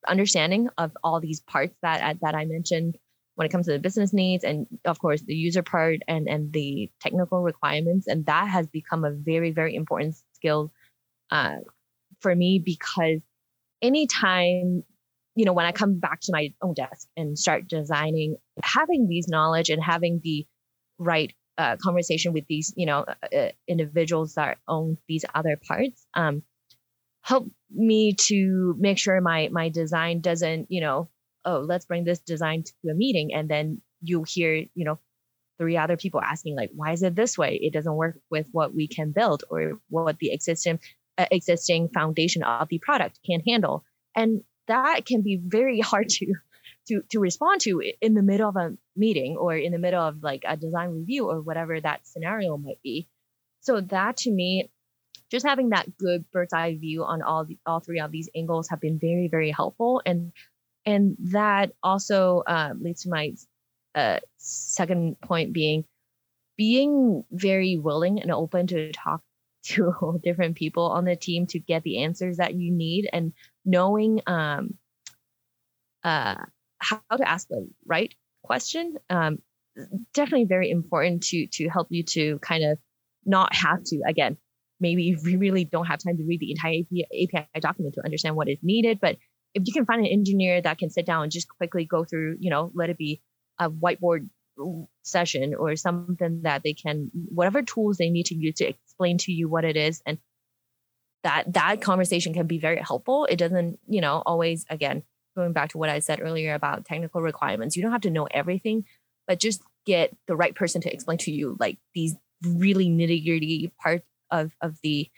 understanding 0.07 0.68
of 0.79 0.96
all 1.05 1.20
these 1.20 1.40
parts 1.40 1.75
that 1.83 2.18
that 2.20 2.35
i 2.35 2.44
mentioned 2.44 2.96
when 3.35 3.46
it 3.46 3.51
comes 3.51 3.66
to 3.66 3.73
the 3.73 3.79
business 3.79 4.12
needs 4.12 4.44
and 4.44 4.66
of 4.85 4.99
course 4.99 5.23
the 5.23 5.35
user 5.35 5.62
part 5.62 5.99
and 6.09 6.29
and 6.29 6.53
the 6.53 6.90
technical 7.01 7.42
requirements 7.42 8.07
and 8.07 8.27
that 8.27 8.49
has 8.49 8.66
become 8.66 9.05
a 9.05 9.11
very 9.11 9.51
very 9.51 9.75
important 9.75 10.14
skill 10.35 10.73
uh, 11.31 11.57
for 12.20 12.35
me 12.35 12.59
because 12.59 13.20
anytime 13.83 14.83
you 15.35 15.44
know 15.44 15.53
when 15.53 15.66
i 15.66 15.73
come 15.73 15.99
back 15.99 16.20
to 16.20 16.33
my 16.33 16.53
own 16.62 16.75
desk 16.75 17.09
and 17.16 17.38
start 17.38 17.68
designing 17.68 18.37
having 18.62 19.07
these 19.09 19.29
knowledge 19.29 19.70
and 19.70 19.83
having 19.83 20.20
the 20.23 20.46
right 20.99 21.33
uh, 21.61 21.77
conversation 21.77 22.33
with 22.33 22.44
these 22.49 22.73
you 22.77 22.87
know 22.87 23.01
uh, 23.01 23.37
uh 23.37 23.51
individuals 23.68 24.35
that 24.35 24.59
own 24.66 24.96
these 25.09 25.25
other 25.35 25.59
parts 25.68 26.07
um, 26.14 26.42
help 27.23 27.46
me 27.70 28.14
to 28.14 28.75
make 28.79 28.99
sure 28.99 29.20
my 29.20 29.49
my 29.53 29.68
design 29.68 30.20
doesn't 30.20 30.66
you 30.70 30.81
know 30.81 31.09
oh 31.44 31.59
let's 31.59 31.87
bring 31.87 32.05
this 32.05 32.20
design 32.20 32.62
to 32.62 32.90
a 32.90 32.94
meeting 32.94 33.35
and 33.35 33.49
then 33.49 33.81
you 34.03 34.25
hear 34.27 34.55
you 34.55 34.85
know 34.85 34.99
three 35.59 35.77
other 35.77 35.96
people 35.96 36.20
asking 36.20 36.57
like 36.57 36.70
why 36.75 36.92
is 36.92 37.03
it 37.03 37.14
this 37.14 37.37
way 37.37 37.59
it 37.61 37.73
doesn't 37.73 37.94
work 37.94 38.18
with 38.31 38.46
what 38.53 38.75
we 38.75 38.88
can 38.88 39.12
build 39.12 39.44
or 39.51 39.79
what 39.90 40.18
the 40.18 40.33
existing 40.33 40.79
existing 41.31 41.88
foundation 41.88 42.42
of 42.42 42.68
the 42.68 42.79
product 42.79 43.18
can 43.25 43.40
handle. 43.46 43.85
And 44.16 44.42
that 44.68 45.07
can 45.07 45.23
be 45.23 45.40
very 45.42 45.81
hard 45.90 46.09
to 46.09 46.35
to 46.90 47.03
to 47.11 47.20
respond 47.20 47.61
to 47.62 47.81
in 48.00 48.14
the 48.14 48.22
middle 48.22 48.48
of 48.48 48.57
a 48.57 48.76
meeting 48.96 49.37
or 49.37 49.57
in 49.57 49.72
the 49.72 49.79
middle 49.79 50.03
of 50.03 50.22
like 50.22 50.42
a 50.46 50.57
design 50.57 50.90
review 50.90 51.31
or 51.31 51.40
whatever 51.40 51.81
that 51.81 52.07
scenario 52.07 52.57
might 52.57 52.83
be. 52.83 53.09
So 53.61 53.81
that 53.81 54.18
to 54.18 54.31
me, 54.31 54.70
just 55.31 55.46
having 55.46 55.70
that 55.70 55.96
good 55.96 56.24
bird's 56.33 56.53
eye 56.53 56.76
view 56.76 57.05
on 57.05 57.22
all 57.22 57.44
the, 57.44 57.59
all 57.64 57.81
three 57.81 58.00
of 58.00 58.11
these 58.11 58.29
angles 58.35 58.68
have 58.68 58.81
been 58.81 58.98
very 58.98 59.29
very 59.29 59.50
helpful 59.50 60.03
and 60.05 60.33
and 60.85 61.16
that 61.33 61.72
also 61.83 62.42
uh, 62.46 62.72
leads 62.79 63.03
to 63.03 63.11
my 63.11 63.35
uh, 63.94 64.18
second 64.38 65.20
point 65.20 65.53
being 65.53 65.85
being 66.57 67.24
very 67.31 67.76
willing 67.76 68.20
and 68.20 68.33
open 68.33 68.66
to 68.66 68.92
talk 68.92 69.22
to 69.62 70.20
different 70.22 70.57
people 70.57 70.87
on 70.87 71.05
the 71.05 71.16
team 71.16 71.46
to 71.46 71.59
get 71.59 71.83
the 71.83 72.03
answers 72.03 72.38
that 72.38 72.55
you 72.55 72.72
need 72.72 73.09
and 73.12 73.33
knowing 73.64 74.22
um, 74.26 74.74
uh, 76.03 76.37
how 76.81 77.01
to 77.16 77.29
ask 77.29 77.49
the 77.49 77.69
right 77.87 78.14
question 78.43 78.97
um, 79.11 79.38
definitely 80.14 80.45
very 80.45 80.71
important 80.71 81.23
to 81.23 81.47
to 81.49 81.69
help 81.69 81.88
you 81.90 82.03
to 82.03 82.38
kind 82.40 82.64
of 82.64 82.79
not 83.25 83.55
have 83.55 83.83
to 83.85 84.01
again 84.07 84.37
maybe 84.81 85.05
you 85.05 85.38
really 85.38 85.64
don't 85.64 85.87
have 85.87 86.03
time 86.03 86.16
to 86.16 86.25
read 86.25 86.40
the 86.40 86.51
entire 86.51 86.81
API, 86.81 87.07
API 87.35 87.61
document 87.61 87.95
to 87.95 88.05
understand 88.05 88.37
what 88.37 88.49
is 88.49 88.59
needed 88.62 88.99
but 89.01 89.16
if 89.53 89.64
you 89.66 89.73
can 89.73 89.85
find 89.85 90.01
an 90.01 90.12
engineer 90.12 90.61
that 90.61 90.79
can 90.79 90.90
sit 90.90 91.05
down 91.05 91.25
and 91.25 91.33
just 91.33 91.49
quickly 91.49 91.85
go 91.85 92.05
through 92.05 92.37
you 92.40 92.51
know 92.51 92.71
let 92.75 92.90
it 92.90 92.99
be 92.99 93.21
a 93.59 93.71
whiteboard 93.71 94.29
session 95.03 95.55
or 95.55 95.75
something 95.77 96.43
that 96.43 96.62
they 96.62 96.73
can 96.73 97.11
whatever 97.29 97.62
tools 97.62 97.97
they 97.97 98.11
need 98.11 98.27
to 98.27 98.35
use 98.35 98.55
to 98.55 98.69
explain 98.69 99.19
to 99.19 99.33
you 99.33 99.49
what 99.49 99.64
it 99.64 99.77
is 99.77 100.03
and 100.07 100.19
that 101.23 101.53
that 101.53 101.81
conversation 101.83 102.33
can 102.33 102.47
be 102.47 102.59
very 102.59 102.79
helpful. 102.79 103.27
It 103.27 103.37
doesn't 103.37 103.79
you 103.88 104.01
know 104.01 104.23
always 104.25 104.64
again 104.71 105.03
going 105.40 105.53
back 105.53 105.70
to 105.70 105.79
what 105.79 105.88
i 105.88 105.98
said 105.98 106.20
earlier 106.20 106.55
about 106.55 106.85
technical 106.85 107.22
requirements 107.22 107.76
you 107.76 107.83
don't 107.83 107.92
have 107.92 108.00
to 108.00 108.11
know 108.11 108.26
everything 108.31 108.85
but 109.26 109.40
just 109.40 109.62
get 109.87 110.14
the 110.26 110.37
right 110.37 110.55
person 110.55 110.81
to 110.81 110.92
explain 110.92 111.18
to 111.18 111.33
you 111.33 111.57
like 111.59 111.79
these 111.94 112.14
really 112.44 112.88
nitty 112.88 113.24
gritty 113.24 113.72
parts 113.81 114.07
of 114.31 114.53
of 114.61 114.79
the 114.83 115.09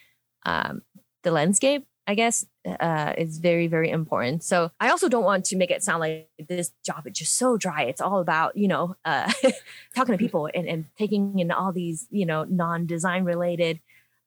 um 0.44 0.82
the 1.22 1.30
landscape 1.30 1.87
I 2.06 2.14
guess, 2.14 2.44
uh, 2.80 3.14
is 3.16 3.38
very, 3.38 3.68
very 3.68 3.88
important. 3.88 4.42
So 4.42 4.72
I 4.80 4.90
also 4.90 5.08
don't 5.08 5.24
want 5.24 5.44
to 5.46 5.56
make 5.56 5.70
it 5.70 5.85
sound 5.85 6.00
like 6.00 6.28
this 6.48 6.72
job 6.85 7.06
is 7.06 7.16
just 7.16 7.37
so 7.37 7.56
dry. 7.56 7.85
It's 7.85 8.00
all 8.00 8.18
about, 8.18 8.56
you 8.56 8.66
know, 8.66 8.96
uh, 9.04 9.32
talking 9.94 10.12
to 10.12 10.18
people 10.18 10.48
and, 10.52 10.66
and 10.66 10.85
taking 10.98 11.38
in 11.38 11.52
all 11.52 11.72
these, 11.72 12.08
you 12.11 12.26
know, 12.26 12.44
non-design 12.44 13.24
related 13.24 13.80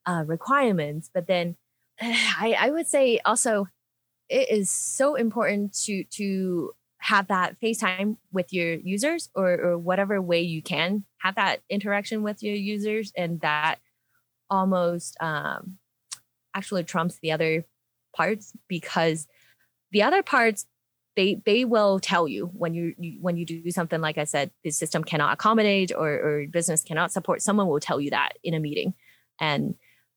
uh, 0.06 0.24
requirements. 0.26 1.10
But 1.12 1.26
then 1.26 1.56
I, 2.00 2.56
I 2.58 2.70
would 2.70 2.86
say 2.86 3.20
also 3.24 3.68
it 4.28 4.50
is 4.50 4.70
so 4.70 5.14
important 5.14 5.74
to 5.84 6.04
to 6.04 6.74
have 6.98 7.28
that 7.28 7.60
FaceTime 7.60 8.16
with 8.32 8.52
your 8.52 8.74
users 8.74 9.28
or, 9.34 9.52
or 9.52 9.78
whatever 9.78 10.20
way 10.20 10.40
you 10.40 10.62
can 10.62 11.04
have 11.18 11.36
that 11.36 11.60
interaction 11.68 12.22
with 12.22 12.42
your 12.42 12.54
users 12.54 13.12
and 13.16 13.40
that 13.42 13.76
almost 14.50 15.16
um, 15.20 15.76
actually 16.54 16.84
trumps 16.84 17.18
the 17.22 17.32
other 17.32 17.64
parts 18.14 18.52
because 18.66 19.26
the 19.92 20.02
other 20.02 20.22
parts 20.22 20.66
they 21.16 21.40
they 21.46 21.64
will 21.64 22.00
tell 22.00 22.26
you 22.26 22.46
when 22.46 22.74
you, 22.74 22.94
you, 22.98 23.18
when 23.20 23.36
you 23.36 23.46
do 23.46 23.70
something 23.70 24.00
like 24.00 24.18
I 24.18 24.24
said 24.24 24.50
the 24.64 24.70
system 24.70 25.04
cannot 25.04 25.34
accommodate 25.34 25.92
or, 25.96 26.08
or 26.08 26.46
business 26.50 26.82
cannot 26.82 27.12
support 27.12 27.42
someone 27.42 27.68
will 27.68 27.80
tell 27.80 28.00
you 28.00 28.10
that 28.10 28.32
in 28.42 28.54
a 28.54 28.60
meeting. 28.60 28.94
And 29.40 29.74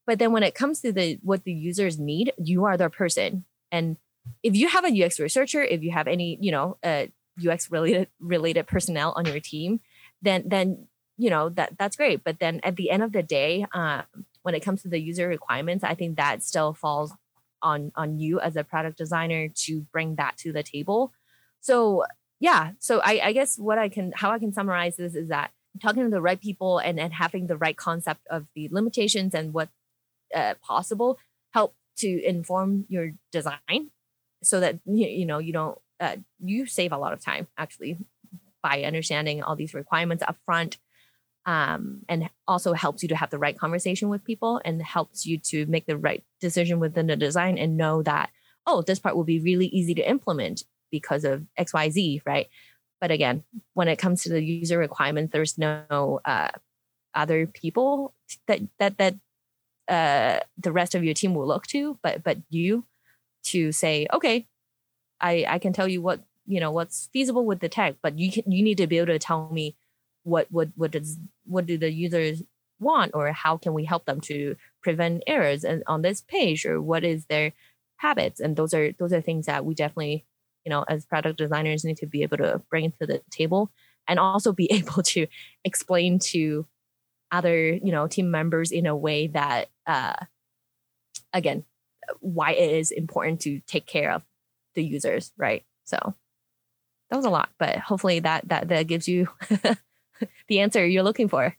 but 0.07 0.17
then 0.17 0.31
when 0.31 0.43
it 0.43 0.55
comes 0.55 0.81
to 0.81 0.91
the 0.91 1.19
what 1.21 1.43
the 1.43 1.53
users 1.53 1.99
need 1.99 2.33
you 2.37 2.65
are 2.65 2.77
their 2.77 2.89
person 2.89 3.45
and 3.71 3.97
if 4.43 4.55
you 4.55 4.67
have 4.67 4.85
a 4.85 5.05
UX 5.05 5.19
researcher 5.19 5.63
if 5.63 5.83
you 5.83 5.91
have 5.91 6.07
any 6.07 6.37
you 6.41 6.51
know 6.51 6.77
uh, 6.83 7.05
UX 7.45 7.71
related 7.71 8.07
related 8.19 8.67
personnel 8.67 9.13
on 9.15 9.25
your 9.25 9.39
team 9.39 9.79
then 10.21 10.43
then 10.45 10.87
you 11.17 11.29
know 11.29 11.49
that 11.49 11.73
that's 11.77 11.97
great 11.97 12.23
but 12.23 12.39
then 12.39 12.59
at 12.63 12.75
the 12.75 12.89
end 12.89 13.03
of 13.03 13.11
the 13.11 13.23
day 13.23 13.65
um, 13.73 14.03
when 14.41 14.55
it 14.55 14.61
comes 14.61 14.81
to 14.81 14.87
the 14.87 14.99
user 14.99 15.27
requirements, 15.27 15.83
I 15.83 15.95
think 15.95 16.17
that 16.17 16.43
still 16.43 16.73
falls 16.73 17.13
on 17.61 17.91
on 17.95 18.19
you 18.19 18.39
as 18.39 18.55
a 18.55 18.63
product 18.63 18.97
designer 18.97 19.49
to 19.49 19.81
bring 19.91 20.15
that 20.15 20.37
to 20.37 20.53
the 20.53 20.63
table. 20.63 21.13
So 21.59 22.05
yeah, 22.39 22.71
so 22.79 23.01
I, 23.03 23.21
I 23.25 23.33
guess 23.33 23.59
what 23.59 23.77
I 23.77 23.89
can 23.89 24.13
how 24.15 24.31
I 24.31 24.39
can 24.39 24.53
summarize 24.53 24.95
this 24.95 25.15
is 25.15 25.29
that 25.29 25.51
talking 25.81 26.03
to 26.03 26.09
the 26.09 26.21
right 26.21 26.39
people 26.39 26.79
and, 26.79 26.99
and 26.99 27.13
having 27.13 27.47
the 27.47 27.57
right 27.57 27.75
concept 27.75 28.21
of 28.29 28.47
the 28.55 28.69
limitations 28.71 29.33
and 29.33 29.53
what 29.53 29.69
uh, 30.33 30.55
possible 30.61 31.19
help 31.51 31.75
to 31.99 32.23
inform 32.25 32.85
your 32.89 33.11
design 33.31 33.91
so 34.43 34.59
that 34.59 34.79
you 34.85 35.25
know 35.25 35.39
you 35.39 35.53
don't 35.53 35.77
uh, 35.99 36.15
you 36.43 36.65
save 36.65 36.91
a 36.91 36.97
lot 36.97 37.13
of 37.13 37.23
time 37.23 37.47
actually 37.57 37.97
by 38.63 38.83
understanding 38.83 39.43
all 39.43 39.55
these 39.55 39.73
requirements 39.73 40.23
up 40.27 40.37
front 40.45 40.77
um, 41.45 42.01
and 42.07 42.29
also 42.47 42.73
helps 42.73 43.01
you 43.01 43.09
to 43.09 43.15
have 43.15 43.29
the 43.29 43.39
right 43.39 43.57
conversation 43.57 44.09
with 44.09 44.23
people 44.23 44.61
and 44.65 44.81
helps 44.81 45.25
you 45.25 45.37
to 45.37 45.65
make 45.65 45.85
the 45.85 45.97
right 45.97 46.23
decision 46.41 46.79
within 46.79 47.07
the 47.07 47.15
design 47.15 47.57
and 47.57 47.77
know 47.77 48.03
that 48.03 48.29
oh, 48.69 48.81
this 48.83 48.99
part 48.99 49.15
will 49.15 49.23
be 49.23 49.39
really 49.39 49.67
easy 49.67 49.95
to 49.95 50.09
implement 50.09 50.63
because 50.91 51.23
of 51.23 51.45
XYZ, 51.57 52.21
right? 52.25 52.47
But 53.01 53.11
again, 53.11 53.43
when 53.73 53.87
it 53.87 53.97
comes 53.97 54.23
to 54.23 54.29
the 54.29 54.43
user 54.43 54.77
requirements, 54.77 55.31
there's 55.31 55.57
no 55.57 56.19
uh, 56.23 56.49
other 57.13 57.47
people 57.47 58.13
that 58.47 58.59
that 58.77 58.97
that 58.97 59.15
uh, 59.89 60.39
the 60.57 60.71
rest 60.71 60.95
of 60.95 61.03
your 61.03 61.13
team 61.13 61.33
will 61.33 61.47
look 61.47 61.65
to, 61.67 61.97
but 62.03 62.23
but 62.23 62.37
you 62.49 62.85
to 63.45 63.71
say, 63.71 64.07
okay, 64.13 64.47
I 65.19 65.45
I 65.47 65.59
can 65.59 65.73
tell 65.73 65.87
you 65.87 66.01
what 66.01 66.21
you 66.45 66.59
know 66.59 66.71
what's 66.71 67.09
feasible 67.11 67.45
with 67.45 67.59
the 67.59 67.69
tech, 67.69 67.95
but 68.01 68.17
you 68.17 68.31
can, 68.31 68.51
you 68.51 68.63
need 68.63 68.77
to 68.77 68.87
be 68.87 68.97
able 68.97 69.07
to 69.07 69.19
tell 69.19 69.49
me 69.51 69.75
what 70.23 70.47
what 70.51 70.69
what 70.75 70.91
does 70.91 71.17
what 71.45 71.65
do 71.65 71.77
the 71.77 71.91
users 71.91 72.43
want 72.79 73.11
or 73.13 73.31
how 73.31 73.57
can 73.57 73.73
we 73.73 73.83
help 73.85 74.05
them 74.05 74.21
to 74.21 74.55
prevent 74.81 75.23
errors 75.27 75.63
and 75.63 75.83
on 75.87 76.01
this 76.01 76.21
page 76.21 76.65
or 76.65 76.81
what 76.81 77.03
is 77.03 77.25
their 77.25 77.51
habits? 77.97 78.39
And 78.39 78.55
those 78.55 78.73
are 78.73 78.91
those 78.93 79.11
are 79.13 79.21
things 79.21 79.47
that 79.47 79.65
we 79.65 79.73
definitely 79.73 80.25
you 80.65 80.69
know 80.69 80.85
as 80.87 81.05
product 81.05 81.37
designers 81.37 81.83
need 81.83 81.97
to 81.97 82.05
be 82.05 82.23
able 82.23 82.37
to 82.37 82.61
bring 82.69 82.91
to 82.93 83.07
the 83.07 83.21
table 83.31 83.71
and 84.07 84.19
also 84.19 84.51
be 84.51 84.71
able 84.71 85.03
to 85.03 85.27
explain 85.63 86.19
to 86.19 86.65
other 87.31 87.71
you 87.71 87.91
know 87.91 88.07
team 88.07 88.31
members 88.31 88.71
in 88.71 88.85
a 88.85 88.95
way 88.95 89.27
that 89.27 89.69
uh 89.85 90.13
again 91.33 91.63
why 92.21 92.51
it 92.51 92.71
is 92.71 92.91
important 92.91 93.39
to 93.41 93.59
take 93.67 93.85
care 93.85 94.11
of 94.11 94.23
the 94.75 94.83
users 94.83 95.31
right? 95.37 95.63
So 95.85 96.15
that 97.09 97.15
was 97.15 97.25
a 97.25 97.29
lot 97.29 97.49
but 97.59 97.77
hopefully 97.77 98.19
that 98.19 98.47
that 98.49 98.67
that 98.69 98.87
gives 98.87 99.07
you 99.07 99.27
the 100.47 100.59
answer 100.59 100.85
you're 100.85 101.03
looking 101.03 101.29
for. 101.29 101.55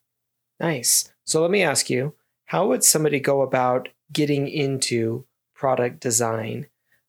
Nice. 0.58 1.12
So 1.24 1.40
let 1.42 1.50
me 1.50 1.62
ask 1.62 1.88
you 1.88 2.14
how 2.46 2.66
would 2.66 2.84
somebody 2.84 3.20
go 3.20 3.42
about 3.42 3.88
getting 4.12 4.48
into 4.48 5.24
product 5.54 6.00
design 6.00 6.66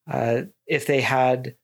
uh, 0.09 0.43
if 0.67 0.85
they 0.85 1.01
had 1.01 1.55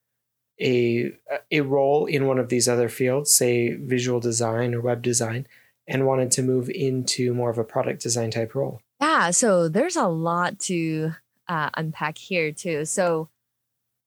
a 0.59 1.11
a 1.51 1.61
role 1.61 2.05
in 2.05 2.25
one 2.25 2.39
of 2.39 2.49
these 2.49 2.67
other 2.67 2.89
fields, 2.89 3.33
say 3.33 3.75
visual 3.75 4.19
design 4.19 4.73
or 4.73 4.81
web 4.81 5.01
design, 5.01 5.47
and 5.87 6.05
wanted 6.05 6.31
to 6.31 6.41
move 6.41 6.69
into 6.69 7.33
more 7.33 7.49
of 7.49 7.57
a 7.57 7.63
product 7.63 8.01
design 8.01 8.31
type 8.31 8.55
role? 8.55 8.81
Yeah, 8.99 9.31
so 9.31 9.69
there's 9.69 9.95
a 9.95 10.07
lot 10.07 10.59
to 10.61 11.13
uh, 11.47 11.69
unpack 11.75 12.17
here 12.17 12.51
too. 12.51 12.85
So 12.85 13.29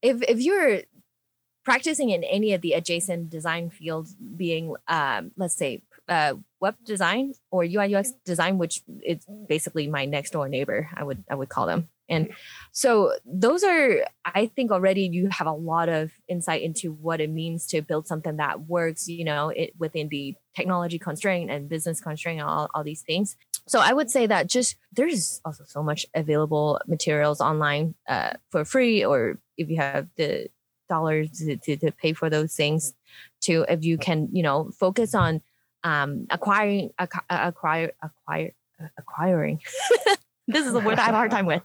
if 0.03 0.22
if 0.22 0.41
you're 0.41 0.83
practicing 1.64 2.11
in 2.11 2.24
any 2.24 2.53
of 2.53 2.61
the 2.61 2.72
adjacent 2.72 3.31
design 3.31 3.70
fields, 3.70 4.14
being 4.14 4.74
um, 4.89 5.33
let's 5.37 5.55
say 5.55 5.83
uh, 6.09 6.35
web 6.61 6.74
design 6.85 7.35
or 7.51 7.64
UI 7.64 7.95
UX 7.95 8.12
design, 8.24 8.59
which 8.59 8.83
is 9.03 9.24
basically 9.49 9.87
my 9.87 10.05
next 10.05 10.31
door 10.31 10.49
neighbor, 10.49 10.89
I 10.95 11.05
would 11.05 11.24
I 11.31 11.35
would 11.35 11.49
call 11.49 11.66
them. 11.66 11.89
And 12.11 12.33
so 12.73 13.15
those 13.25 13.63
are, 13.63 14.05
I 14.25 14.47
think 14.47 14.73
already 14.73 15.03
you 15.03 15.29
have 15.31 15.47
a 15.47 15.53
lot 15.53 15.89
of 15.89 16.11
insight 16.29 16.63
into 16.63 16.93
what 16.93 17.21
it 17.21 17.31
means 17.31 17.67
to 17.69 17.83
build 17.83 18.07
something 18.07 18.37
that 18.37 18.67
works, 18.67 19.09
you 19.09 19.25
know, 19.25 19.49
it 19.49 19.73
within 19.79 20.09
the 20.09 20.35
technology 20.55 20.99
constraint 20.99 21.51
and 21.51 21.69
business 21.69 22.01
constraint, 22.01 22.43
all, 22.43 22.69
all 22.75 22.85
these 22.85 23.03
things. 23.03 23.37
So 23.67 23.79
I 23.79 23.93
would 23.93 24.11
say 24.11 24.27
that 24.27 24.49
just 24.49 24.77
there's 24.93 25.41
also 25.45 25.65
so 25.67 25.83
much 25.83 26.05
available 26.15 26.81
materials 26.89 27.41
online 27.41 27.95
uh, 28.09 28.33
for 28.51 28.65
free, 28.65 29.05
or 29.05 29.39
if 29.57 29.71
you 29.71 29.77
have 29.77 30.09
the 30.17 30.49
dollars 30.89 31.31
to, 31.39 31.57
to, 31.77 31.93
pay 31.93 32.13
for 32.13 32.29
those 32.29 32.55
things, 32.55 32.93
to 33.43 33.65
if 33.69 33.85
you 33.85 33.97
can, 33.97 34.29
you 34.33 34.43
know, 34.43 34.71
focus 34.79 35.15
on 35.15 35.41
um, 35.85 36.27
acquiring, 36.31 36.91
acquire, 36.99 37.93
acquire, 38.03 38.53
acquiring. 38.99 39.61
this 40.53 40.66
is 40.66 40.72
the 40.72 40.80
word 40.80 40.98
I 40.98 41.03
have 41.03 41.14
a 41.14 41.18
hard 41.18 41.30
time 41.30 41.46
with. 41.46 41.62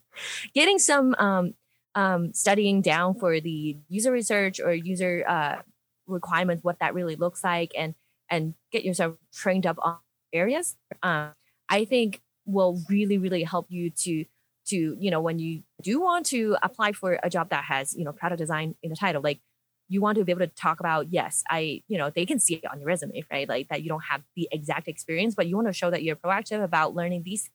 Getting 0.54 0.80
some 0.80 1.16
um, 1.18 1.54
um, 1.96 2.34
studying 2.34 2.82
down 2.82 3.16
for 3.16 3.40
the 3.40 3.78
user 3.88 4.12
research 4.12 4.60
or 4.60 4.74
user 4.74 5.24
uh, 5.28 5.62
requirements, 6.08 6.64
what 6.64 6.80
that 6.80 6.94
really 6.94 7.16
looks 7.16 7.44
like, 7.44 7.72
and 7.78 7.96
and 8.30 8.54
get 8.72 8.84
yourself 8.84 9.16
trained 9.34 9.66
up 9.66 9.78
on 9.82 9.98
areas. 10.34 10.76
Uh, 11.04 11.30
I 11.70 11.86
think 11.86 12.22
will 12.46 12.80
really 12.90 13.18
really 13.18 13.44
help 13.44 13.68
you 13.70 13.90
to 13.90 14.26
to 14.68 14.98
you 15.00 15.12
know 15.12 15.22
when 15.22 15.40
you 15.40 15.64
do 15.82 16.00
want 16.00 16.26
to 16.28 16.58
apply 16.62 16.92
for 16.92 17.20
a 17.24 17.30
job 17.30 17.50
that 17.50 17.66
has 17.66 17.96
you 17.96 18.04
know 18.04 18.12
product 18.12 18.40
design 18.40 18.76
in 18.84 18.90
the 18.90 18.96
title, 18.96 19.22
like 19.22 19.40
you 19.88 20.02
want 20.02 20.18
to 20.18 20.24
be 20.24 20.32
able 20.32 20.40
to 20.40 20.48
talk 20.48 20.80
about 20.80 21.12
yes 21.12 21.44
i 21.50 21.82
you 21.88 21.98
know 21.98 22.10
they 22.10 22.26
can 22.26 22.40
see 22.40 22.56
it 22.56 22.66
on 22.72 22.80
your 22.80 22.88
resume 22.88 23.24
right 23.32 23.48
like 23.48 23.68
that 23.70 23.84
you 23.84 23.90
don't 23.90 24.04
have 24.10 24.22
the 24.36 24.48
exact 24.52 24.88
experience 24.88 25.36
but 25.36 25.48
you 25.48 25.56
want 25.56 25.68
to 25.68 25.74
show 25.74 25.90
that 25.90 26.04
you're 26.04 26.16
proactive 26.16 26.64
about 26.64 26.96
learning 26.96 27.24
these 27.24 27.50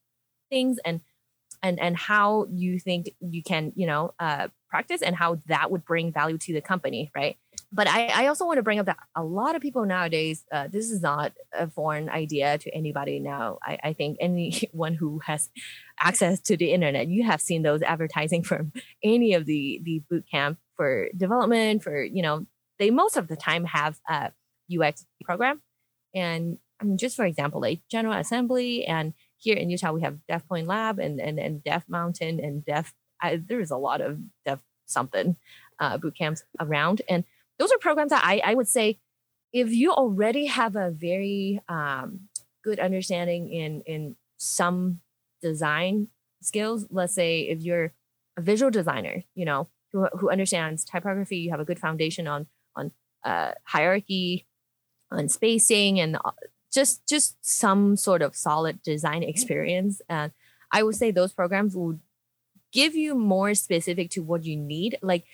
things 0.51 0.79
and 0.85 1.01
and 1.63 1.79
and 1.81 1.97
how 1.97 2.47
you 2.51 2.79
think 2.79 3.11
you 3.21 3.43
can 3.43 3.73
you 3.77 3.87
know 3.87 4.15
uh, 4.19 4.49
practice 4.69 5.03
and 5.03 5.17
how 5.17 5.39
that 5.47 5.71
would 5.71 5.85
bring 5.85 6.13
value 6.13 6.39
to 6.39 6.53
the 6.53 6.61
company 6.61 7.11
right? 7.15 7.37
But 7.73 7.87
I, 7.87 8.07
I 8.07 8.27
also 8.27 8.47
want 8.47 8.57
to 8.57 8.65
bring 8.65 8.81
up 8.81 8.87
that 8.87 8.99
a 9.15 9.23
lot 9.23 9.55
of 9.55 9.63
people 9.63 9.85
nowadays 9.85 10.45
uh, 10.53 10.67
this 10.69 10.91
is 10.91 11.01
not 11.03 11.33
a 11.53 11.69
foreign 11.69 12.09
idea 12.09 12.59
to 12.59 12.75
anybody 12.75 13.21
now 13.21 13.59
I, 13.63 13.79
I 13.85 13.93
think 13.93 14.17
anyone 14.21 14.95
who 14.95 15.21
has 15.25 15.51
access 16.01 16.41
to 16.41 16.57
the 16.57 16.73
internet 16.73 17.09
you 17.09 17.25
have 17.25 17.41
seen 17.41 17.63
those 17.63 17.83
advertising 17.83 18.43
from 18.51 18.73
any 19.03 19.35
of 19.35 19.47
the 19.47 19.81
the 19.85 20.03
boot 20.11 20.25
camp 20.31 20.59
for 20.77 21.09
development 21.17 21.83
for 21.83 22.03
you 22.03 22.23
know 22.23 22.47
they 22.79 22.91
most 22.91 23.17
of 23.17 23.29
the 23.29 23.37
time 23.37 23.65
have 23.65 24.01
a 24.09 24.33
ux 24.79 25.07
program. 25.25 25.63
And 26.15 26.59
I 26.81 26.85
mean, 26.85 26.99
just 26.99 27.17
for 27.17 27.25
example 27.25 27.61
like 27.61 27.81
general 27.91 28.15
assembly 28.15 28.85
and 28.85 29.13
here 29.41 29.57
in 29.57 29.71
Utah, 29.71 29.93
we 29.93 30.03
have 30.03 30.25
Dev 30.29 30.47
Point 30.47 30.67
Lab 30.67 30.99
and 30.99 31.21
and, 31.21 31.39
and 31.39 31.65
Dev 31.65 31.85
Mountain 31.89 32.41
and 32.41 32.65
Dev. 32.65 32.93
I, 33.21 33.37
there's 33.37 33.71
a 33.71 33.77
lot 33.77 34.01
of 34.01 34.19
Dev 34.45 34.61
something 34.87 35.37
uh, 35.79 35.99
boot 35.99 36.17
camps 36.17 36.45
around, 36.61 37.03
and 37.09 37.25
those 37.59 37.73
are 37.73 37.79
programs 37.79 38.11
that 38.11 38.23
I 38.25 38.41
I 38.45 38.55
would 38.55 38.69
say 38.69 38.99
if 39.53 39.71
you 39.71 39.93
already 39.93 40.47
have 40.47 40.77
a 40.77 40.91
very 40.91 41.61
um, 41.69 42.29
good 42.63 42.79
understanding 42.79 43.53
in 43.53 43.83
in 43.83 44.17
some 44.37 45.01
design 45.43 46.09
skills. 46.43 46.87
Let's 46.91 47.15
say 47.15 47.43
if 47.43 47.61
you're 47.61 47.93
a 48.37 48.43
visual 48.43 48.71
designer, 48.71 49.25
you 49.35 49.45
know 49.45 49.69
who 49.93 50.07
who 50.19 50.31
understands 50.31 50.85
typography, 50.85 51.39
you 51.39 51.51
have 51.51 51.61
a 51.61 51.65
good 51.65 51.79
foundation 51.79 52.27
on 52.27 52.47
on 52.77 52.93
uh, 53.25 53.53
hierarchy, 53.65 54.47
on 55.11 55.29
spacing, 55.29 56.01
and 56.01 56.17
just 56.73 57.07
just 57.07 57.37
some 57.45 57.97
sort 57.97 58.23
of 58.23 58.37
solid 58.37 58.83
design 58.83 59.23
mm-hmm. 59.23 59.31
experience. 59.31 60.01
And 60.09 60.33
i 60.73 60.83
would 60.83 60.95
say 60.95 61.11
those 61.11 61.33
programs 61.33 61.75
would 61.75 62.01
give 62.73 62.95
you 62.95 63.15
more 63.15 63.55
specific 63.55 64.11
to 64.11 64.23
what 64.23 64.45
you 64.45 64.57
need. 64.57 64.99
Like 65.03 65.25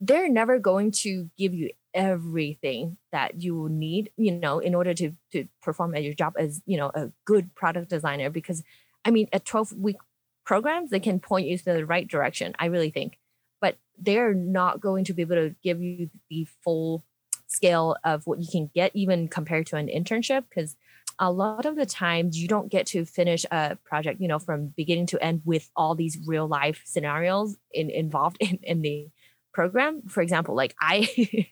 they're 0.00 0.28
never 0.28 0.58
going 0.58 0.90
to 0.90 1.30
give 1.38 1.54
you 1.54 1.70
everything 1.94 2.98
that 3.10 3.40
you 3.40 3.68
need 3.70 4.10
you 4.18 4.30
know 4.30 4.58
in 4.58 4.74
order 4.74 4.92
to 4.92 5.12
to 5.32 5.48
perform 5.62 5.94
at 5.94 6.02
your 6.02 6.12
job 6.12 6.34
as 6.38 6.60
you 6.66 6.76
know 6.76 6.90
a 6.94 7.10
good 7.24 7.54
product 7.54 7.88
designer. 7.90 8.30
Because 8.30 8.62
i 9.04 9.10
mean 9.10 9.28
a 9.32 9.40
12 9.40 9.72
week 9.72 9.96
programs 10.44 10.90
they 10.90 11.00
can 11.00 11.18
point 11.18 11.46
you 11.46 11.56
to 11.58 11.64
the 11.64 11.86
right 11.86 12.08
direction 12.08 12.54
i 12.58 12.66
really 12.66 12.90
think. 12.90 13.18
But 13.60 13.78
they're 13.98 14.34
not 14.34 14.80
going 14.80 15.04
to 15.04 15.14
be 15.14 15.22
able 15.22 15.36
to 15.36 15.54
give 15.62 15.80
you 15.80 16.10
the 16.28 16.46
full 16.62 17.02
scale 17.46 17.96
of 18.04 18.26
what 18.26 18.40
you 18.40 18.46
can 18.50 18.70
get 18.74 18.90
even 18.94 19.28
compared 19.28 19.66
to 19.66 19.76
an 19.76 19.88
internship 19.88 20.44
because 20.48 20.76
a 21.18 21.30
lot 21.30 21.64
of 21.64 21.76
the 21.76 21.86
times 21.86 22.38
you 22.38 22.46
don't 22.48 22.70
get 22.70 22.86
to 22.86 23.04
finish 23.04 23.46
a 23.50 23.76
project 23.84 24.20
you 24.20 24.28
know 24.28 24.38
from 24.38 24.68
beginning 24.76 25.06
to 25.06 25.22
end 25.22 25.42
with 25.44 25.70
all 25.76 25.94
these 25.94 26.18
real 26.26 26.46
life 26.46 26.82
scenarios 26.84 27.56
in, 27.72 27.90
involved 27.90 28.36
in, 28.40 28.58
in 28.62 28.82
the 28.82 29.08
program. 29.52 30.02
For 30.08 30.20
example 30.20 30.54
like 30.54 30.74
i 30.80 31.08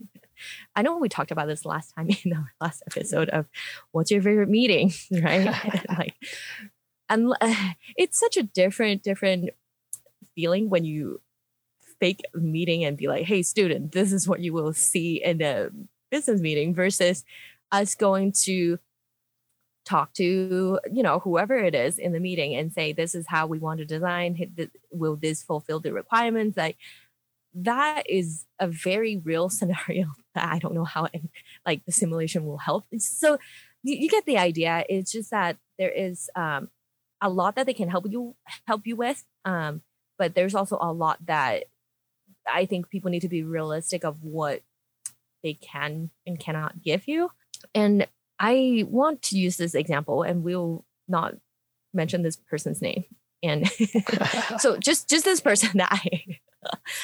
i 0.77 0.83
know 0.83 0.99
we 0.99 1.09
talked 1.09 1.31
about 1.31 1.47
this 1.47 1.65
last 1.65 1.95
time 1.95 2.11
in 2.25 2.33
our 2.35 2.53
last 2.61 2.83
episode 2.87 3.31
of 3.31 3.47
what's 3.93 4.11
your 4.11 4.23
favorite 4.23 4.51
meeting? 4.51 4.93
Right? 5.11 5.47
Like 5.89 6.15
and 7.09 7.33
uh, 7.41 7.55
it's 7.97 8.19
such 8.19 8.37
a 8.37 8.43
different 8.43 9.03
different 9.03 9.51
feeling 10.35 10.69
when 10.69 10.85
you 10.85 11.21
fake 12.01 12.23
meeting 12.35 12.85
and 12.85 12.97
be 12.97 13.09
like, 13.09 13.25
hey, 13.25 13.43
student, 13.43 13.93
this 13.93 14.13
is 14.13 14.29
what 14.29 14.41
you 14.41 14.53
will 14.53 14.73
see 14.73 15.23
in 15.23 15.39
the 15.39 15.71
business 16.11 16.41
meeting 16.41 16.75
versus 16.75 17.25
us 17.73 17.95
going 17.95 18.33
to 18.33 18.79
talk 19.85 20.15
to 20.15 20.79
you 20.91 21.03
know 21.03 21.19
whoever 21.19 21.59
it 21.59 21.75
is 21.75 21.99
in 21.99 22.13
the 22.13 22.21
meeting 22.21 22.55
and 22.55 22.73
say 22.73 22.93
this 22.93 23.15
is 23.15 23.27
how 23.29 23.47
we 23.47 23.59
want 23.59 23.79
to 23.79 23.85
design. 23.85 24.39
Will 24.91 25.17
this 25.17 25.43
fulfill 25.43 25.81
the 25.81 25.93
requirements? 25.93 26.57
Like 26.57 26.77
that 27.55 28.05
is 28.09 28.47
a 28.59 28.67
very 28.67 29.17
real 29.17 29.49
scenario. 29.59 30.07
That 30.35 30.53
i 30.53 30.59
don't 30.59 30.75
know 30.75 30.85
how 30.85 31.05
it, 31.07 31.23
like 31.67 31.85
the 31.85 31.93
simulation 31.93 32.47
will 32.47 32.59
help. 32.59 32.87
So 32.99 33.39
you, 33.83 33.97
you, 33.97 34.09
get 34.09 34.25
the 34.25 34.39
idea. 34.39 34.85
It's 34.89 35.13
just 35.13 35.31
that 35.31 35.59
there 35.79 35.91
is 35.91 36.31
um, 36.35 36.71
a 37.21 37.29
lot 37.29 37.57
that 37.57 37.67
they 37.67 37.75
can 37.75 37.91
help 37.91 38.07
you 38.09 38.35
help 38.67 38.87
you 38.87 38.97
with 38.97 39.25
um, 39.45 39.83
but 40.19 40.35
there's 40.35 40.55
also 40.55 40.79
a 40.81 40.93
lot 40.93 41.19
that 41.27 41.65
I 42.53 42.67
think 42.67 42.91
people 42.91 43.11
need 43.11 43.23
to 43.23 43.29
be 43.29 43.43
realistic 43.43 44.05
of 44.05 44.23
what 44.23 44.63
they 45.43 45.55
can 45.55 46.11
and 46.27 46.39
cannot 46.39 46.83
give 46.83 47.07
you. 47.07 47.31
And 47.75 48.07
I 48.39 48.85
want 48.89 49.23
to 49.23 49.39
use 49.39 49.57
this 49.57 49.75
example, 49.75 50.23
and 50.23 50.43
we'll 50.43 50.85
not 51.09 51.35
mention 51.93 52.23
this 52.23 52.37
person's 52.37 52.83
name. 52.83 53.05
And 53.43 53.69
so 54.59 54.77
just 54.81 55.09
just 55.09 55.25
this 55.25 55.41
person 55.41 55.71
that 55.79 55.89
I 55.91 56.39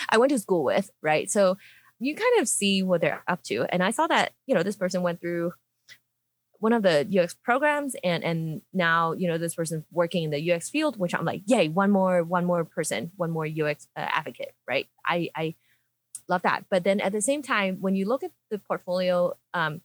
I 0.09 0.19
went 0.19 0.31
to 0.31 0.39
school 0.39 0.65
with, 0.65 0.91
right? 1.03 1.31
So 1.31 1.57
you 1.99 2.15
kind 2.15 2.41
of 2.41 2.49
see 2.49 2.83
what 2.83 3.01
they're 3.01 3.23
up 3.29 3.43
to. 3.45 3.67
And 3.69 3.83
I 3.83 3.91
saw 3.91 4.07
that, 4.07 4.33
you 4.47 4.55
know, 4.55 4.63
this 4.63 4.77
person 4.77 5.03
went 5.03 5.21
through 5.21 5.53
one 6.61 6.73
of 6.73 6.83
the 6.83 7.07
UX 7.19 7.35
programs 7.35 7.97
and 8.05 8.23
and 8.23 8.63
now, 8.73 9.13
you 9.13 9.29
know, 9.29 9.39
this 9.39 9.55
person's 9.55 9.85
working 9.91 10.25
in 10.25 10.31
the 10.31 10.53
UX 10.53 10.71
field, 10.71 10.99
which 10.99 11.15
I'm 11.15 11.25
like, 11.25 11.43
yay, 11.47 11.69
one 11.69 11.91
more, 11.91 12.23
one 12.23 12.45
more 12.45 12.65
person, 12.65 13.11
one 13.17 13.31
more 13.31 13.47
UX 13.47 13.89
uh, 13.97 14.01
advocate, 14.01 14.53
right? 14.69 14.87
I 15.05 15.31
I 15.35 15.55
love 16.29 16.43
that. 16.43 16.67
But 16.71 16.85
then 16.85 17.01
at 17.01 17.13
the 17.13 17.23
same 17.23 17.43
time, 17.43 17.79
when 17.81 17.97
you 17.97 18.07
look 18.07 18.23
at 18.23 18.33
the 18.51 18.59
portfolio, 18.59 19.37
um, 19.55 19.81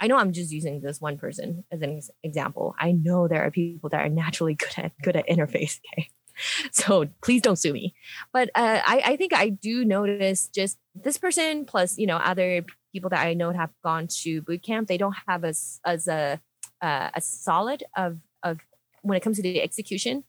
I 0.00 0.06
know 0.06 0.16
I'm 0.16 0.32
just 0.32 0.50
using 0.50 0.80
this 0.80 1.00
one 1.00 1.18
person 1.18 1.64
as 1.70 1.82
an 1.82 2.00
example. 2.22 2.74
I 2.78 2.92
know 2.92 3.28
there 3.28 3.44
are 3.44 3.50
people 3.50 3.90
that 3.90 4.00
are 4.00 4.08
naturally 4.08 4.54
good 4.54 4.74
at 4.76 4.92
good 5.02 5.16
at 5.16 5.28
interface. 5.28 5.78
Okay. 5.92 6.08
So 6.72 7.06
please 7.22 7.42
don't 7.42 7.56
sue 7.56 7.72
me. 7.72 7.94
But 8.32 8.50
uh, 8.54 8.80
I, 8.84 9.02
I 9.04 9.16
think 9.16 9.34
I 9.34 9.48
do 9.50 9.84
notice 9.84 10.48
just 10.48 10.78
this 10.94 11.18
person 11.18 11.64
plus, 11.64 11.98
you 11.98 12.06
know, 12.06 12.16
other 12.16 12.64
people 12.92 13.10
that 13.10 13.24
I 13.24 13.34
know 13.34 13.50
have 13.50 13.70
gone 13.84 14.08
to 14.22 14.42
boot 14.42 14.62
camp, 14.62 14.88
they 14.88 14.98
don't 14.98 15.16
have 15.26 15.44
as 15.44 15.80
as 15.84 16.08
a 16.08 16.40
uh, 16.82 17.10
a 17.14 17.20
solid 17.20 17.84
of 17.96 18.18
of 18.42 18.60
when 19.02 19.16
it 19.16 19.22
comes 19.22 19.36
to 19.36 19.42
the 19.42 19.62
execution. 19.62 20.24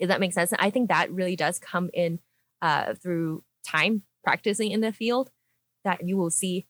If 0.00 0.08
that 0.08 0.20
makes 0.20 0.34
sense. 0.34 0.52
I 0.58 0.70
think 0.70 0.88
that 0.88 1.10
really 1.10 1.36
does 1.36 1.58
come 1.58 1.90
in 1.92 2.20
uh, 2.62 2.94
through 2.94 3.42
time 3.66 4.02
practicing 4.22 4.70
in 4.70 4.80
the 4.80 4.92
field 4.92 5.30
that 5.84 6.06
you 6.06 6.16
will 6.16 6.30
see 6.30 6.66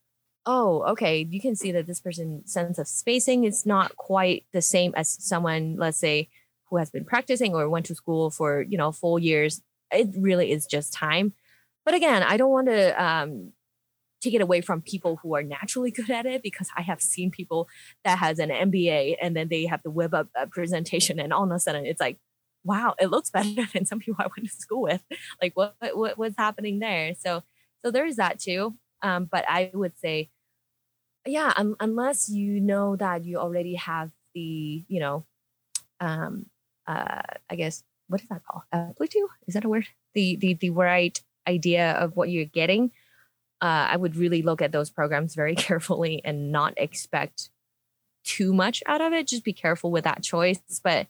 oh, 0.48 0.82
okay, 0.88 1.26
you 1.30 1.42
can 1.42 1.54
see 1.54 1.70
that 1.72 1.86
this 1.86 2.00
person's 2.00 2.50
sense 2.50 2.78
of 2.78 2.88
spacing 2.88 3.44
is 3.44 3.66
not 3.66 3.94
quite 3.96 4.46
the 4.54 4.62
same 4.62 4.94
as 4.96 5.10
someone, 5.22 5.76
let's 5.76 5.98
say, 5.98 6.30
who 6.70 6.76
has 6.76 6.90
been 6.90 7.04
practicing 7.04 7.54
or 7.54 7.68
went 7.68 7.86
to 7.86 7.94
school 7.94 8.30
for, 8.30 8.62
you 8.62 8.78
know, 8.78 8.92
four 8.92 9.18
years. 9.18 9.62
It 9.90 10.10
really 10.16 10.52
is 10.52 10.66
just 10.66 10.92
time. 10.92 11.32
But 11.84 11.94
again, 11.94 12.22
I 12.22 12.36
don't 12.36 12.50
want 12.50 12.68
to 12.68 13.02
um, 13.02 13.52
take 14.20 14.34
it 14.34 14.40
away 14.40 14.60
from 14.60 14.82
people 14.82 15.18
who 15.22 15.34
are 15.34 15.42
naturally 15.42 15.90
good 15.98 16.10
at 16.10 16.26
it 16.26 16.42
because 16.42 16.68
I 16.76 16.82
have 16.82 17.00
seen 17.00 17.30
people 17.30 17.68
that 18.04 18.18
has 18.18 18.38
an 18.38 18.50
MBA 18.50 19.16
and 19.20 19.36
then 19.36 19.48
they 19.48 19.66
have 19.66 19.82
to 19.82 19.90
whip 19.90 20.14
up 20.14 20.28
a 20.36 20.46
presentation 20.46 21.18
and 21.18 21.32
all 21.32 21.44
of 21.44 21.50
a 21.50 21.58
sudden 21.58 21.86
it's 21.86 22.00
like, 22.00 22.18
wow, 22.64 22.94
it 23.00 23.06
looks 23.06 23.30
better 23.32 23.66
than 23.72 23.86
some 23.86 24.00
people 24.00 24.24
I 24.24 24.28
went 24.36 24.48
to 24.48 24.56
school 24.56 24.82
with. 24.82 25.02
Like 25.42 25.52
what, 25.54 25.74
what 25.94 26.18
what's 26.18 26.36
happening 26.36 26.80
there? 26.80 27.14
So 27.14 27.42
so 27.84 27.90
there 27.90 28.06
is 28.06 28.16
that 28.16 28.40
too. 28.40 28.76
Um, 29.02 29.28
but 29.30 29.44
I 29.48 29.70
would 29.72 29.96
say 29.98 30.30
yeah 31.26 31.52
um, 31.56 31.76
unless 31.78 32.28
you 32.28 32.60
know 32.60 32.96
that 32.96 33.24
you 33.24 33.38
already 33.38 33.74
have 33.74 34.10
the 34.34 34.84
you 34.88 35.00
know 35.00 35.26
um 36.00 36.46
uh 36.88 37.22
i 37.48 37.54
guess 37.54 37.84
what 38.08 38.22
is 38.22 38.28
that 38.28 38.42
called? 38.44 38.64
Uh 38.72 38.92
bluetooth? 38.98 39.28
Is 39.46 39.54
that 39.54 39.64
a 39.64 39.68
word? 39.68 39.86
The 40.14 40.36
the 40.36 40.54
the 40.54 40.70
right 40.70 41.20
idea 41.46 41.92
of 41.92 42.16
what 42.16 42.30
you're 42.30 42.46
getting. 42.46 42.90
Uh 43.60 43.86
i 43.92 43.96
would 43.96 44.16
really 44.16 44.42
look 44.42 44.62
at 44.62 44.72
those 44.72 44.90
programs 44.90 45.34
very 45.34 45.54
carefully 45.66 46.20
and 46.24 46.50
not 46.50 46.74
expect 46.76 47.50
too 48.24 48.52
much 48.52 48.82
out 48.86 49.00
of 49.00 49.12
it. 49.12 49.28
Just 49.28 49.44
be 49.44 49.52
careful 49.52 49.90
with 49.90 50.04
that 50.04 50.22
choice. 50.22 50.60
But 50.82 51.06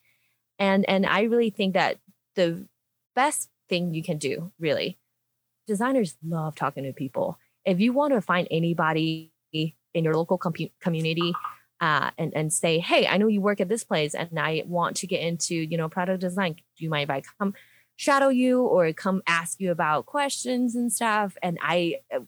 and 0.58 0.88
and 0.88 1.06
i 1.06 1.22
really 1.22 1.50
think 1.50 1.74
that 1.74 1.98
the 2.34 2.66
best 3.14 3.48
thing 3.68 3.94
you 3.94 4.02
can 4.02 4.18
do 4.18 4.52
really 4.58 4.98
designers 5.66 6.16
love 6.26 6.56
talking 6.56 6.84
to 6.84 6.92
people. 6.92 7.38
If 7.64 7.78
you 7.78 7.92
want 7.92 8.14
to 8.14 8.20
find 8.20 8.48
anybody 8.50 9.30
in 9.52 10.04
your 10.04 10.16
local 10.16 10.38
com- 10.38 10.54
community 10.80 11.32
uh, 11.80 12.10
and 12.18 12.32
and 12.34 12.52
say, 12.52 12.78
hey, 12.78 13.06
I 13.06 13.16
know 13.16 13.28
you 13.28 13.40
work 13.40 13.60
at 13.60 13.68
this 13.68 13.84
place, 13.84 14.14
and 14.14 14.38
I 14.38 14.64
want 14.66 14.96
to 14.96 15.06
get 15.06 15.20
into 15.20 15.54
you 15.54 15.76
know 15.76 15.88
product 15.88 16.20
design. 16.20 16.54
Do 16.54 16.84
you 16.84 16.90
mind 16.90 17.10
if 17.10 17.14
I 17.14 17.22
come 17.38 17.54
shadow 17.96 18.28
you 18.28 18.62
or 18.62 18.92
come 18.92 19.22
ask 19.26 19.60
you 19.60 19.70
about 19.70 20.06
questions 20.06 20.74
and 20.74 20.92
stuff? 20.92 21.36
And 21.42 21.58
I 21.62 21.96
uh, 22.14 22.20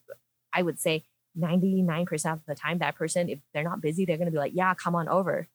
I 0.53 0.62
would 0.62 0.78
say 0.78 1.05
99% 1.38 2.32
of 2.32 2.40
the 2.46 2.57
time 2.57 2.78
that 2.78 2.96
person 2.96 3.28
if 3.28 3.38
they're 3.55 3.62
not 3.62 3.80
busy 3.80 4.05
they're 4.05 4.16
going 4.16 4.26
to 4.26 4.32
be 4.32 4.36
like 4.36 4.51
yeah 4.53 4.74
come 4.74 4.96
on 4.96 5.09
over 5.09 5.46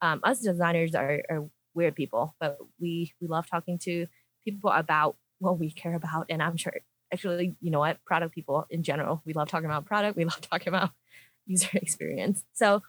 um, 0.00 0.18
us 0.24 0.40
designers 0.40 0.96
are, 0.96 1.22
are 1.30 1.48
weird 1.74 1.94
people 1.94 2.34
but 2.40 2.58
we 2.80 3.12
we 3.20 3.28
love 3.28 3.48
talking 3.48 3.78
to 3.78 4.08
people 4.44 4.68
about 4.70 5.14
what 5.38 5.60
we 5.60 5.70
care 5.70 5.94
about 5.94 6.26
and 6.28 6.42
i'm 6.42 6.56
sure 6.56 6.74
actually 7.12 7.54
you 7.60 7.70
know 7.70 7.78
what 7.78 8.04
product 8.04 8.34
people 8.34 8.66
in 8.68 8.82
general 8.82 9.22
we 9.24 9.32
love 9.32 9.48
talking 9.48 9.66
about 9.66 9.86
product 9.86 10.16
we 10.16 10.24
love 10.24 10.40
talking 10.40 10.68
about 10.68 10.90
user 11.46 11.70
experience. 11.74 12.44
So, 12.52 12.82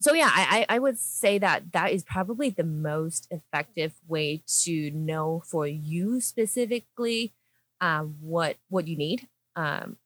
so 0.00 0.14
yeah, 0.14 0.30
I, 0.32 0.66
I 0.68 0.78
would 0.78 0.98
say 0.98 1.38
that 1.38 1.72
that 1.72 1.92
is 1.92 2.04
probably 2.04 2.50
the 2.50 2.64
most 2.64 3.26
effective 3.30 3.92
way 4.06 4.42
to 4.62 4.90
know 4.92 5.42
for 5.46 5.66
you 5.66 6.20
specifically 6.20 7.34
uh, 7.80 8.02
what 8.02 8.56
what 8.68 8.86
you 8.86 8.96
need. 8.96 9.26
Um, 9.56 9.96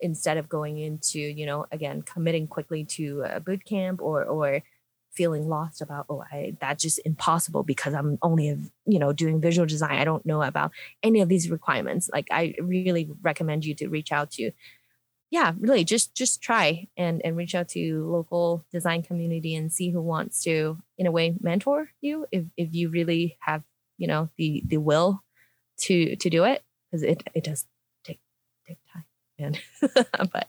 instead 0.00 0.36
of 0.36 0.48
going 0.48 0.78
into 0.78 1.18
you 1.18 1.46
know 1.46 1.66
again 1.72 2.02
committing 2.02 2.46
quickly 2.46 2.84
to 2.84 3.22
a 3.22 3.40
boot 3.40 3.64
camp 3.64 4.02
or 4.02 4.24
or 4.24 4.60
feeling 5.12 5.48
lost 5.48 5.80
about 5.80 6.04
oh 6.08 6.24
I 6.30 6.56
that's 6.60 6.82
just 6.82 7.00
impossible 7.04 7.62
because 7.62 7.94
I'm 7.94 8.18
only 8.20 8.48
you 8.84 8.98
know 8.98 9.12
doing 9.12 9.40
visual 9.40 9.66
design 9.66 9.98
I 9.98 10.04
don't 10.04 10.26
know 10.26 10.42
about 10.42 10.72
any 11.02 11.20
of 11.20 11.28
these 11.28 11.48
requirements 11.48 12.10
like 12.12 12.26
I 12.30 12.54
really 12.60 13.08
recommend 13.22 13.64
you 13.64 13.74
to 13.76 13.88
reach 13.88 14.10
out 14.10 14.32
to 14.32 14.50
yeah, 15.34 15.52
really 15.58 15.82
just 15.82 16.14
just 16.14 16.40
try 16.40 16.86
and 16.96 17.20
and 17.24 17.36
reach 17.36 17.56
out 17.56 17.66
to 17.70 18.08
local 18.08 18.64
design 18.70 19.02
community 19.02 19.56
and 19.56 19.72
see 19.72 19.90
who 19.90 20.00
wants 20.00 20.44
to 20.44 20.78
in 20.96 21.08
a 21.08 21.10
way 21.10 21.34
mentor 21.40 21.90
you 22.00 22.24
if 22.30 22.44
if 22.56 22.72
you 22.72 22.88
really 22.88 23.36
have 23.40 23.64
you 23.98 24.06
know 24.06 24.30
the 24.36 24.62
the 24.64 24.76
will 24.76 25.24
to 25.76 26.14
to 26.14 26.30
do 26.30 26.44
it 26.44 26.62
because 26.86 27.02
it 27.02 27.24
it 27.34 27.42
does 27.42 27.66
take 28.04 28.20
take 28.64 28.78
time 28.92 29.04
and 29.36 29.60
but 30.32 30.46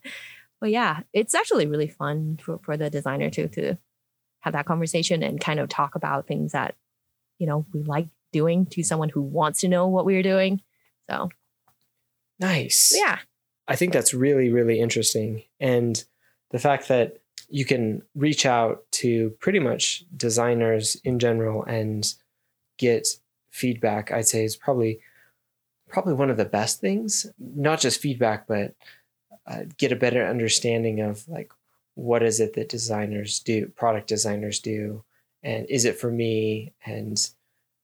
but 0.62 0.70
yeah 0.70 1.00
it's 1.14 1.34
actually 1.34 1.66
really 1.66 1.88
fun 1.88 2.38
for, 2.40 2.60
for 2.60 2.78
the 2.78 2.92
designer 2.92 3.32
to 3.32 3.48
to 3.48 3.76
have 4.42 4.54
that 4.54 4.68
conversation 4.68 5.24
and 5.24 5.42
kind 5.42 5.60
of 5.60 5.68
talk 5.68 5.96
about 5.96 6.28
things 6.28 6.52
that 6.52 6.76
you 7.40 7.48
know 7.48 7.66
we 7.74 7.82
like 7.82 8.10
doing 8.32 8.68
to 8.68 8.84
someone 8.84 9.10
who 9.10 9.24
wants 9.24 9.62
to 9.62 9.68
know 9.68 9.88
what 9.88 10.06
we're 10.06 10.22
doing 10.22 10.62
so. 11.10 11.30
Nice. 12.40 12.94
Yeah 12.96 13.18
I 13.68 13.76
think 13.76 13.94
that's 13.94 14.14
really, 14.14 14.52
really 14.52 14.80
interesting. 14.80 15.44
And 15.60 16.04
the 16.52 16.60
fact 16.60 16.88
that 16.88 17.18
you 17.50 17.66
can 17.66 18.02
reach 18.16 18.46
out 18.46 18.84
to 18.92 19.32
pretty 19.40 19.60
much 19.60 20.06
designers 20.16 20.96
in 21.04 21.20
general 21.20 21.64
and 21.64 22.14
get 22.78 23.08
feedback, 23.52 24.12
I'd 24.12 24.28
say 24.28 24.44
is 24.44 24.56
probably 24.56 25.00
probably 25.88 26.14
one 26.14 26.30
of 26.30 26.38
the 26.38 26.46
best 26.46 26.80
things. 26.80 27.28
Not 27.40 27.80
just 27.80 28.02
feedback, 28.02 28.48
but 28.48 28.74
uh, 29.48 29.62
get 29.78 29.92
a 29.92 29.96
better 29.96 30.26
understanding 30.26 31.02
of 31.02 31.28
like 31.28 31.52
what 31.94 32.24
is 32.24 32.40
it 32.40 32.54
that 32.54 32.70
designers 32.70 33.40
do, 33.40 33.68
product 33.70 34.08
designers 34.08 34.60
do, 34.60 35.04
and 35.44 35.66
is 35.70 35.86
it 35.86 35.98
for 35.98 36.12
me? 36.12 36.74
And 36.86 37.18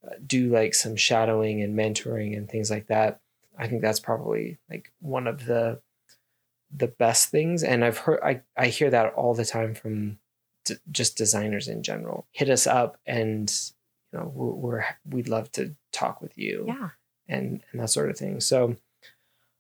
uh, 0.05 0.15
do 0.25 0.49
like 0.49 0.73
some 0.73 0.95
shadowing 0.95 1.61
and 1.61 1.77
mentoring 1.77 2.36
and 2.36 2.49
things 2.49 2.71
like 2.71 2.88
that. 2.88 3.19
I 3.58 3.68
think 3.68 3.82
that's 3.82 3.99
probably 3.99 4.60
like 4.70 4.91
one 4.99 5.28
of 5.28 5.45
the 5.45 5.82
the 6.74 6.88
best 6.88 7.30
things 7.30 7.64
and 7.64 7.84
I've 7.84 7.97
heard 7.97 8.20
I 8.24 8.41
I 8.56 8.68
hear 8.68 8.89
that 8.89 9.14
all 9.14 9.34
the 9.34 9.45
time 9.45 9.76
from 9.76 10.20
d- 10.66 10.76
just 10.89 11.18
designers 11.18 11.68
in 11.68 11.84
general. 11.84 12.28
Hit 12.32 12.49
us 12.49 12.66
up 12.66 12.97
and 13.06 13.54
you 14.12 14.20
know 14.20 14.32
we're, 14.34 14.54
we're 14.54 14.86
we'd 15.06 15.28
love 15.28 15.52
to 15.54 15.76
talk 15.91 16.22
with 16.22 16.38
you. 16.38 16.66
Yeah. 16.68 16.89
And 17.28 17.62
and 17.72 17.82
that 17.82 17.89
sort 17.89 18.10
of 18.10 18.18
thing. 18.18 18.39
So 18.39 18.76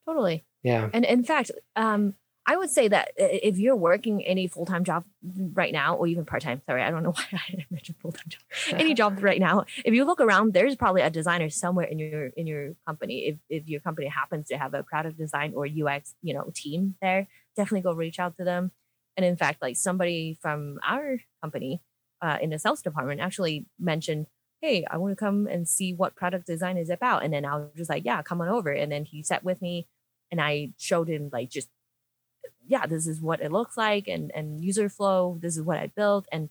totally. 0.05 0.45
Yeah. 0.63 0.89
And 0.93 1.05
in 1.05 1.23
fact, 1.23 1.51
um 1.75 2.15
I 2.45 2.57
would 2.57 2.71
say 2.71 2.87
that 2.87 3.11
if 3.17 3.59
you're 3.59 3.75
working 3.75 4.25
any 4.25 4.47
full 4.47 4.65
time 4.65 4.83
job 4.83 5.05
right 5.53 5.71
now, 5.71 5.95
or 5.95 6.07
even 6.07 6.25
part 6.25 6.41
time, 6.41 6.61
sorry, 6.65 6.81
I 6.81 6.89
don't 6.89 7.03
know 7.03 7.11
why 7.15 7.25
I 7.33 7.65
mentioned 7.69 7.97
full 8.01 8.11
time 8.11 8.27
job, 8.27 8.41
any 8.79 8.93
job 8.93 9.21
right 9.21 9.39
now. 9.39 9.65
If 9.85 9.93
you 9.93 10.05
look 10.05 10.19
around, 10.19 10.53
there's 10.53 10.75
probably 10.75 11.01
a 11.01 11.09
designer 11.09 11.49
somewhere 11.49 11.85
in 11.85 11.99
your 11.99 12.27
in 12.27 12.47
your 12.47 12.75
company. 12.87 13.27
If 13.27 13.37
if 13.49 13.67
your 13.67 13.79
company 13.81 14.07
happens 14.07 14.47
to 14.47 14.57
have 14.57 14.73
a 14.73 14.83
product 14.83 15.17
design 15.17 15.53
or 15.55 15.67
UX, 15.67 16.15
you 16.21 16.33
know, 16.33 16.51
team 16.53 16.95
there, 17.01 17.27
definitely 17.55 17.81
go 17.81 17.93
reach 17.93 18.19
out 18.19 18.35
to 18.37 18.43
them. 18.43 18.71
And 19.17 19.25
in 19.25 19.37
fact, 19.37 19.61
like 19.61 19.75
somebody 19.75 20.37
from 20.41 20.79
our 20.87 21.19
company 21.41 21.81
uh, 22.21 22.37
in 22.41 22.49
the 22.49 22.57
sales 22.57 22.81
department 22.81 23.21
actually 23.21 23.67
mentioned, 23.79 24.25
"Hey, 24.61 24.83
I 24.89 24.97
want 24.97 25.11
to 25.11 25.15
come 25.15 25.45
and 25.45 25.67
see 25.67 25.93
what 25.93 26.15
product 26.15 26.47
design 26.47 26.77
is 26.77 26.89
about." 26.89 27.23
And 27.23 27.31
then 27.31 27.45
I 27.45 27.57
was 27.57 27.69
just 27.75 27.89
like, 27.89 28.03
"Yeah, 28.03 28.23
come 28.23 28.41
on 28.41 28.47
over." 28.47 28.71
And 28.71 28.91
then 28.91 29.05
he 29.05 29.21
sat 29.21 29.43
with 29.43 29.61
me, 29.61 29.87
and 30.31 30.41
I 30.41 30.73
showed 30.79 31.07
him 31.07 31.29
like 31.31 31.49
just 31.49 31.69
yeah, 32.71 32.85
this 32.85 33.05
is 33.05 33.19
what 33.19 33.41
it 33.41 33.51
looks 33.51 33.75
like 33.75 34.07
and 34.07 34.31
and 34.33 34.63
user 34.63 34.87
flow. 34.87 35.37
This 35.41 35.57
is 35.57 35.63
what 35.63 35.77
I 35.77 35.87
built, 35.87 36.25
and 36.31 36.49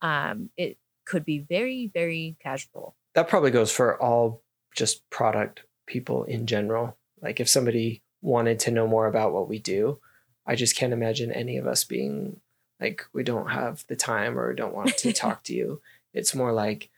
um, 0.00 0.50
it 0.56 0.78
could 1.04 1.24
be 1.24 1.40
very 1.40 1.90
very 1.92 2.36
casual. 2.40 2.94
That 3.14 3.28
probably 3.28 3.50
goes 3.50 3.72
for 3.72 4.00
all 4.00 4.44
just 4.76 5.08
product 5.10 5.64
people 5.86 6.22
in 6.22 6.46
general. 6.46 6.96
Like 7.20 7.40
if 7.40 7.48
somebody 7.48 8.02
wanted 8.22 8.60
to 8.60 8.70
know 8.70 8.86
more 8.86 9.08
about 9.08 9.32
what 9.32 9.48
we 9.48 9.58
do, 9.58 9.98
I 10.46 10.54
just 10.54 10.76
can't 10.76 10.92
imagine 10.92 11.32
any 11.32 11.56
of 11.56 11.66
us 11.66 11.82
being 11.82 12.40
like 12.80 13.04
we 13.12 13.24
don't 13.24 13.50
have 13.50 13.84
the 13.88 13.96
time 13.96 14.38
or 14.38 14.54
don't 14.54 14.74
want 14.74 14.96
to 14.98 15.12
talk 15.24 15.42
to 15.44 15.54
you. 15.54 15.80
It's 16.14 16.34
more 16.34 16.52
like, 16.52 16.90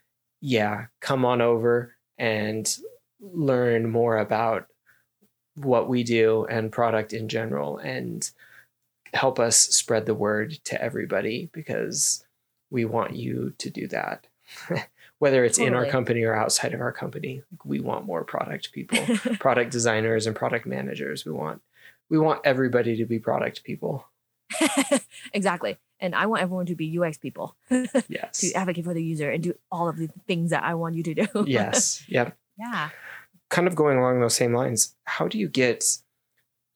yeah, 0.43 0.87
come 1.01 1.25
on 1.25 1.41
over 1.41 1.95
and 2.19 2.69
learn 3.19 3.91
more 3.91 4.19
about 4.19 4.67
what 5.55 5.89
we 5.89 6.05
do 6.05 6.45
and 6.51 6.71
product 6.71 7.15
in 7.15 7.29
general 7.29 7.79
and 7.79 8.31
help 9.15 9.39
us 9.39 9.57
spread 9.57 10.07
the 10.07 10.15
word 10.15 10.53
to 10.65 10.81
everybody 10.83 11.51
because 11.53 12.25
we 12.71 12.85
want 12.85 13.17
you 13.17 13.55
to 13.59 13.71
do 13.71 13.87
that. 13.89 14.27
Whether 15.19 15.45
it's 15.45 15.59
totally. 15.59 15.69
in 15.69 15.75
our 15.75 15.87
company 15.87 16.23
or 16.23 16.35
outside 16.35 16.75
of 16.75 16.81
our 16.81 16.93
company, 16.93 17.43
we 17.65 17.81
want 17.81 18.07
more 18.07 18.23
product 18.23 18.73
people, 18.73 18.99
product 19.41 19.73
designers 19.73 20.27
and 20.27 20.37
product 20.37 20.65
managers. 20.65 21.25
We 21.25 21.33
want 21.33 21.61
we 22.09 22.19
want 22.19 22.41
everybody 22.45 22.97
to 22.97 23.05
be 23.05 23.19
product 23.19 23.65
people. 23.65 24.07
exactly. 25.33 25.77
And 26.01 26.15
I 26.15 26.27
want 26.27 26.43
everyone 26.43 26.67
to 26.67 26.77
be 26.77 26.99
UX 26.99 27.19
people. 27.19 27.57
yes. 28.09 28.39
To 28.41 28.53
advocate 28.55 28.85
for 28.85 28.95
the 28.95 29.03
user 29.03 29.31
and 29.31 29.43
do 29.43 29.55
all 29.71 29.89
of 29.89 29.97
the 29.97 30.09
things 30.27 30.51
that 30.51 30.63
I 30.63 30.75
want 30.75 30.95
you 30.95 31.03
to 31.03 31.15
do. 31.15 31.27
yes. 31.47 32.05
Yep. 32.09 32.37
Yeah. 32.57 32.91
Kind 33.51 33.67
of 33.67 33.75
going 33.75 33.99
along 33.99 34.21
those 34.21 34.35
same 34.35 34.55
lines, 34.55 34.95
how 35.05 35.27
do 35.27 35.39
you 35.39 35.49
get 35.49 35.85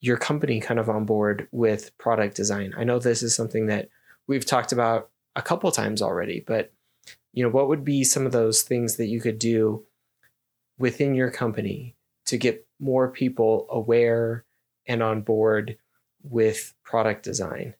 your 0.03 0.17
company 0.17 0.59
kind 0.59 0.81
of 0.81 0.89
on 0.89 1.05
board 1.05 1.47
with 1.53 1.97
product 1.97 2.35
design? 2.35 2.73
I 2.77 2.83
know 2.83 2.99
this 2.99 3.23
is 3.23 3.33
something 3.33 3.67
that 3.67 3.87
we've 4.27 4.45
talked 4.45 4.73
about 4.73 5.09
a 5.37 5.41
couple 5.41 5.71
times 5.71 6.01
already, 6.01 6.43
but 6.45 6.73
you 7.31 7.41
know, 7.41 7.49
what 7.49 7.69
would 7.69 7.85
be 7.85 8.03
some 8.03 8.25
of 8.25 8.33
those 8.33 8.63
things 8.63 8.97
that 8.97 9.07
you 9.07 9.21
could 9.21 9.39
do 9.39 9.85
within 10.77 11.15
your 11.15 11.31
company 11.31 11.95
to 12.25 12.37
get 12.37 12.67
more 12.81 13.07
people 13.07 13.65
aware 13.69 14.43
and 14.85 15.01
on 15.01 15.21
board 15.21 15.77
with 16.21 16.73
product 16.83 17.23
design? 17.23 17.73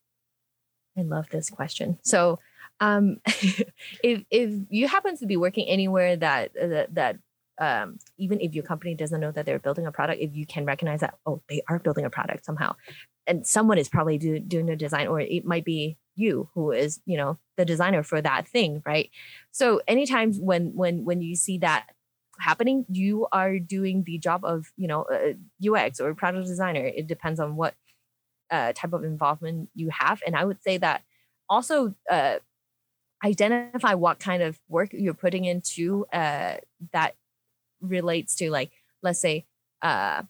I 0.97 1.01
love 1.01 1.27
this 1.29 1.49
question. 1.49 1.99
So, 2.03 2.39
um, 2.79 3.17
if 4.01 4.23
if 4.31 4.61
you 4.69 4.87
happen 4.87 5.17
to 5.17 5.25
be 5.25 5.35
working 5.35 5.67
anywhere 5.67 6.15
that 6.15 6.53
that, 6.53 6.95
that 6.95 7.17
um, 7.59 7.99
even 8.17 8.41
if 8.41 8.53
your 8.53 8.63
company 8.63 8.95
doesn't 8.95 9.19
know 9.19 9.31
that 9.31 9.45
they're 9.45 9.59
building 9.59 9.85
a 9.85 9.91
product, 9.91 10.21
if 10.21 10.35
you 10.35 10.45
can 10.45 10.65
recognize 10.65 11.01
that 11.01 11.15
oh 11.25 11.41
they 11.49 11.61
are 11.67 11.79
building 11.79 12.05
a 12.05 12.09
product 12.09 12.45
somehow, 12.45 12.75
and 13.27 13.45
someone 13.45 13.77
is 13.77 13.89
probably 13.89 14.17
do, 14.17 14.39
doing 14.39 14.65
the 14.65 14.75
design, 14.75 15.07
or 15.07 15.19
it 15.19 15.45
might 15.45 15.65
be 15.65 15.97
you 16.15 16.49
who 16.53 16.71
is 16.71 17.01
you 17.05 17.17
know 17.17 17.37
the 17.57 17.65
designer 17.65 18.03
for 18.03 18.21
that 18.21 18.47
thing, 18.47 18.81
right? 18.85 19.09
So 19.51 19.81
anytime 19.87 20.33
when 20.33 20.73
when 20.75 21.05
when 21.05 21.21
you 21.21 21.35
see 21.35 21.59
that 21.59 21.87
happening, 22.39 22.85
you 22.89 23.27
are 23.31 23.59
doing 23.59 24.03
the 24.03 24.17
job 24.17 24.43
of 24.43 24.71
you 24.77 24.87
know 24.87 25.03
uh, 25.03 25.33
UX 25.63 25.99
or 25.99 26.13
product 26.15 26.47
designer. 26.47 26.85
It 26.85 27.07
depends 27.07 27.39
on 27.39 27.55
what 27.55 27.75
uh, 28.49 28.73
type 28.73 28.93
of 28.93 29.03
involvement 29.03 29.69
you 29.75 29.89
have, 29.91 30.21
and 30.25 30.35
I 30.35 30.45
would 30.45 30.61
say 30.63 30.77
that 30.77 31.03
also 31.49 31.93
uh, 32.09 32.39
identify 33.23 33.93
what 33.93 34.19
kind 34.19 34.43
of 34.43 34.59
work 34.67 34.89
you're 34.91 35.13
putting 35.13 35.45
into 35.45 36.05
uh, 36.11 36.57
that 36.91 37.15
relates 37.83 38.35
to 38.35 38.49
like 38.49 38.71
let's 39.03 39.19
say 39.19 39.45
uh, 39.81 40.23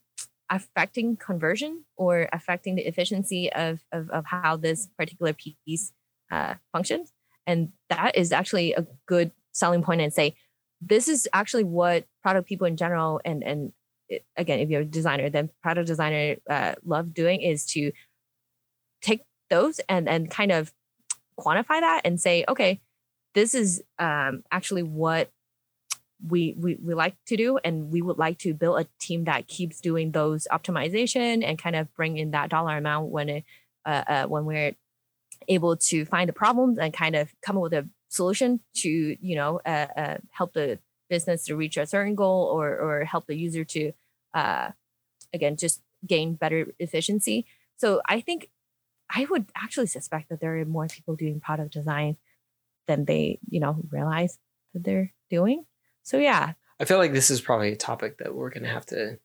affecting 0.50 1.16
conversion 1.16 1.84
or 1.96 2.28
affecting 2.34 2.76
the 2.76 2.88
efficiency 2.88 3.52
of, 3.54 3.80
of, 3.92 4.10
of 4.10 4.26
how 4.26 4.58
this 4.58 4.88
particular 4.98 5.34
piece 5.34 5.94
uh, 6.32 6.56
functions. 6.72 7.14
And 7.48 7.72
that 7.90 8.18
is 8.18 8.32
actually 8.32 8.74
a 8.74 8.86
good 9.06 9.32
selling 9.52 9.84
point 9.84 10.02
and 10.02 10.14
say 10.14 10.36
this 10.82 11.08
is 11.08 11.30
actually 11.34 11.64
what 11.64 12.06
product 12.22 12.48
people 12.48 12.68
in 12.68 12.76
general 12.76 13.22
and 13.24 13.44
and 13.44 13.72
it, 14.10 14.26
again 14.36 14.60
if 14.60 14.70
you're 14.70 14.82
a 14.82 14.86
designer 14.86 15.30
then 15.30 15.50
product 15.62 15.88
designer 15.88 16.36
uh, 16.50 16.74
love 16.84 17.14
doing 17.14 17.42
is 17.42 17.66
to 17.66 17.92
take 19.02 19.22
those 19.50 19.80
and 19.88 20.10
and 20.10 20.30
kind 20.30 20.52
of 20.52 20.74
quantify 21.40 21.80
that 21.80 22.02
and 22.04 22.20
say 22.20 22.44
okay 22.50 22.82
this 23.36 23.54
is 23.54 23.84
um, 24.00 24.44
actually 24.52 24.84
what 24.84 25.30
we, 26.26 26.56
we 26.58 26.78
we 26.82 26.94
like 26.94 27.16
to 27.26 27.36
do 27.36 27.58
and 27.64 27.92
we 27.92 28.02
would 28.02 28.18
like 28.18 28.38
to 28.40 28.54
build 28.54 28.80
a 28.80 28.88
team 29.00 29.26
that 29.26 29.48
keeps 29.48 29.82
doing 29.82 30.12
those 30.12 30.48
optimization 30.52 31.44
and 31.44 31.60
kind 31.60 31.76
of 31.76 31.94
bring 31.96 32.18
in 32.18 32.32
that 32.32 32.50
dollar 32.50 32.78
amount 32.78 33.10
when 33.10 33.30
it 33.30 33.44
uh, 33.86 34.04
uh, 34.08 34.26
when 34.28 34.46
we're 34.46 34.74
able 35.50 35.76
to 35.76 36.06
find 36.06 36.30
the 36.30 36.34
problems 36.34 36.78
and 36.78 36.94
kind 36.94 37.16
of 37.16 37.34
come 37.42 37.58
up 37.58 37.64
with 37.64 37.74
a 37.74 37.88
solution 38.10 38.62
to 38.76 38.90
you 38.90 39.36
know 39.36 39.60
uh, 39.66 39.88
uh, 39.98 40.18
help 40.32 40.54
the 40.54 40.80
business 41.10 41.46
to 41.46 41.56
reach 41.56 41.78
a 41.78 41.86
certain 41.86 42.16
goal 42.16 42.46
or 42.46 42.78
or 42.78 43.04
help 43.04 43.26
the 43.28 43.36
user 43.36 43.66
to 43.66 43.92
uh, 44.34 44.70
again 45.34 45.58
just 45.58 45.82
gain 46.06 46.36
better 46.36 46.68
efficiency. 46.80 47.46
So 47.78 48.02
i 48.08 48.22
think 48.22 48.50
i 49.10 49.26
would 49.26 49.46
actually 49.56 49.88
suspect 49.88 50.30
that 50.30 50.40
there 50.40 50.58
are 50.58 50.66
more 50.66 50.88
people 50.88 51.16
doing 51.16 51.42
product 51.42 51.74
design 51.74 52.16
than 52.88 53.04
they 53.06 53.40
you 53.50 53.60
know 53.60 53.76
realize 53.92 54.38
that 54.74 54.84
they're 54.84 55.12
doing 55.30 55.66
so 56.04 56.18
yeah 56.18 56.54
i 56.80 56.86
feel 56.86 56.98
like 56.98 57.14
this 57.14 57.32
is 57.32 57.42
probably 57.42 57.72
a 57.72 57.76
topic 57.76 58.18
that 58.20 58.36
we're 58.36 58.50
going 58.50 58.64
to 58.64 58.70
have 58.70 58.86
to 58.86 59.18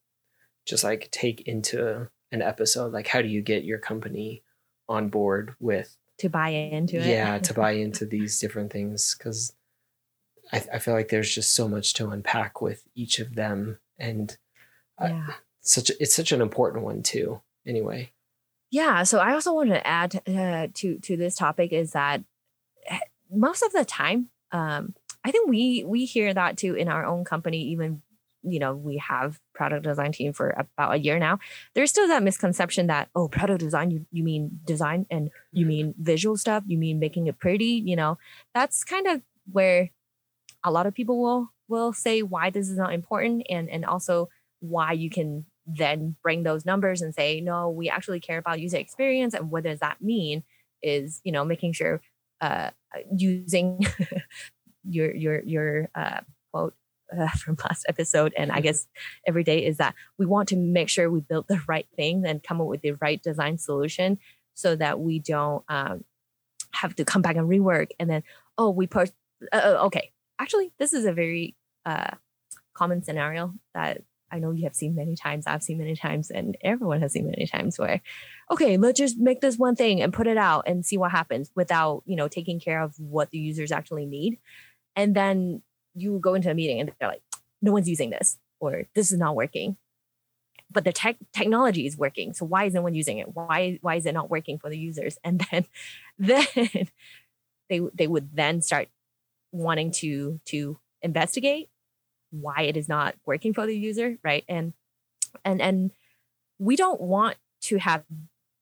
just 0.64 0.85
like 0.85 1.09
take 1.11 1.43
into 1.43 2.09
an 2.33 2.43
episode 2.43 2.93
like 2.93 3.07
how 3.07 3.20
do 3.20 3.29
you 3.29 3.43
get 3.43 3.64
your 3.64 3.79
company 3.79 4.43
on 4.89 5.09
board 5.09 5.55
with 5.61 5.97
to 6.18 6.29
buy 6.29 6.49
into 6.49 6.97
it. 6.97 7.07
Yeah, 7.07 7.39
to 7.39 7.55
buy 7.55 7.70
into 7.85 8.05
these 8.05 8.39
different 8.39 8.72
things 8.72 9.14
because 9.16 9.53
I, 10.53 10.62
I, 10.74 10.79
feel 10.79 10.95
like 10.95 11.09
there's 11.09 11.35
just 11.35 11.55
so 11.55 11.68
much 11.68 11.95
to 11.95 12.11
unpack 12.11 12.61
with 12.61 12.85
each 12.95 13.18
of 13.18 13.35
them, 13.35 13.79
and 13.99 14.37
yeah. 15.01 15.26
uh, 15.29 15.33
such 15.61 15.91
it's 16.01 16.14
such 16.14 16.33
an 16.33 16.41
important 16.41 16.85
one 16.85 17.03
too. 17.03 17.41
Anyway. 17.66 18.12
Yeah. 18.70 19.03
So 19.05 19.18
I 19.18 19.33
also 19.33 19.55
wanted 19.55 19.74
to 19.74 19.87
add 19.87 20.22
uh, 20.26 20.68
to 20.74 20.99
to 20.99 21.16
this 21.16 21.37
topic 21.37 21.72
is 21.72 21.93
that 21.93 22.22
eh, 22.87 22.99
most 23.31 23.62
of 23.62 23.72
the 23.72 23.85
time, 23.85 24.29
um, 24.53 24.95
I 25.29 25.31
think 25.31 25.47
we 25.47 25.85
we 25.87 26.07
hear 26.07 26.33
that 26.33 26.57
too 26.57 26.74
in 26.74 26.89
our 26.89 27.05
own 27.05 27.22
company, 27.22 27.62
even 27.64 28.01
you 28.43 28.59
know 28.59 28.74
we 28.74 28.97
have 28.97 29.39
product 29.55 29.85
design 29.85 30.12
team 30.12 30.33
for 30.33 30.49
about 30.57 30.95
a 30.95 30.97
year 30.97 31.18
now. 31.18 31.39
There's 31.74 31.91
still 31.91 32.09
that 32.09 32.22
misconception 32.22 32.87
that 32.87 33.11
oh 33.14 33.29
product 33.29 33.61
design 33.61 33.91
you, 33.91 34.07
you 34.11 34.24
mean 34.24 34.61
design 34.64 35.05
and 35.11 35.29
you 35.53 35.64
mm-hmm. 35.64 35.68
mean 35.68 35.95
visual 35.99 36.39
stuff 36.39 36.64
you 36.66 36.79
mean 36.79 36.99
making 36.99 37.26
it 37.26 37.39
pretty 37.39 37.83
you 37.85 37.95
know? 37.95 38.16
That's 38.55 38.85
kind 38.85 39.07
of 39.07 39.20
where 39.53 39.91
a 40.64 40.70
lot 40.70 40.87
of 40.87 40.95
people 40.95 41.20
will 41.20 41.51
will 41.68 41.93
say 41.93 42.22
why 42.22 42.49
this 42.49 42.70
is 42.70 42.79
not 42.79 42.95
important 42.95 43.43
and 43.51 43.68
and 43.68 43.85
also 43.85 44.31
why 44.61 44.93
you 44.93 45.11
can 45.11 45.45
then 45.66 46.16
bring 46.22 46.43
those 46.43 46.64
numbers 46.64 47.03
and 47.03 47.14
say 47.14 47.43
no 47.43 47.68
we 47.68 47.91
actually 47.91 48.20
care 48.20 48.39
about 48.39 48.61
user 48.61 48.79
experience 48.79 49.35
and 49.35 49.51
what 49.51 49.64
does 49.64 49.81
that 49.81 50.01
mean? 50.01 50.43
is 50.81 51.20
you 51.24 51.33
know 51.33 51.45
making 51.45 51.72
sure 51.72 52.01
uh 52.41 52.70
using 53.14 53.85
your 54.89 55.14
your 55.14 55.41
your 55.43 55.89
uh 55.95 56.20
quote 56.53 56.74
uh, 57.16 57.28
from 57.39 57.57
last 57.64 57.86
episode 57.89 58.32
and 58.36 58.51
i 58.51 58.57
mm-hmm. 58.57 58.64
guess 58.64 58.86
every 59.26 59.45
day 59.45 59.64
is 59.64 59.78
that 59.78 59.95
we 60.18 60.26
want 60.26 60.49
to 60.49 60.57
make 60.57 60.89
sure 60.89 61.11
we 61.11 61.20
build 61.20 61.47
the 61.49 61.61
right 61.68 61.86
thing 61.97 62.24
and 62.26 62.43
come 62.43 62.61
up 62.61 62.66
with 62.66 62.82
the 62.82 62.93
right 62.93 63.22
design 63.22 63.59
solution 63.59 64.18
so 64.55 64.74
that 64.74 64.99
we 64.99 65.20
don't 65.20 65.64
um, 65.68 66.05
have 66.72 66.95
to 66.97 67.05
come 67.05 67.22
back 67.22 67.36
and 67.36 67.49
rework 67.49 67.91
and 67.99 68.11
then 68.11 68.22
oh 68.57 68.70
we 68.70 68.86
put 68.86 69.12
uh, 69.53 69.57
uh, 69.57 69.84
okay 69.84 70.12
actually 70.39 70.72
this 70.78 70.93
is 70.93 71.05
a 71.05 71.12
very 71.12 71.55
uh, 71.86 72.11
common 72.74 73.03
scenario 73.03 73.55
that 73.74 74.03
i 74.30 74.39
know 74.39 74.51
you 74.51 74.64
have 74.64 74.74
seen 74.74 74.95
many 74.95 75.16
times 75.16 75.47
i've 75.47 75.62
seen 75.62 75.78
many 75.78 75.97
times 75.97 76.30
and 76.30 76.57
everyone 76.62 77.01
has 77.01 77.12
seen 77.12 77.26
many 77.26 77.47
times 77.47 77.78
where 77.78 78.01
okay 78.51 78.76
let's 78.76 78.99
just 78.99 79.18
make 79.18 79.41
this 79.41 79.57
one 79.57 79.74
thing 79.74 80.03
and 80.03 80.12
put 80.12 80.26
it 80.26 80.36
out 80.36 80.64
and 80.66 80.84
see 80.84 80.99
what 80.99 81.11
happens 81.11 81.51
without 81.55 82.03
you 82.05 82.16
know 82.16 82.28
taking 82.28 82.61
care 82.61 82.82
of 82.82 82.95
what 82.99 83.30
the 83.30 83.39
users 83.39 83.72
actually 83.72 84.07
need 84.07 84.39
and 84.99 85.14
then 85.14 85.62
you 85.94 86.18
go 86.18 86.34
into 86.34 86.51
a 86.51 86.55
meeting 86.55 86.80
and 86.80 86.92
they're 86.99 87.09
like, 87.09 87.22
no 87.62 87.72
one's 87.72 87.88
using 87.88 88.11
this 88.11 88.36
or 88.59 88.82
this 88.94 89.12
is 89.12 89.18
not 89.18 89.36
working. 89.36 89.76
But 90.70 90.84
the 90.84 90.92
tech 90.92 91.16
technology 91.32 91.86
is 91.86 91.96
working. 91.96 92.34
So 92.34 92.44
why 92.44 92.64
isn't 92.64 92.82
one 92.82 92.94
using 92.94 93.18
it? 93.18 93.34
Why 93.34 93.78
why 93.80 93.94
is 93.94 94.05
it 94.05 94.12
not 94.12 94.28
working 94.28 94.59
for 94.59 94.68
the 94.68 94.76
users? 94.76 95.16
And 95.24 95.46
then 95.51 95.64
then 96.18 96.46
they 97.70 97.80
they 97.94 98.07
would 98.07 98.34
then 98.34 98.61
start 98.61 98.88
wanting 99.53 99.92
to 99.92 100.40
to 100.46 100.78
investigate 101.01 101.70
why 102.30 102.62
it 102.62 102.76
is 102.76 102.88
not 102.88 103.14
working 103.24 103.55
for 103.55 103.66
the 103.66 103.78
user, 103.78 104.18
right? 104.24 104.44
And 104.49 104.74
and 105.44 105.62
and 105.62 105.92
we 106.59 106.74
don't 106.74 107.01
want 107.01 107.36
to 107.62 107.78
have 107.78 108.03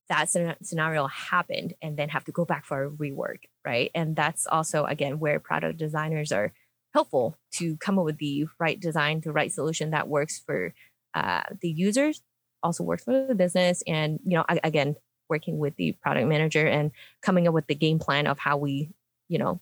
that 0.09 0.29
scenario 0.63 1.07
happened 1.07 1.75
and 1.83 1.97
then 1.97 2.09
have 2.11 2.25
to 2.25 2.33
go 2.33 2.45
back 2.45 2.65
for 2.65 2.85
a 2.85 2.91
rework, 2.91 3.45
right? 3.65 3.91
And 3.95 4.15
that's 4.15 4.47
also 4.47 4.85
again 4.85 5.19
where 5.19 5.41
product 5.41 5.79
designers 5.79 6.33
are 6.33 6.53
helpful 6.95 7.37
to 7.53 7.77
come 7.77 7.99
up 7.99 8.05
with 8.05 8.19
the 8.19 8.47
right 8.59 8.79
design, 8.79 9.21
the 9.21 9.33
right 9.33 9.53
solution 9.53 9.91
that 9.91 10.09
works 10.09 10.43
for 10.45 10.73
uh, 11.15 11.43
the 11.61 11.71
users, 11.71 12.23
also 12.63 12.85
works 12.85 13.05
for 13.05 13.27
the 13.27 13.35
business, 13.35 13.83
and 13.87 14.21
you 14.25 14.37
know, 14.37 14.45
again, 14.49 14.97
working 15.29 15.59
with 15.59 15.77
the 15.77 15.93
product 15.93 16.27
manager 16.29 16.67
and 16.67 16.91
coming 17.23 17.49
up 17.49 17.55
with 17.55 17.67
the 17.67 17.75
game 17.75 17.99
plan 17.99 18.27
of 18.27 18.39
how 18.39 18.57
we, 18.57 18.91
you 19.29 19.39
know, 19.39 19.61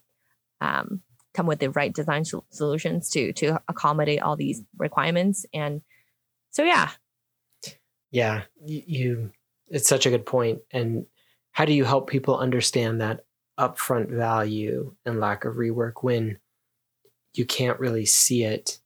um, 0.61 1.01
come 1.33 1.47
with 1.47 1.59
the 1.59 1.69
right 1.71 1.93
design 1.93 2.23
solutions 2.51 3.09
to 3.09 3.33
to 3.33 3.59
accommodate 3.67 4.21
all 4.21 4.35
these 4.35 4.61
requirements. 4.77 5.45
And 5.53 5.81
so, 6.51 6.63
yeah, 6.63 6.91
yeah, 8.11 8.43
you. 8.63 9.31
It's 9.69 9.89
such 9.89 10.05
a 10.05 10.09
good 10.09 10.25
point. 10.25 10.59
And 10.71 11.05
how 11.51 11.65
do 11.65 11.73
you 11.73 11.85
help 11.85 12.09
people 12.09 12.37
understand 12.37 13.01
that 13.01 13.25
upfront 13.59 14.09
value 14.09 14.93
and 15.05 15.19
lack 15.19 15.45
of 15.45 15.55
rework 15.55 16.03
when 16.03 16.37
you 17.33 17.45
can't 17.45 17.79
really 17.79 18.05
see 18.05 18.43
it 18.43 18.79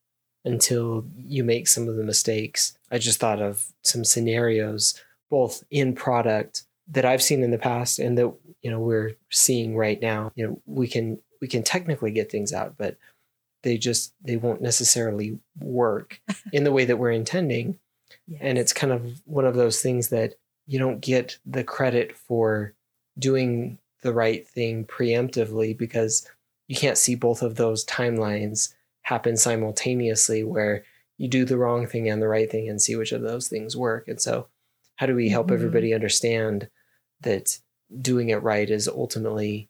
until 0.46 1.06
you 1.18 1.44
make 1.44 1.68
some 1.68 1.88
of 1.88 1.96
the 1.96 2.04
mistakes. 2.04 2.78
I 2.92 2.98
just 2.98 3.20
thought 3.20 3.42
of 3.42 3.66
some 3.84 4.04
scenarios, 4.04 5.00
both 5.30 5.64
in 5.70 5.94
product 5.94 6.64
that 6.88 7.06
I've 7.06 7.22
seen 7.22 7.44
in 7.44 7.52
the 7.52 7.58
past 7.58 8.00
and 8.00 8.18
that 8.18 8.34
you 8.62 8.72
know 8.72 8.80
we're 8.80 9.16
seeing 9.30 9.76
right 9.76 10.02
now. 10.02 10.32
You 10.36 10.48
know, 10.48 10.62
we 10.66 10.88
can 10.88 11.20
we 11.42 11.48
can 11.48 11.64
technically 11.64 12.12
get 12.12 12.32
things 12.32 12.54
out, 12.54 12.76
but 12.78 12.98
they 13.64 13.78
just 13.78 14.14
they 14.24 14.38
won't 14.38 14.62
necessarily 14.62 15.40
work 15.60 16.22
in 16.54 16.64
the 16.64 16.72
way 16.72 16.86
that 16.86 16.98
we're 16.98 17.12
intending. 17.12 17.80
Yes. 18.28 18.40
And 18.42 18.58
it's 18.58 18.74
kind 18.74 18.92
of 18.94 19.22
one 19.26 19.46
of 19.46 19.56
those 19.56 19.82
things 19.82 20.10
that 20.10 20.36
you 20.70 20.78
don't 20.78 21.02
get 21.02 21.40
the 21.48 21.64
credit 21.64 22.16
for 22.16 22.74
doing 23.18 23.80
the 24.04 24.14
right 24.14 24.48
thing 24.48 24.86
preemptively 24.86 25.76
because 25.76 26.30
you 26.68 26.76
can't 26.76 26.98
see 26.98 27.16
both 27.16 27.42
of 27.42 27.56
those 27.56 27.84
timelines 27.86 28.72
happen 29.02 29.36
simultaneously 29.36 30.44
where 30.44 30.84
you 31.18 31.28
do 31.28 31.44
the 31.44 31.58
wrong 31.58 31.88
thing 31.88 32.08
and 32.08 32.22
the 32.22 32.28
right 32.28 32.52
thing 32.52 32.70
and 32.70 32.80
see 32.80 32.96
which 32.96 33.12
of 33.12 33.24
those 33.24 33.48
things 33.48 33.76
work. 33.76 34.08
And 34.08 34.22
so, 34.22 34.48
how 34.98 35.08
do 35.08 35.16
we 35.16 35.28
help 35.30 35.48
Mhm. 35.48 35.54
everybody 35.56 35.92
understand 35.94 36.70
that 37.22 37.60
doing 38.00 38.30
it 38.30 38.44
right 38.44 38.70
is 38.70 38.88
ultimately 38.88 39.70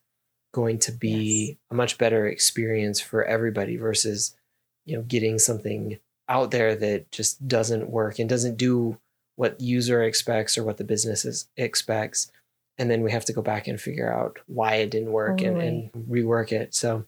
going 0.52 0.78
to 0.80 0.92
be 0.92 1.46
Yes. 1.48 1.56
a 1.70 1.74
much 1.74 1.96
better 1.96 2.26
experience 2.26 3.00
for 3.00 3.24
everybody 3.24 3.76
versus, 3.76 4.36
you 4.84 4.96
know, 4.96 5.02
getting 5.02 5.38
something 5.38 5.98
out 6.28 6.50
there 6.50 6.76
that 6.76 7.10
just 7.10 7.48
doesn't 7.48 7.88
work 7.90 8.18
and 8.18 8.28
doesn't 8.28 8.56
do 8.56 8.98
what 9.40 9.58
the 9.58 9.64
user 9.64 10.02
expects 10.02 10.58
or 10.58 10.64
what 10.64 10.76
the 10.76 10.84
business 10.84 11.24
is, 11.24 11.48
expects. 11.56 12.30
And 12.76 12.90
then 12.90 13.00
we 13.00 13.10
have 13.10 13.24
to 13.24 13.32
go 13.32 13.40
back 13.40 13.68
and 13.68 13.80
figure 13.80 14.12
out 14.12 14.38
why 14.44 14.74
it 14.74 14.90
didn't 14.90 15.12
work 15.12 15.40
and, 15.40 15.62
and 15.62 15.90
rework 15.92 16.52
it. 16.52 16.74
So, 16.74 17.06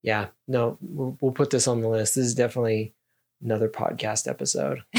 yeah, 0.00 0.28
no, 0.46 0.78
we'll, 0.80 1.18
we'll 1.20 1.32
put 1.32 1.50
this 1.50 1.66
on 1.66 1.80
the 1.80 1.88
list. 1.88 2.14
This 2.14 2.26
is 2.26 2.36
definitely 2.36 2.94
another 3.42 3.68
podcast 3.68 4.28
episode. 4.28 4.84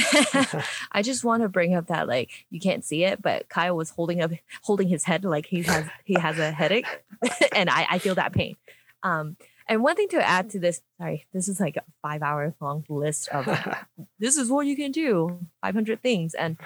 I 0.92 1.02
just 1.02 1.24
want 1.24 1.44
to 1.44 1.48
bring 1.48 1.74
up 1.74 1.88
that 1.88 2.10
like 2.10 2.32
you 2.50 2.60
can't 2.60 2.84
see 2.84 3.06
it, 3.06 3.22
but 3.22 3.48
Kyle 3.48 3.78
was 3.78 3.92
holding 3.92 4.22
up 4.22 4.32
holding 4.64 4.90
his 4.90 5.06
head 5.06 5.24
like 5.24 5.46
he 5.46 5.62
has 5.62 5.86
he 6.04 6.16
has 6.16 6.38
a 6.38 6.52
headache, 6.52 7.02
and 7.56 7.70
I 7.70 7.88
I 7.92 8.00
feel 8.00 8.16
that 8.16 8.34
pain. 8.34 8.58
Um, 9.04 9.38
and 9.74 9.82
one 9.82 9.96
thing 9.96 10.08
to 10.10 10.22
add 10.22 10.52
to 10.52 10.60
this, 10.60 10.84
sorry, 11.00 11.26
this 11.34 11.48
is 11.48 11.60
like 11.60 11.78
a 11.78 11.84
five 12.04 12.22
hour 12.22 12.54
long 12.62 12.86
list 12.90 13.28
of 13.30 13.46
this 14.20 14.38
is 14.38 14.48
what 14.52 14.68
you 14.68 14.76
can 14.76 14.92
do 14.92 15.40
500 15.64 16.00
things. 16.00 16.36
And 16.36 16.58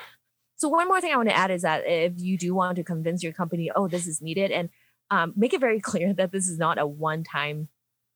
so 0.58 0.68
one 0.68 0.90
more 0.90 1.00
thing 1.00 1.14
i 1.14 1.16
want 1.16 1.30
to 1.30 1.38
add 1.38 1.52
is 1.52 1.62
that 1.62 1.84
if 1.86 2.14
you 2.18 2.38
do 2.38 2.54
want 2.54 2.76
to 2.76 2.84
convince 2.84 3.24
your 3.24 3.32
company 3.32 3.72
oh 3.74 3.88
this 3.88 4.08
is 4.08 4.22
needed 4.22 4.52
and 4.52 4.70
um, 5.10 5.32
make 5.38 5.54
it 5.54 5.62
very 5.62 5.80
clear 5.90 6.12
that 6.14 6.32
this 6.32 6.50
is 6.50 6.58
not 6.58 6.78
a 6.78 6.86
one 6.86 7.24
time 7.24 7.70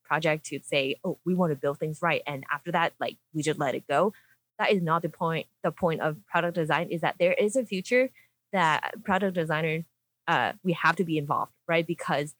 project 0.03 0.47
to 0.47 0.59
say 0.61 0.95
oh 1.05 1.19
we 1.23 1.33
want 1.33 1.51
to 1.51 1.55
build 1.55 1.79
things 1.79 1.99
right 2.01 2.21
and 2.27 2.43
after 2.51 2.71
that 2.73 2.91
like 2.99 3.15
we 3.33 3.41
just 3.41 3.59
let 3.59 3.75
it 3.75 3.87
go. 3.87 4.11
That 4.59 4.71
is 4.71 4.81
not 4.81 5.03
the 5.03 5.09
point 5.09 5.47
the 5.63 5.71
point 5.71 6.01
of 6.01 6.17
product 6.27 6.55
design 6.55 6.89
is 6.89 6.99
that 6.99 7.15
there 7.17 7.33
is 7.33 7.55
a 7.55 7.65
future 7.65 8.09
that 8.51 8.95
product 9.05 9.35
designers 9.35 9.85
uh, 10.27 10.51
we 10.63 10.73
have 10.73 10.97
to 10.97 11.05
be 11.05 11.17
involved 11.17 11.53
right? 11.65 11.87
Because 11.87 12.35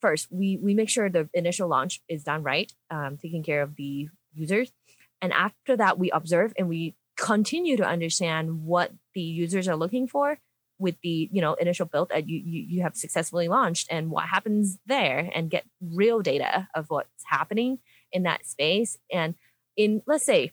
first 0.00 0.28
we 0.30 0.56
we 0.56 0.74
make 0.74 0.88
sure 0.88 1.08
the 1.08 1.28
initial 1.34 1.68
launch 1.68 2.00
is 2.08 2.24
done 2.24 2.42
right 2.42 2.72
um, 2.90 3.16
taking 3.16 3.42
care 3.42 3.62
of 3.62 3.76
the 3.76 4.08
users. 4.34 4.72
And 5.20 5.32
after 5.32 5.76
that 5.76 5.98
we 5.98 6.10
observe 6.10 6.52
and 6.56 6.68
we 6.68 6.94
continue 7.16 7.76
to 7.76 7.84
understand 7.84 8.64
what 8.64 8.92
the 9.14 9.20
users 9.20 9.66
are 9.66 9.76
looking 9.76 10.06
for 10.06 10.38
with 10.78 10.94
the 11.02 11.28
you 11.32 11.40
know 11.40 11.54
initial 11.54 11.86
build 11.86 12.10
that 12.10 12.28
you, 12.28 12.38
you 12.38 12.60
you 12.68 12.82
have 12.82 12.96
successfully 12.96 13.48
launched 13.48 13.88
and 13.90 14.10
what 14.10 14.28
happens 14.28 14.78
there 14.86 15.30
and 15.34 15.50
get 15.50 15.64
real 15.80 16.20
data 16.20 16.68
of 16.74 16.86
what's 16.88 17.24
happening 17.26 17.78
in 18.12 18.22
that 18.22 18.46
space. 18.46 18.96
And 19.12 19.34
in 19.76 20.02
let's 20.06 20.24
say 20.24 20.52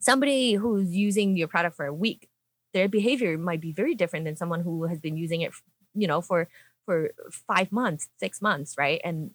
somebody 0.00 0.54
who's 0.54 0.94
using 0.94 1.36
your 1.36 1.48
product 1.48 1.76
for 1.76 1.86
a 1.86 1.94
week 1.94 2.28
their 2.74 2.88
behavior 2.88 3.38
might 3.38 3.60
be 3.60 3.72
very 3.72 3.94
different 3.94 4.24
than 4.24 4.36
someone 4.36 4.60
who 4.60 4.84
has 4.84 4.98
been 4.98 5.16
using 5.16 5.40
it 5.40 5.52
you 5.94 6.06
know 6.06 6.20
for 6.20 6.48
for 6.84 7.10
five 7.30 7.72
months 7.72 8.08
six 8.18 8.40
months 8.40 8.74
right? 8.78 9.00
And 9.04 9.30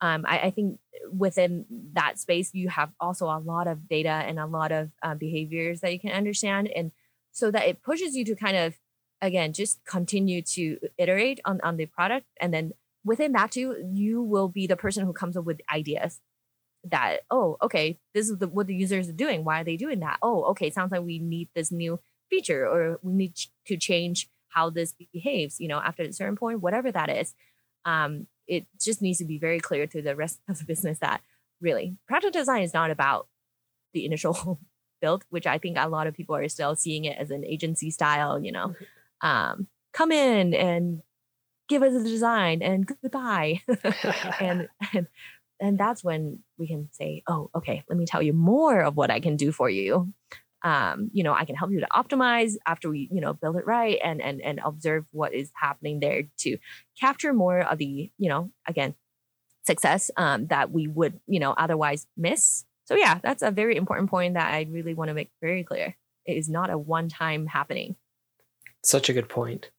um, 0.00 0.24
I, 0.26 0.38
I 0.38 0.50
think 0.50 0.78
within 1.10 1.64
that 1.94 2.18
space 2.18 2.50
you 2.52 2.68
have 2.68 2.90
also 3.00 3.26
a 3.26 3.38
lot 3.38 3.66
of 3.66 3.88
data 3.88 4.10
and 4.10 4.38
a 4.38 4.46
lot 4.46 4.72
of 4.72 4.90
uh, 5.02 5.14
behaviors 5.14 5.80
that 5.80 5.92
you 5.92 6.00
can 6.00 6.12
understand. 6.12 6.68
And 6.74 6.92
so 7.32 7.50
that 7.50 7.66
it 7.66 7.82
pushes 7.82 8.14
you 8.14 8.24
to 8.26 8.34
kind 8.34 8.56
of 8.56 8.74
again 9.22 9.52
just 9.52 9.84
continue 9.86 10.42
to 10.42 10.78
iterate 10.98 11.40
on, 11.44 11.60
on 11.62 11.76
the 11.76 11.86
product. 11.86 12.26
And 12.40 12.52
then 12.52 12.72
within 13.04 13.32
that 13.32 13.52
too 13.52 13.76
you 13.90 14.22
will 14.22 14.48
be 14.48 14.66
the 14.66 14.76
person 14.76 15.04
who 15.06 15.12
comes 15.12 15.36
up 15.36 15.44
with 15.44 15.60
ideas 15.72 16.20
that 16.84 17.20
oh 17.30 17.56
okay 17.62 17.98
this 18.14 18.28
is 18.28 18.38
the, 18.38 18.48
what 18.48 18.66
the 18.66 18.74
users 18.74 19.08
are 19.08 19.12
doing. 19.12 19.44
Why 19.44 19.60
are 19.60 19.64
they 19.64 19.76
doing 19.76 20.00
that? 20.00 20.18
Oh 20.22 20.44
okay 20.44 20.70
sounds 20.70 20.92
like 20.92 21.02
we 21.02 21.18
need 21.18 21.48
this 21.54 21.72
new 21.72 22.00
feature 22.28 22.66
or 22.66 22.98
we 23.02 23.12
need 23.12 23.34
to 23.66 23.76
change 23.76 24.28
how 24.56 24.70
this 24.70 24.94
behaves 25.12 25.60
you 25.60 25.68
know 25.68 25.78
after 25.78 26.02
a 26.02 26.12
certain 26.12 26.36
point 26.36 26.60
whatever 26.60 26.90
that 26.90 27.10
is 27.10 27.34
um, 27.84 28.26
it 28.48 28.66
just 28.80 29.02
needs 29.02 29.18
to 29.18 29.24
be 29.24 29.38
very 29.38 29.60
clear 29.60 29.86
to 29.86 30.02
the 30.02 30.16
rest 30.16 30.40
of 30.48 30.58
the 30.58 30.64
business 30.64 30.98
that 30.98 31.20
really 31.60 31.96
product 32.08 32.32
design 32.32 32.62
is 32.62 32.74
not 32.74 32.90
about 32.90 33.28
the 33.92 34.04
initial 34.04 34.58
build 35.00 35.24
which 35.28 35.46
i 35.46 35.58
think 35.58 35.76
a 35.78 35.88
lot 35.88 36.06
of 36.06 36.14
people 36.14 36.34
are 36.34 36.48
still 36.48 36.74
seeing 36.74 37.04
it 37.04 37.18
as 37.18 37.30
an 37.30 37.44
agency 37.44 37.90
style 37.90 38.42
you 38.42 38.50
know 38.50 38.74
um, 39.22 39.66
come 39.92 40.12
in 40.12 40.54
and 40.54 41.02
give 41.68 41.82
us 41.82 41.94
a 41.94 42.02
design 42.02 42.62
and 42.62 42.86
goodbye. 42.86 43.62
And 44.40 44.68
and 44.92 45.06
and 45.58 45.78
that's 45.78 46.04
when 46.04 46.40
we 46.58 46.66
can 46.66 46.90
say 46.92 47.22
oh 47.26 47.50
okay 47.54 47.82
let 47.88 47.96
me 47.96 48.04
tell 48.04 48.20
you 48.20 48.34
more 48.34 48.82
of 48.82 48.94
what 48.94 49.10
i 49.10 49.20
can 49.20 49.36
do 49.36 49.52
for 49.52 49.70
you 49.70 50.12
um, 50.62 51.10
you 51.12 51.22
know 51.22 51.32
i 51.34 51.44
can 51.44 51.54
help 51.54 51.70
you 51.70 51.80
to 51.80 51.88
optimize 51.94 52.54
after 52.66 52.88
we 52.90 53.08
you 53.12 53.20
know 53.20 53.32
build 53.34 53.56
it 53.56 53.66
right 53.66 53.98
and 54.02 54.20
and 54.20 54.40
and 54.40 54.60
observe 54.64 55.04
what 55.12 55.32
is 55.34 55.50
happening 55.54 56.00
there 56.00 56.24
to 56.38 56.56
capture 57.00 57.32
more 57.32 57.60
of 57.60 57.78
the 57.78 58.10
you 58.18 58.28
know 58.28 58.50
again 58.66 58.94
success 59.64 60.10
um, 60.16 60.46
that 60.46 60.70
we 60.70 60.86
would 60.86 61.20
you 61.26 61.40
know 61.40 61.52
otherwise 61.52 62.06
miss 62.16 62.64
so 62.84 62.94
yeah 62.96 63.18
that's 63.22 63.42
a 63.42 63.50
very 63.50 63.76
important 63.76 64.08
point 64.08 64.34
that 64.34 64.52
i 64.52 64.66
really 64.70 64.94
want 64.94 65.08
to 65.08 65.14
make 65.14 65.30
very 65.40 65.64
clear 65.64 65.96
it 66.24 66.36
is 66.36 66.48
not 66.48 66.70
a 66.70 66.78
one 66.78 67.08
time 67.08 67.46
happening 67.46 67.96
Such 68.82 69.08
a 69.08 69.12
good 69.12 69.28
point. 69.28 69.70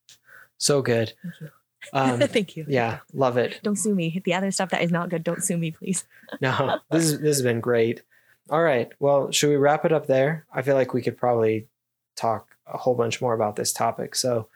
So 0.58 0.82
good. 0.82 1.14
Thank 1.24 1.36
you. 1.42 1.50
Um, 1.94 2.20
thank 2.36 2.58
you 2.58 2.66
yeah, 2.68 3.00
love 3.14 3.38
it. 3.38 3.60
don't 3.64 3.78
sue 3.78 3.96
me 3.96 4.22
the 4.26 4.34
other 4.34 4.52
stuff 4.52 4.70
that 4.72 4.82
is 4.82 4.92
not 4.92 5.10
good 5.10 5.24
don't 5.24 5.44
sue 5.44 5.58
me 5.58 5.72
please 5.72 6.04
No, 6.42 6.80
this 6.92 7.06
is 7.06 7.20
this 7.20 7.38
has 7.38 7.42
been 7.42 7.62
great. 7.62 8.02
All 8.50 8.62
right. 8.64 8.92
Well, 9.00 9.32
should 9.32 9.50
we 9.50 9.56
wrap 9.58 9.86
it 9.86 9.92
up 9.92 10.08
there? 10.08 10.46
I 10.54 10.62
feel 10.62 10.76
like 10.76 10.94
we 10.94 11.02
could 11.02 11.18
probably 11.18 11.68
talk 12.16 12.48
a 12.66 12.78
whole 12.78 12.96
bunch 12.96 13.22
more 13.22 13.34
about 13.34 13.56
this 13.56 13.74
topic. 13.74 14.16
So 14.16 14.48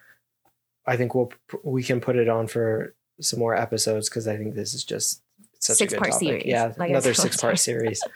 I 0.85 0.97
think 0.97 1.13
we'll 1.15 1.31
we 1.63 1.83
can 1.83 2.01
put 2.01 2.15
it 2.15 2.27
on 2.29 2.47
for 2.47 2.93
some 3.19 3.39
more 3.39 3.55
episodes 3.55 4.09
because 4.09 4.27
I 4.27 4.37
think 4.37 4.55
this 4.55 4.73
is 4.73 4.83
just 4.83 5.21
such 5.59 5.77
a 5.77 5.83
good 5.83 5.89
Six-part 5.91 6.11
topic. 6.11 6.27
series, 6.27 6.45
Yeah, 6.45 6.73
like 6.77 6.89
another 6.89 7.13
six 7.13 7.37
part 7.37 7.59
series. 7.59 8.01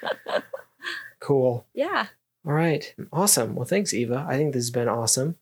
Cool. 1.20 1.66
yeah 1.74 2.08
All 2.46 2.54
right. 2.54 2.94
Awesome. 3.12 3.56
Well, 3.56 3.66
thanks, 3.66 3.94
Eva. 3.94 4.26
I 4.30 4.36
think 4.38 4.54
this 4.54 4.66
has 4.66 4.70
been 4.72 4.88
awesome. 4.90 5.38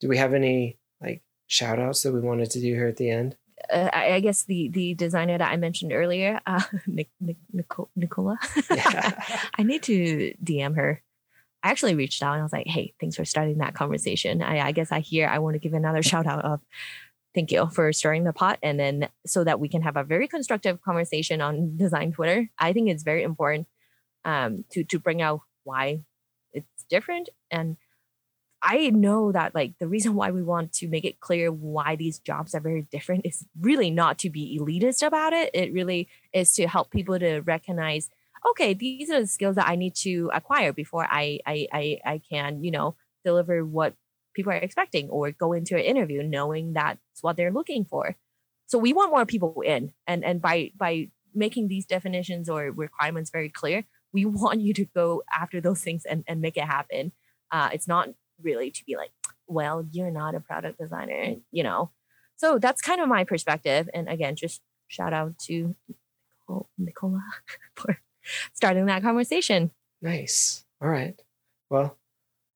Do 0.00 0.08
we 0.08 0.16
have 0.16 0.32
any 0.32 0.78
like 1.02 1.20
shout 1.46 1.78
outs 1.78 2.02
that 2.02 2.12
we 2.12 2.20
wanted 2.20 2.50
to 2.52 2.60
do 2.60 2.72
here 2.74 2.86
at 2.86 2.96
the 2.96 3.10
end? 3.10 3.36
Uh, 3.70 3.90
I, 3.92 4.20
guess 4.20 4.44
the 4.44 4.68
the 4.68 4.94
designer 4.94 5.38
that 5.38 5.50
I 5.50 5.56
mentioned 5.56 5.92
earlier, 5.92 6.40
uh, 6.46 6.62
Nic- 6.86 7.10
Nic- 7.20 7.36
Nico- 7.52 7.90
Nicola. 7.96 8.38
Yeah. 8.70 9.12
I 9.58 9.62
need 9.62 9.82
to 9.84 10.34
DM 10.42 10.76
her. 10.76 11.02
I 11.62 11.70
actually 11.70 11.94
reached 11.94 12.22
out 12.22 12.32
and 12.32 12.40
I 12.40 12.42
was 12.42 12.52
like, 12.52 12.66
"Hey, 12.66 12.94
thanks 13.00 13.16
for 13.16 13.24
starting 13.24 13.58
that 13.58 13.74
conversation. 13.74 14.42
I, 14.42 14.68
I 14.68 14.72
guess 14.72 14.92
I 14.92 15.00
hear 15.00 15.28
I 15.28 15.38
want 15.38 15.54
to 15.54 15.58
give 15.58 15.74
another 15.74 16.02
shout 16.10 16.26
out 16.26 16.44
of 16.44 16.60
thank 17.34 17.52
you 17.52 17.68
for 17.68 17.92
stirring 17.92 18.24
the 18.24 18.32
pot, 18.32 18.58
and 18.62 18.78
then 18.78 19.08
so 19.26 19.44
that 19.44 19.60
we 19.60 19.68
can 19.68 19.82
have 19.82 19.96
a 19.96 20.04
very 20.04 20.28
constructive 20.28 20.80
conversation 20.82 21.40
on 21.40 21.76
design 21.76 22.12
Twitter. 22.12 22.48
I 22.58 22.72
think 22.72 22.88
it's 22.88 23.02
very 23.02 23.22
important 23.22 23.66
um, 24.24 24.64
to 24.70 24.84
to 24.84 24.98
bring 24.98 25.22
out 25.22 25.40
why 25.64 26.00
it's 26.52 26.84
different 26.88 27.28
and 27.50 27.76
I 28.68 28.90
know 28.90 29.30
that 29.30 29.54
like 29.54 29.74
the 29.78 29.86
reason 29.86 30.16
why 30.16 30.32
we 30.32 30.42
want 30.42 30.72
to 30.74 30.88
make 30.88 31.04
it 31.04 31.20
clear 31.20 31.52
why 31.52 31.94
these 31.94 32.18
jobs 32.18 32.52
are 32.52 32.60
very 32.60 32.82
different 32.90 33.24
is 33.24 33.46
really 33.60 33.92
not 33.92 34.18
to 34.18 34.30
be 34.30 34.58
elitist 34.60 35.06
about 35.06 35.32
it. 35.32 35.50
It 35.54 35.72
really 35.72 36.08
is 36.32 36.52
to 36.54 36.66
help 36.66 36.90
people 36.90 37.16
to 37.16 37.42
recognize, 37.42 38.10
okay, 38.50 38.74
these 38.74 39.08
are 39.08 39.20
the 39.20 39.28
skills 39.28 39.54
that 39.54 39.68
I 39.68 39.76
need 39.76 39.94
to 40.06 40.32
acquire 40.34 40.72
before 40.72 41.06
I 41.08 41.38
I 41.46 41.68
I, 41.72 41.98
I 42.04 42.20
can, 42.28 42.64
you 42.64 42.72
know, 42.72 42.96
deliver 43.24 43.64
what 43.64 43.94
people 44.34 44.52
are 44.52 44.56
expecting 44.56 45.08
or 45.10 45.30
go 45.30 45.52
into 45.52 45.76
an 45.76 45.84
interview 45.84 46.24
knowing 46.24 46.72
that's 46.72 46.98
what 47.20 47.36
they're 47.36 47.52
looking 47.52 47.84
for. 47.84 48.16
So 48.66 48.78
we 48.78 48.92
want 48.92 49.12
more 49.12 49.26
people 49.26 49.60
in. 49.60 49.92
And 50.08 50.24
and 50.24 50.42
by 50.42 50.72
by 50.76 51.10
making 51.32 51.68
these 51.68 51.86
definitions 51.86 52.48
or 52.48 52.72
requirements 52.72 53.30
very 53.30 53.48
clear, 53.48 53.84
we 54.12 54.24
want 54.24 54.60
you 54.60 54.74
to 54.74 54.86
go 54.86 55.22
after 55.32 55.60
those 55.60 55.82
things 55.82 56.04
and, 56.04 56.24
and 56.26 56.40
make 56.40 56.56
it 56.56 56.64
happen. 56.64 57.12
Uh, 57.52 57.68
it's 57.72 57.86
not 57.86 58.08
really 58.42 58.70
to 58.70 58.84
be 58.84 58.96
like, 58.96 59.10
well, 59.46 59.86
you're 59.92 60.10
not 60.10 60.34
a 60.34 60.40
product 60.40 60.78
designer, 60.78 61.36
you 61.52 61.62
know. 61.62 61.90
So 62.36 62.58
that's 62.58 62.82
kind 62.82 63.00
of 63.00 63.08
my 63.08 63.24
perspective. 63.24 63.88
And 63.94 64.08
again, 64.08 64.36
just 64.36 64.60
shout 64.88 65.12
out 65.12 65.38
to 65.46 65.74
Nicola 66.78 67.22
for 67.74 67.98
starting 68.52 68.86
that 68.86 69.02
conversation. 69.02 69.70
Nice. 70.02 70.64
All 70.82 70.88
right. 70.88 71.20
Well, 71.70 71.96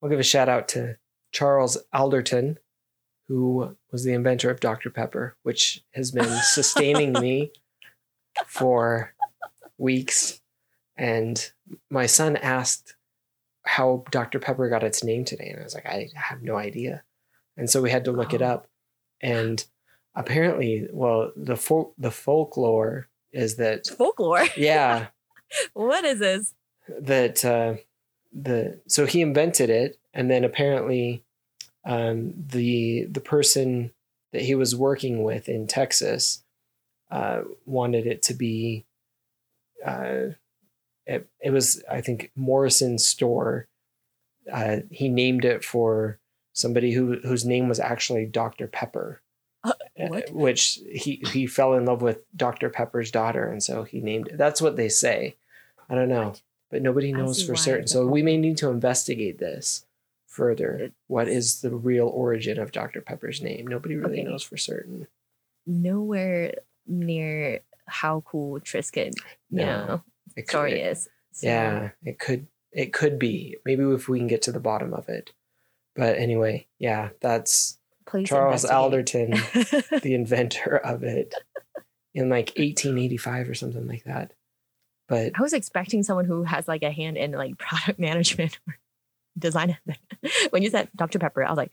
we'll 0.01 0.11
give 0.11 0.21
a 0.21 0.25
shout 0.25 0.49
out 0.49 0.69
to 0.69 0.97
Charles 1.33 1.79
Alderton, 1.93 2.59
who 3.29 3.77
was 3.91 4.05
the 4.05 4.13
inventor 4.13 4.51
of 4.51 4.61
Dr. 4.61 4.91
Pepper, 4.91 5.37
which 5.43 5.83
has 5.95 6.11
been 6.11 6.29
sustaining 6.43 7.13
me 7.13 7.53
for 8.47 9.15
weeks. 9.79 10.41
And 10.97 11.51
my 11.91 12.07
son 12.07 12.37
asked 12.37 12.95
how 13.77 14.05
Dr. 14.11 14.39
Pepper 14.41 14.69
got 14.69 14.83
its 14.83 15.05
name 15.05 15.25
today. 15.25 15.49
And 15.51 15.61
I 15.61 15.65
was 15.65 15.75
like, 15.75 15.87
I 15.87 16.09
have 16.15 16.43
no 16.43 16.57
idea. 16.57 17.03
And 17.57 17.71
so 17.71 17.81
we 17.81 17.91
had 17.91 18.05
to 18.07 18.13
look 18.13 18.33
it 18.35 18.43
Oh. 18.43 18.47
up. 18.47 18.67
And 19.23 19.65
apparently, 20.15 20.89
well, 20.93 21.31
the 21.37 21.57
folk 21.57 21.95
the 21.99 22.11
folklore 22.11 23.09
is 23.33 23.57
that 23.57 23.87
Folklore. 23.87 24.47
yeah, 24.57 25.09
what 25.75 26.05
is 26.05 26.19
this? 26.19 26.55
that 27.01 27.45
uh, 27.45 27.75
the 28.33 28.81
so 28.89 29.07
he 29.07 29.21
invented 29.21 29.71
it, 29.71 29.99
and 30.15 30.29
then 30.31 30.43
apparently 30.45 31.23
um, 31.85 32.33
the 32.37 33.05
the 33.11 33.21
person 33.21 33.93
that 34.33 34.43
he 34.43 34.55
was 34.55 34.75
working 34.75 35.23
with 35.23 35.49
in 35.49 35.67
Texas 35.67 36.43
uh, 37.11 37.43
wanted 37.67 38.07
it 38.07 38.23
to 38.23 38.35
be. 38.35 38.85
Uh, 39.85 40.35
it, 41.11 41.29
it 41.41 41.51
was 41.51 41.83
I 41.91 42.01
think 42.01 42.31
Morrison's 42.37 43.05
store. 43.07 43.67
Uh, 44.51 44.79
he 44.91 45.09
named 45.09 45.45
it 45.45 45.65
for 45.65 46.19
somebody 46.53 46.93
who 46.93 47.19
whose 47.21 47.45
name 47.45 47.69
was 47.69 47.81
actually 47.81 48.27
Dr. 48.27 48.67
Pepper. 48.67 49.21
Uh, 49.65 49.73
uh. 50.01 50.21
Which 50.31 50.79
he 50.91 51.23
he 51.33 51.47
fell 51.47 51.75
in 51.75 51.85
love 51.85 52.01
with 52.01 52.19
Dr. 52.37 52.71
Pepper's 52.71 53.11
daughter, 53.11 53.47
and 53.47 53.63
so 53.63 53.83
he 53.83 54.01
named 54.01 54.29
it. 54.29 54.39
That's 54.39 54.63
what 54.63 54.77
they 54.77 54.89
say. 54.89 55.37
I 55.89 55.95
don't 55.97 56.09
know, 56.09 56.35
but 56.71 56.81
nobody 56.83 57.13
knows 57.13 57.45
for 57.45 57.57
certain. 57.57 57.89
So 57.89 58.07
we 58.07 58.23
may 58.23 58.37
need 58.37 58.57
to 58.59 58.71
investigate 58.71 59.39
this 59.39 59.85
further. 60.29 60.93
What 61.09 61.27
is 61.27 61.61
the 61.61 61.75
real 61.75 62.07
origin 62.07 62.59
of 62.61 62.71
Dr. 62.71 63.01
Pepper's 63.01 63.43
name? 63.43 63.67
Nobody 63.67 63.97
really 63.97 64.21
Okay. 64.21 64.29
knows 64.31 64.45
for 64.45 64.57
certain. 64.57 65.09
Nowhere 65.67 66.55
near 66.87 67.61
how 67.87 68.21
cool 68.21 68.61
Trisket, 68.61 69.13
you 69.51 69.67
know, 69.67 70.03
It 70.37 70.43
could- 70.43 70.51
story 70.51 70.81
is. 70.81 71.09
So, 71.33 71.47
Yeah, 71.47 71.91
it 72.05 72.19
could 72.19 72.47
it 72.73 72.93
could 72.93 73.19
be. 73.19 73.57
Maybe 73.65 73.83
if 73.85 74.09
we 74.09 74.19
can 74.19 74.29
get 74.29 74.43
to 74.43 74.53
the 74.53 74.61
bottom 74.61 74.93
of 74.95 75.09
it. 75.09 75.33
But 75.97 76.19
anyway, 76.19 76.67
yeah, 76.79 77.11
that's 77.21 77.79
Please 78.07 78.29
Charles. 78.29 78.65
Alderton, 78.65 79.31
the 80.03 80.15
inventor 80.15 80.77
of 80.77 81.03
it 81.03 81.35
in 82.15 82.29
like 82.29 82.49
1885 82.57 83.49
or 83.49 83.55
something 83.55 83.87
like 83.87 84.05
that. 84.05 84.33
But 85.09 85.33
I 85.37 85.43
was 85.43 85.53
expecting 85.53 86.03
someone 86.05 86.25
who 86.25 86.45
has 86.45 86.69
like 86.69 86.83
a 86.83 86.91
hand 86.93 87.17
in 87.17 87.33
like 87.33 87.59
product 87.59 87.99
management 87.99 88.59
or 88.69 88.79
design. 89.39 89.77
when 90.51 90.63
you 90.63 90.71
said 90.71 90.89
Dr. 90.95 91.19
Pepper, 91.19 91.45
I 91.45 91.51
was 91.51 91.57
like, 91.57 91.73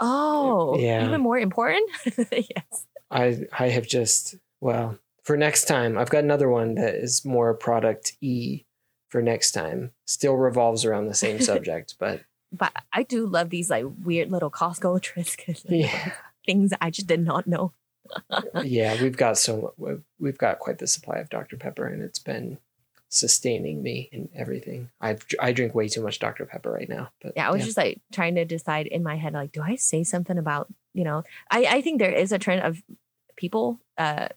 oh, 0.00 0.76
Yeah. 0.78 1.06
even 1.06 1.20
more 1.20 1.38
important. 1.38 1.88
yes. 2.16 2.86
I 3.10 3.46
I 3.56 3.68
have 3.68 3.86
just 3.86 4.34
well, 4.60 4.98
for 5.26 5.36
next 5.36 5.64
time, 5.64 5.98
I've 5.98 6.08
got 6.08 6.22
another 6.22 6.48
one 6.48 6.76
that 6.76 6.94
is 6.94 7.24
more 7.24 7.52
product 7.52 8.16
E 8.20 8.62
for 9.08 9.20
next 9.20 9.50
time. 9.50 9.90
Still 10.06 10.36
revolves 10.36 10.84
around 10.84 11.06
the 11.06 11.14
same 11.14 11.40
subject, 11.50 11.96
but 11.98 12.20
But 12.52 12.72
I 12.92 13.02
do 13.02 13.26
love 13.26 13.50
these 13.50 13.68
like 13.68 13.84
weird 14.04 14.30
little 14.30 14.52
Costco 14.52 15.00
Trisket 15.02 15.64
yeah. 15.68 16.12
things 16.46 16.72
I 16.80 16.90
just 16.90 17.08
did 17.08 17.24
not 17.24 17.48
know. 17.48 17.72
yeah, 18.62 19.02
we've 19.02 19.16
got 19.16 19.36
so 19.36 19.74
we've 20.20 20.38
got 20.38 20.60
quite 20.60 20.78
the 20.78 20.86
supply 20.86 21.16
of 21.16 21.28
Dr 21.28 21.56
Pepper, 21.56 21.88
and 21.88 22.02
it's 22.02 22.20
been 22.20 22.58
sustaining 23.08 23.82
me 23.82 24.08
and 24.12 24.28
everything. 24.32 24.90
I 25.00 25.16
I 25.40 25.50
drink 25.50 25.74
way 25.74 25.88
too 25.88 26.02
much 26.02 26.20
Dr 26.20 26.46
Pepper 26.46 26.70
right 26.70 26.88
now, 26.88 27.10
but 27.20 27.32
Yeah, 27.34 27.48
I 27.48 27.50
was 27.50 27.64
just 27.64 27.76
like 27.76 28.00
trying 28.12 28.36
to 28.36 28.44
decide 28.44 28.86
in 28.86 29.02
my 29.02 29.16
head, 29.16 29.32
like, 29.32 29.50
do 29.50 29.60
I 29.60 29.74
say 29.74 30.04
something 30.04 30.38
about, 30.38 30.68
you 30.94 31.02
know, 31.02 31.24
I, 31.50 31.66
I 31.66 31.80
think 31.80 31.98
there 31.98 32.12
is 32.12 32.30
a 32.30 32.38
trend 32.38 32.62
of 32.62 32.80
people 33.36 33.80
uh 33.98 34.28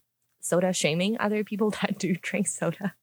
soda 0.41 0.73
shaming 0.73 1.17
other 1.19 1.43
people 1.43 1.69
that 1.81 1.97
do 1.97 2.15
drink 2.15 2.47
soda. 2.47 2.95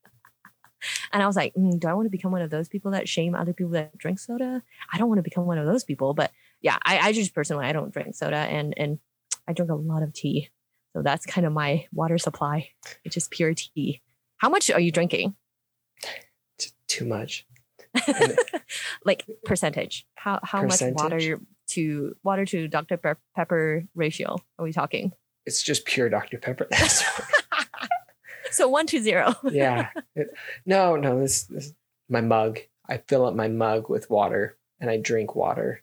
And 1.12 1.22
I 1.22 1.26
was 1.26 1.36
like, 1.36 1.54
mm, 1.54 1.80
do 1.80 1.88
I 1.88 1.94
want 1.94 2.06
to 2.06 2.10
become 2.10 2.32
one 2.32 2.42
of 2.42 2.50
those 2.50 2.68
people 2.68 2.90
that 2.92 3.08
shame 3.08 3.34
other 3.34 3.52
people 3.52 3.72
that 3.72 3.96
drink 3.96 4.18
soda? 4.18 4.62
I 4.92 4.98
don't 4.98 5.08
want 5.08 5.18
to 5.18 5.22
become 5.22 5.46
one 5.46 5.58
of 5.58 5.66
those 5.66 5.84
people. 5.84 6.14
But 6.14 6.30
yeah, 6.60 6.78
I, 6.84 6.98
I 6.98 7.12
just 7.12 7.34
personally 7.34 7.66
I 7.66 7.72
don't 7.72 7.92
drink 7.92 8.14
soda 8.14 8.36
and 8.36 8.74
and 8.76 8.98
I 9.48 9.52
drink 9.52 9.70
a 9.70 9.74
lot 9.74 10.02
of 10.02 10.12
tea. 10.12 10.50
So 10.92 11.02
that's 11.02 11.26
kind 11.26 11.46
of 11.46 11.52
my 11.52 11.86
water 11.92 12.18
supply. 12.18 12.70
It's 13.04 13.14
just 13.14 13.30
pure 13.30 13.54
tea. 13.54 14.02
How 14.38 14.48
much 14.48 14.70
are 14.70 14.80
you 14.80 14.92
drinking? 14.92 15.34
t- 16.58 16.70
too 16.88 17.04
much. 17.04 17.46
like 19.04 19.24
percentage. 19.44 20.06
How 20.14 20.40
how 20.42 20.62
much 20.62 20.82
water 20.82 21.38
to 21.68 22.16
water 22.22 22.44
to 22.46 22.68
Dr. 22.68 23.18
Pepper 23.34 23.84
ratio 23.94 24.36
are 24.58 24.64
we 24.64 24.72
talking? 24.72 25.12
It's 25.46 25.62
just 25.62 25.84
pure 25.86 26.08
Dr 26.08 26.38
Pepper. 26.38 26.68
So 28.52 28.68
one 28.68 28.86
two 28.86 29.00
zero. 29.00 29.34
yeah. 29.50 29.88
It- 30.14 30.30
no, 30.64 30.96
no. 30.96 31.20
This, 31.20 31.42
this 31.44 31.74
my 32.08 32.20
mug. 32.22 32.58
I 32.88 32.98
fill 32.98 33.26
up 33.26 33.34
my 33.34 33.48
mug 33.48 33.90
with 33.90 34.08
water, 34.08 34.56
and 34.80 34.88
I 34.88 34.96
drink 34.96 35.34
water. 35.34 35.82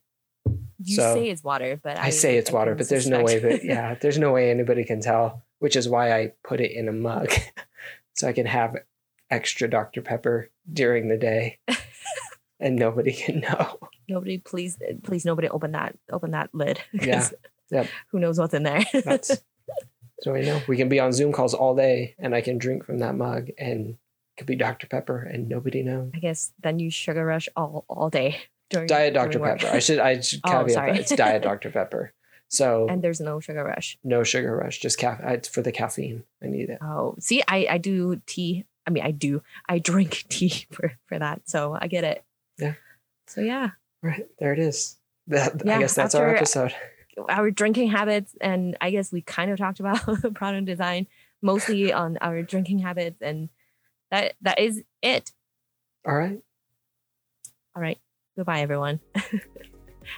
You 0.79 0.95
So, 0.95 1.13
say 1.13 1.29
it's 1.29 1.43
water, 1.43 1.79
but 1.83 1.97
I, 1.99 2.09
say 2.09 2.37
it's 2.37 2.49
water, 2.51 2.73
but 2.73 2.89
there's 2.89 3.07
no 3.07 3.21
way 3.21 3.37
that 3.39 3.63
yeah, 3.63 3.95
there's 3.95 4.17
no 4.17 4.31
way 4.31 4.49
anybody 4.49 4.85
can 4.85 5.01
tell, 5.01 5.43
which 5.59 5.75
is 5.75 5.87
why 5.87 6.13
I 6.17 6.33
put 6.43 6.61
it 6.61 6.71
in 6.71 6.87
a 6.87 6.91
mug 6.93 7.31
so 8.15 8.27
I 8.27 8.33
can 8.33 8.45
have 8.47 8.77
extra 9.29 9.69
Dr. 9.69 10.01
Pepper 10.01 10.49
during 10.71 11.09
the 11.09 11.17
day 11.17 11.59
and 12.59 12.75
nobody 12.75 13.13
can 13.13 13.41
know. 13.41 13.79
nobody 14.09 14.37
please 14.39 14.77
please 15.03 15.25
nobody 15.25 15.47
open 15.49 15.73
that 15.73 15.97
open 16.11 16.31
that 16.31 16.49
lid. 16.53 16.79
Yeah. 16.93 17.27
Yep. 17.71 17.87
Who 18.11 18.19
knows 18.19 18.39
what's 18.39 18.53
in 18.53 18.63
there? 18.63 18.83
That's 18.93 19.43
so 20.23 20.33
know 20.41 20.61
we 20.67 20.77
can 20.77 20.89
be 20.89 20.99
on 20.99 21.11
Zoom 21.13 21.31
calls 21.33 21.53
all 21.53 21.75
day 21.75 22.15
and 22.17 22.33
I 22.33 22.41
can 22.41 22.57
drink 22.57 22.85
from 22.85 22.99
that 22.99 23.15
mug 23.15 23.49
and 23.57 23.89
it 23.89 23.97
could 24.37 24.47
be 24.47 24.55
Dr. 24.55 24.87
Pepper 24.87 25.19
and 25.21 25.47
nobody 25.49 25.83
knows. 25.83 26.11
I 26.15 26.19
guess 26.19 26.53
then 26.61 26.79
you 26.79 26.89
sugar 26.89 27.25
rush 27.25 27.47
all 27.55 27.85
all 27.87 28.09
day 28.09 28.37
during 28.69 28.87
Diet 28.87 29.13
Dr. 29.13 29.39
during. 29.39 29.57
Pepper. 29.57 29.75
I 29.75 29.79
should 29.79 29.99
I 29.99 30.19
should 30.21 30.41
Oh, 30.45 30.49
caveat 30.51 30.71
sorry. 30.71 30.91
that 30.93 30.99
it's 31.01 31.15
Diet 31.15 31.43
Dr. 31.43 31.69
Pepper. 31.69 32.13
So 32.49 32.85
and 32.87 33.01
there's 33.03 33.19
no 33.19 33.39
sugar 33.39 33.63
rush. 33.63 33.97
no 34.03 34.21
sugar 34.23 34.55
rush, 34.55 34.77
just 34.79 34.99
caffeine 34.99 35.25
uh, 35.27 35.37
for 35.51 35.63
the 35.63 35.71
caffeine. 35.71 36.23
I 36.43 36.47
need 36.47 36.69
it. 36.69 36.77
Oh, 36.83 37.15
see, 37.19 37.41
I 37.47 37.65
I 37.67 37.77
do 37.79 38.21
tea. 38.27 38.65
I 38.85 38.91
mean, 38.91 39.03
I 39.03 39.09
do. 39.09 39.41
I 39.67 39.79
drink 39.79 40.25
tea 40.29 40.67
for 40.71 40.93
for 41.07 41.17
that, 41.17 41.49
so 41.49 41.75
I 41.81 41.87
get 41.87 42.03
it. 42.03 42.23
Yeah. 42.59 42.75
So 43.25 43.41
yeah, 43.41 43.71
Right 44.03 44.27
there 44.37 44.53
it 44.53 44.59
is. 44.59 44.97
That, 45.27 45.67
I 45.67 45.79
guess 45.79 45.95
that's 45.95 46.13
our 46.13 46.29
episode. 46.35 46.75
Our 47.29 47.51
drinking 47.51 47.89
habits, 47.89 48.35
and 48.41 48.77
I 48.81 48.91
guess 48.91 49.11
we 49.11 49.21
kind 49.21 49.51
of 49.51 49.57
talked 49.57 49.79
about 49.79 50.01
product 50.33 50.65
design, 50.65 51.07
mostly 51.41 51.93
on 51.93 52.17
our 52.21 52.41
drinking 52.41 52.79
habits, 52.79 53.21
and 53.21 53.49
that 54.11 54.33
that 54.41 54.59
is 54.59 54.83
it. 55.01 55.31
All 56.05 56.15
right. 56.15 56.39
All 57.75 57.81
right, 57.81 57.97
goodbye, 58.35 58.61
everyone. 58.61 58.99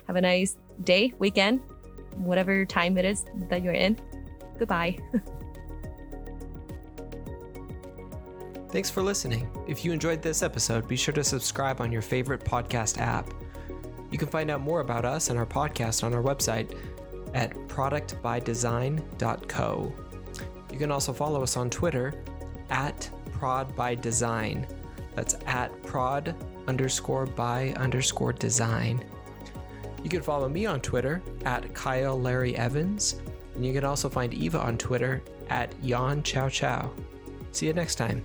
Have 0.07 0.15
a 0.15 0.21
nice 0.21 0.57
day, 0.83 1.13
weekend, 1.19 1.61
whatever 2.15 2.65
time 2.65 2.97
it 2.97 3.05
is 3.05 3.25
that 3.49 3.63
you're 3.63 3.73
in. 3.73 3.97
Goodbye. 4.59 4.97
Thanks 8.69 8.89
for 8.89 9.01
listening. 9.01 9.47
If 9.69 9.85
you 9.85 9.93
enjoyed 9.93 10.21
this 10.21 10.43
episode, 10.43 10.85
be 10.85 10.97
sure 10.97 11.13
to 11.13 11.23
subscribe 11.23 11.79
on 11.79 11.93
your 11.93 12.01
favorite 12.01 12.43
podcast 12.43 12.99
app. 12.99 13.33
You 14.15 14.17
can 14.17 14.29
find 14.29 14.49
out 14.49 14.61
more 14.61 14.79
about 14.79 15.03
us 15.03 15.29
and 15.29 15.37
our 15.37 15.45
podcast 15.45 16.01
on 16.01 16.13
our 16.13 16.23
website 16.23 16.73
at 17.33 17.53
productbydesign.co. 17.67 19.93
You 20.71 20.79
can 20.79 20.89
also 20.89 21.11
follow 21.11 21.43
us 21.43 21.57
on 21.57 21.69
Twitter 21.69 22.23
at 22.69 23.09
prodbydesign. 23.33 24.69
That's 25.15 25.35
at 25.47 25.83
prod 25.83 26.33
underscore 26.65 27.25
by 27.25 27.73
underscore 27.75 28.31
design. 28.31 29.03
You 30.01 30.09
can 30.09 30.21
follow 30.21 30.47
me 30.47 30.65
on 30.65 30.79
Twitter 30.79 31.21
at 31.43 31.73
Kyle 31.73 32.17
Larry 32.17 32.55
Evans, 32.55 33.19
and 33.55 33.65
you 33.65 33.73
can 33.73 33.83
also 33.83 34.07
find 34.07 34.33
Eva 34.33 34.61
on 34.61 34.77
Twitter 34.77 35.21
at 35.49 35.73
Yon 35.83 36.23
Chow 36.23 36.47
Chow. 36.47 36.89
See 37.51 37.67
you 37.67 37.73
next 37.73 37.95
time. 37.95 38.23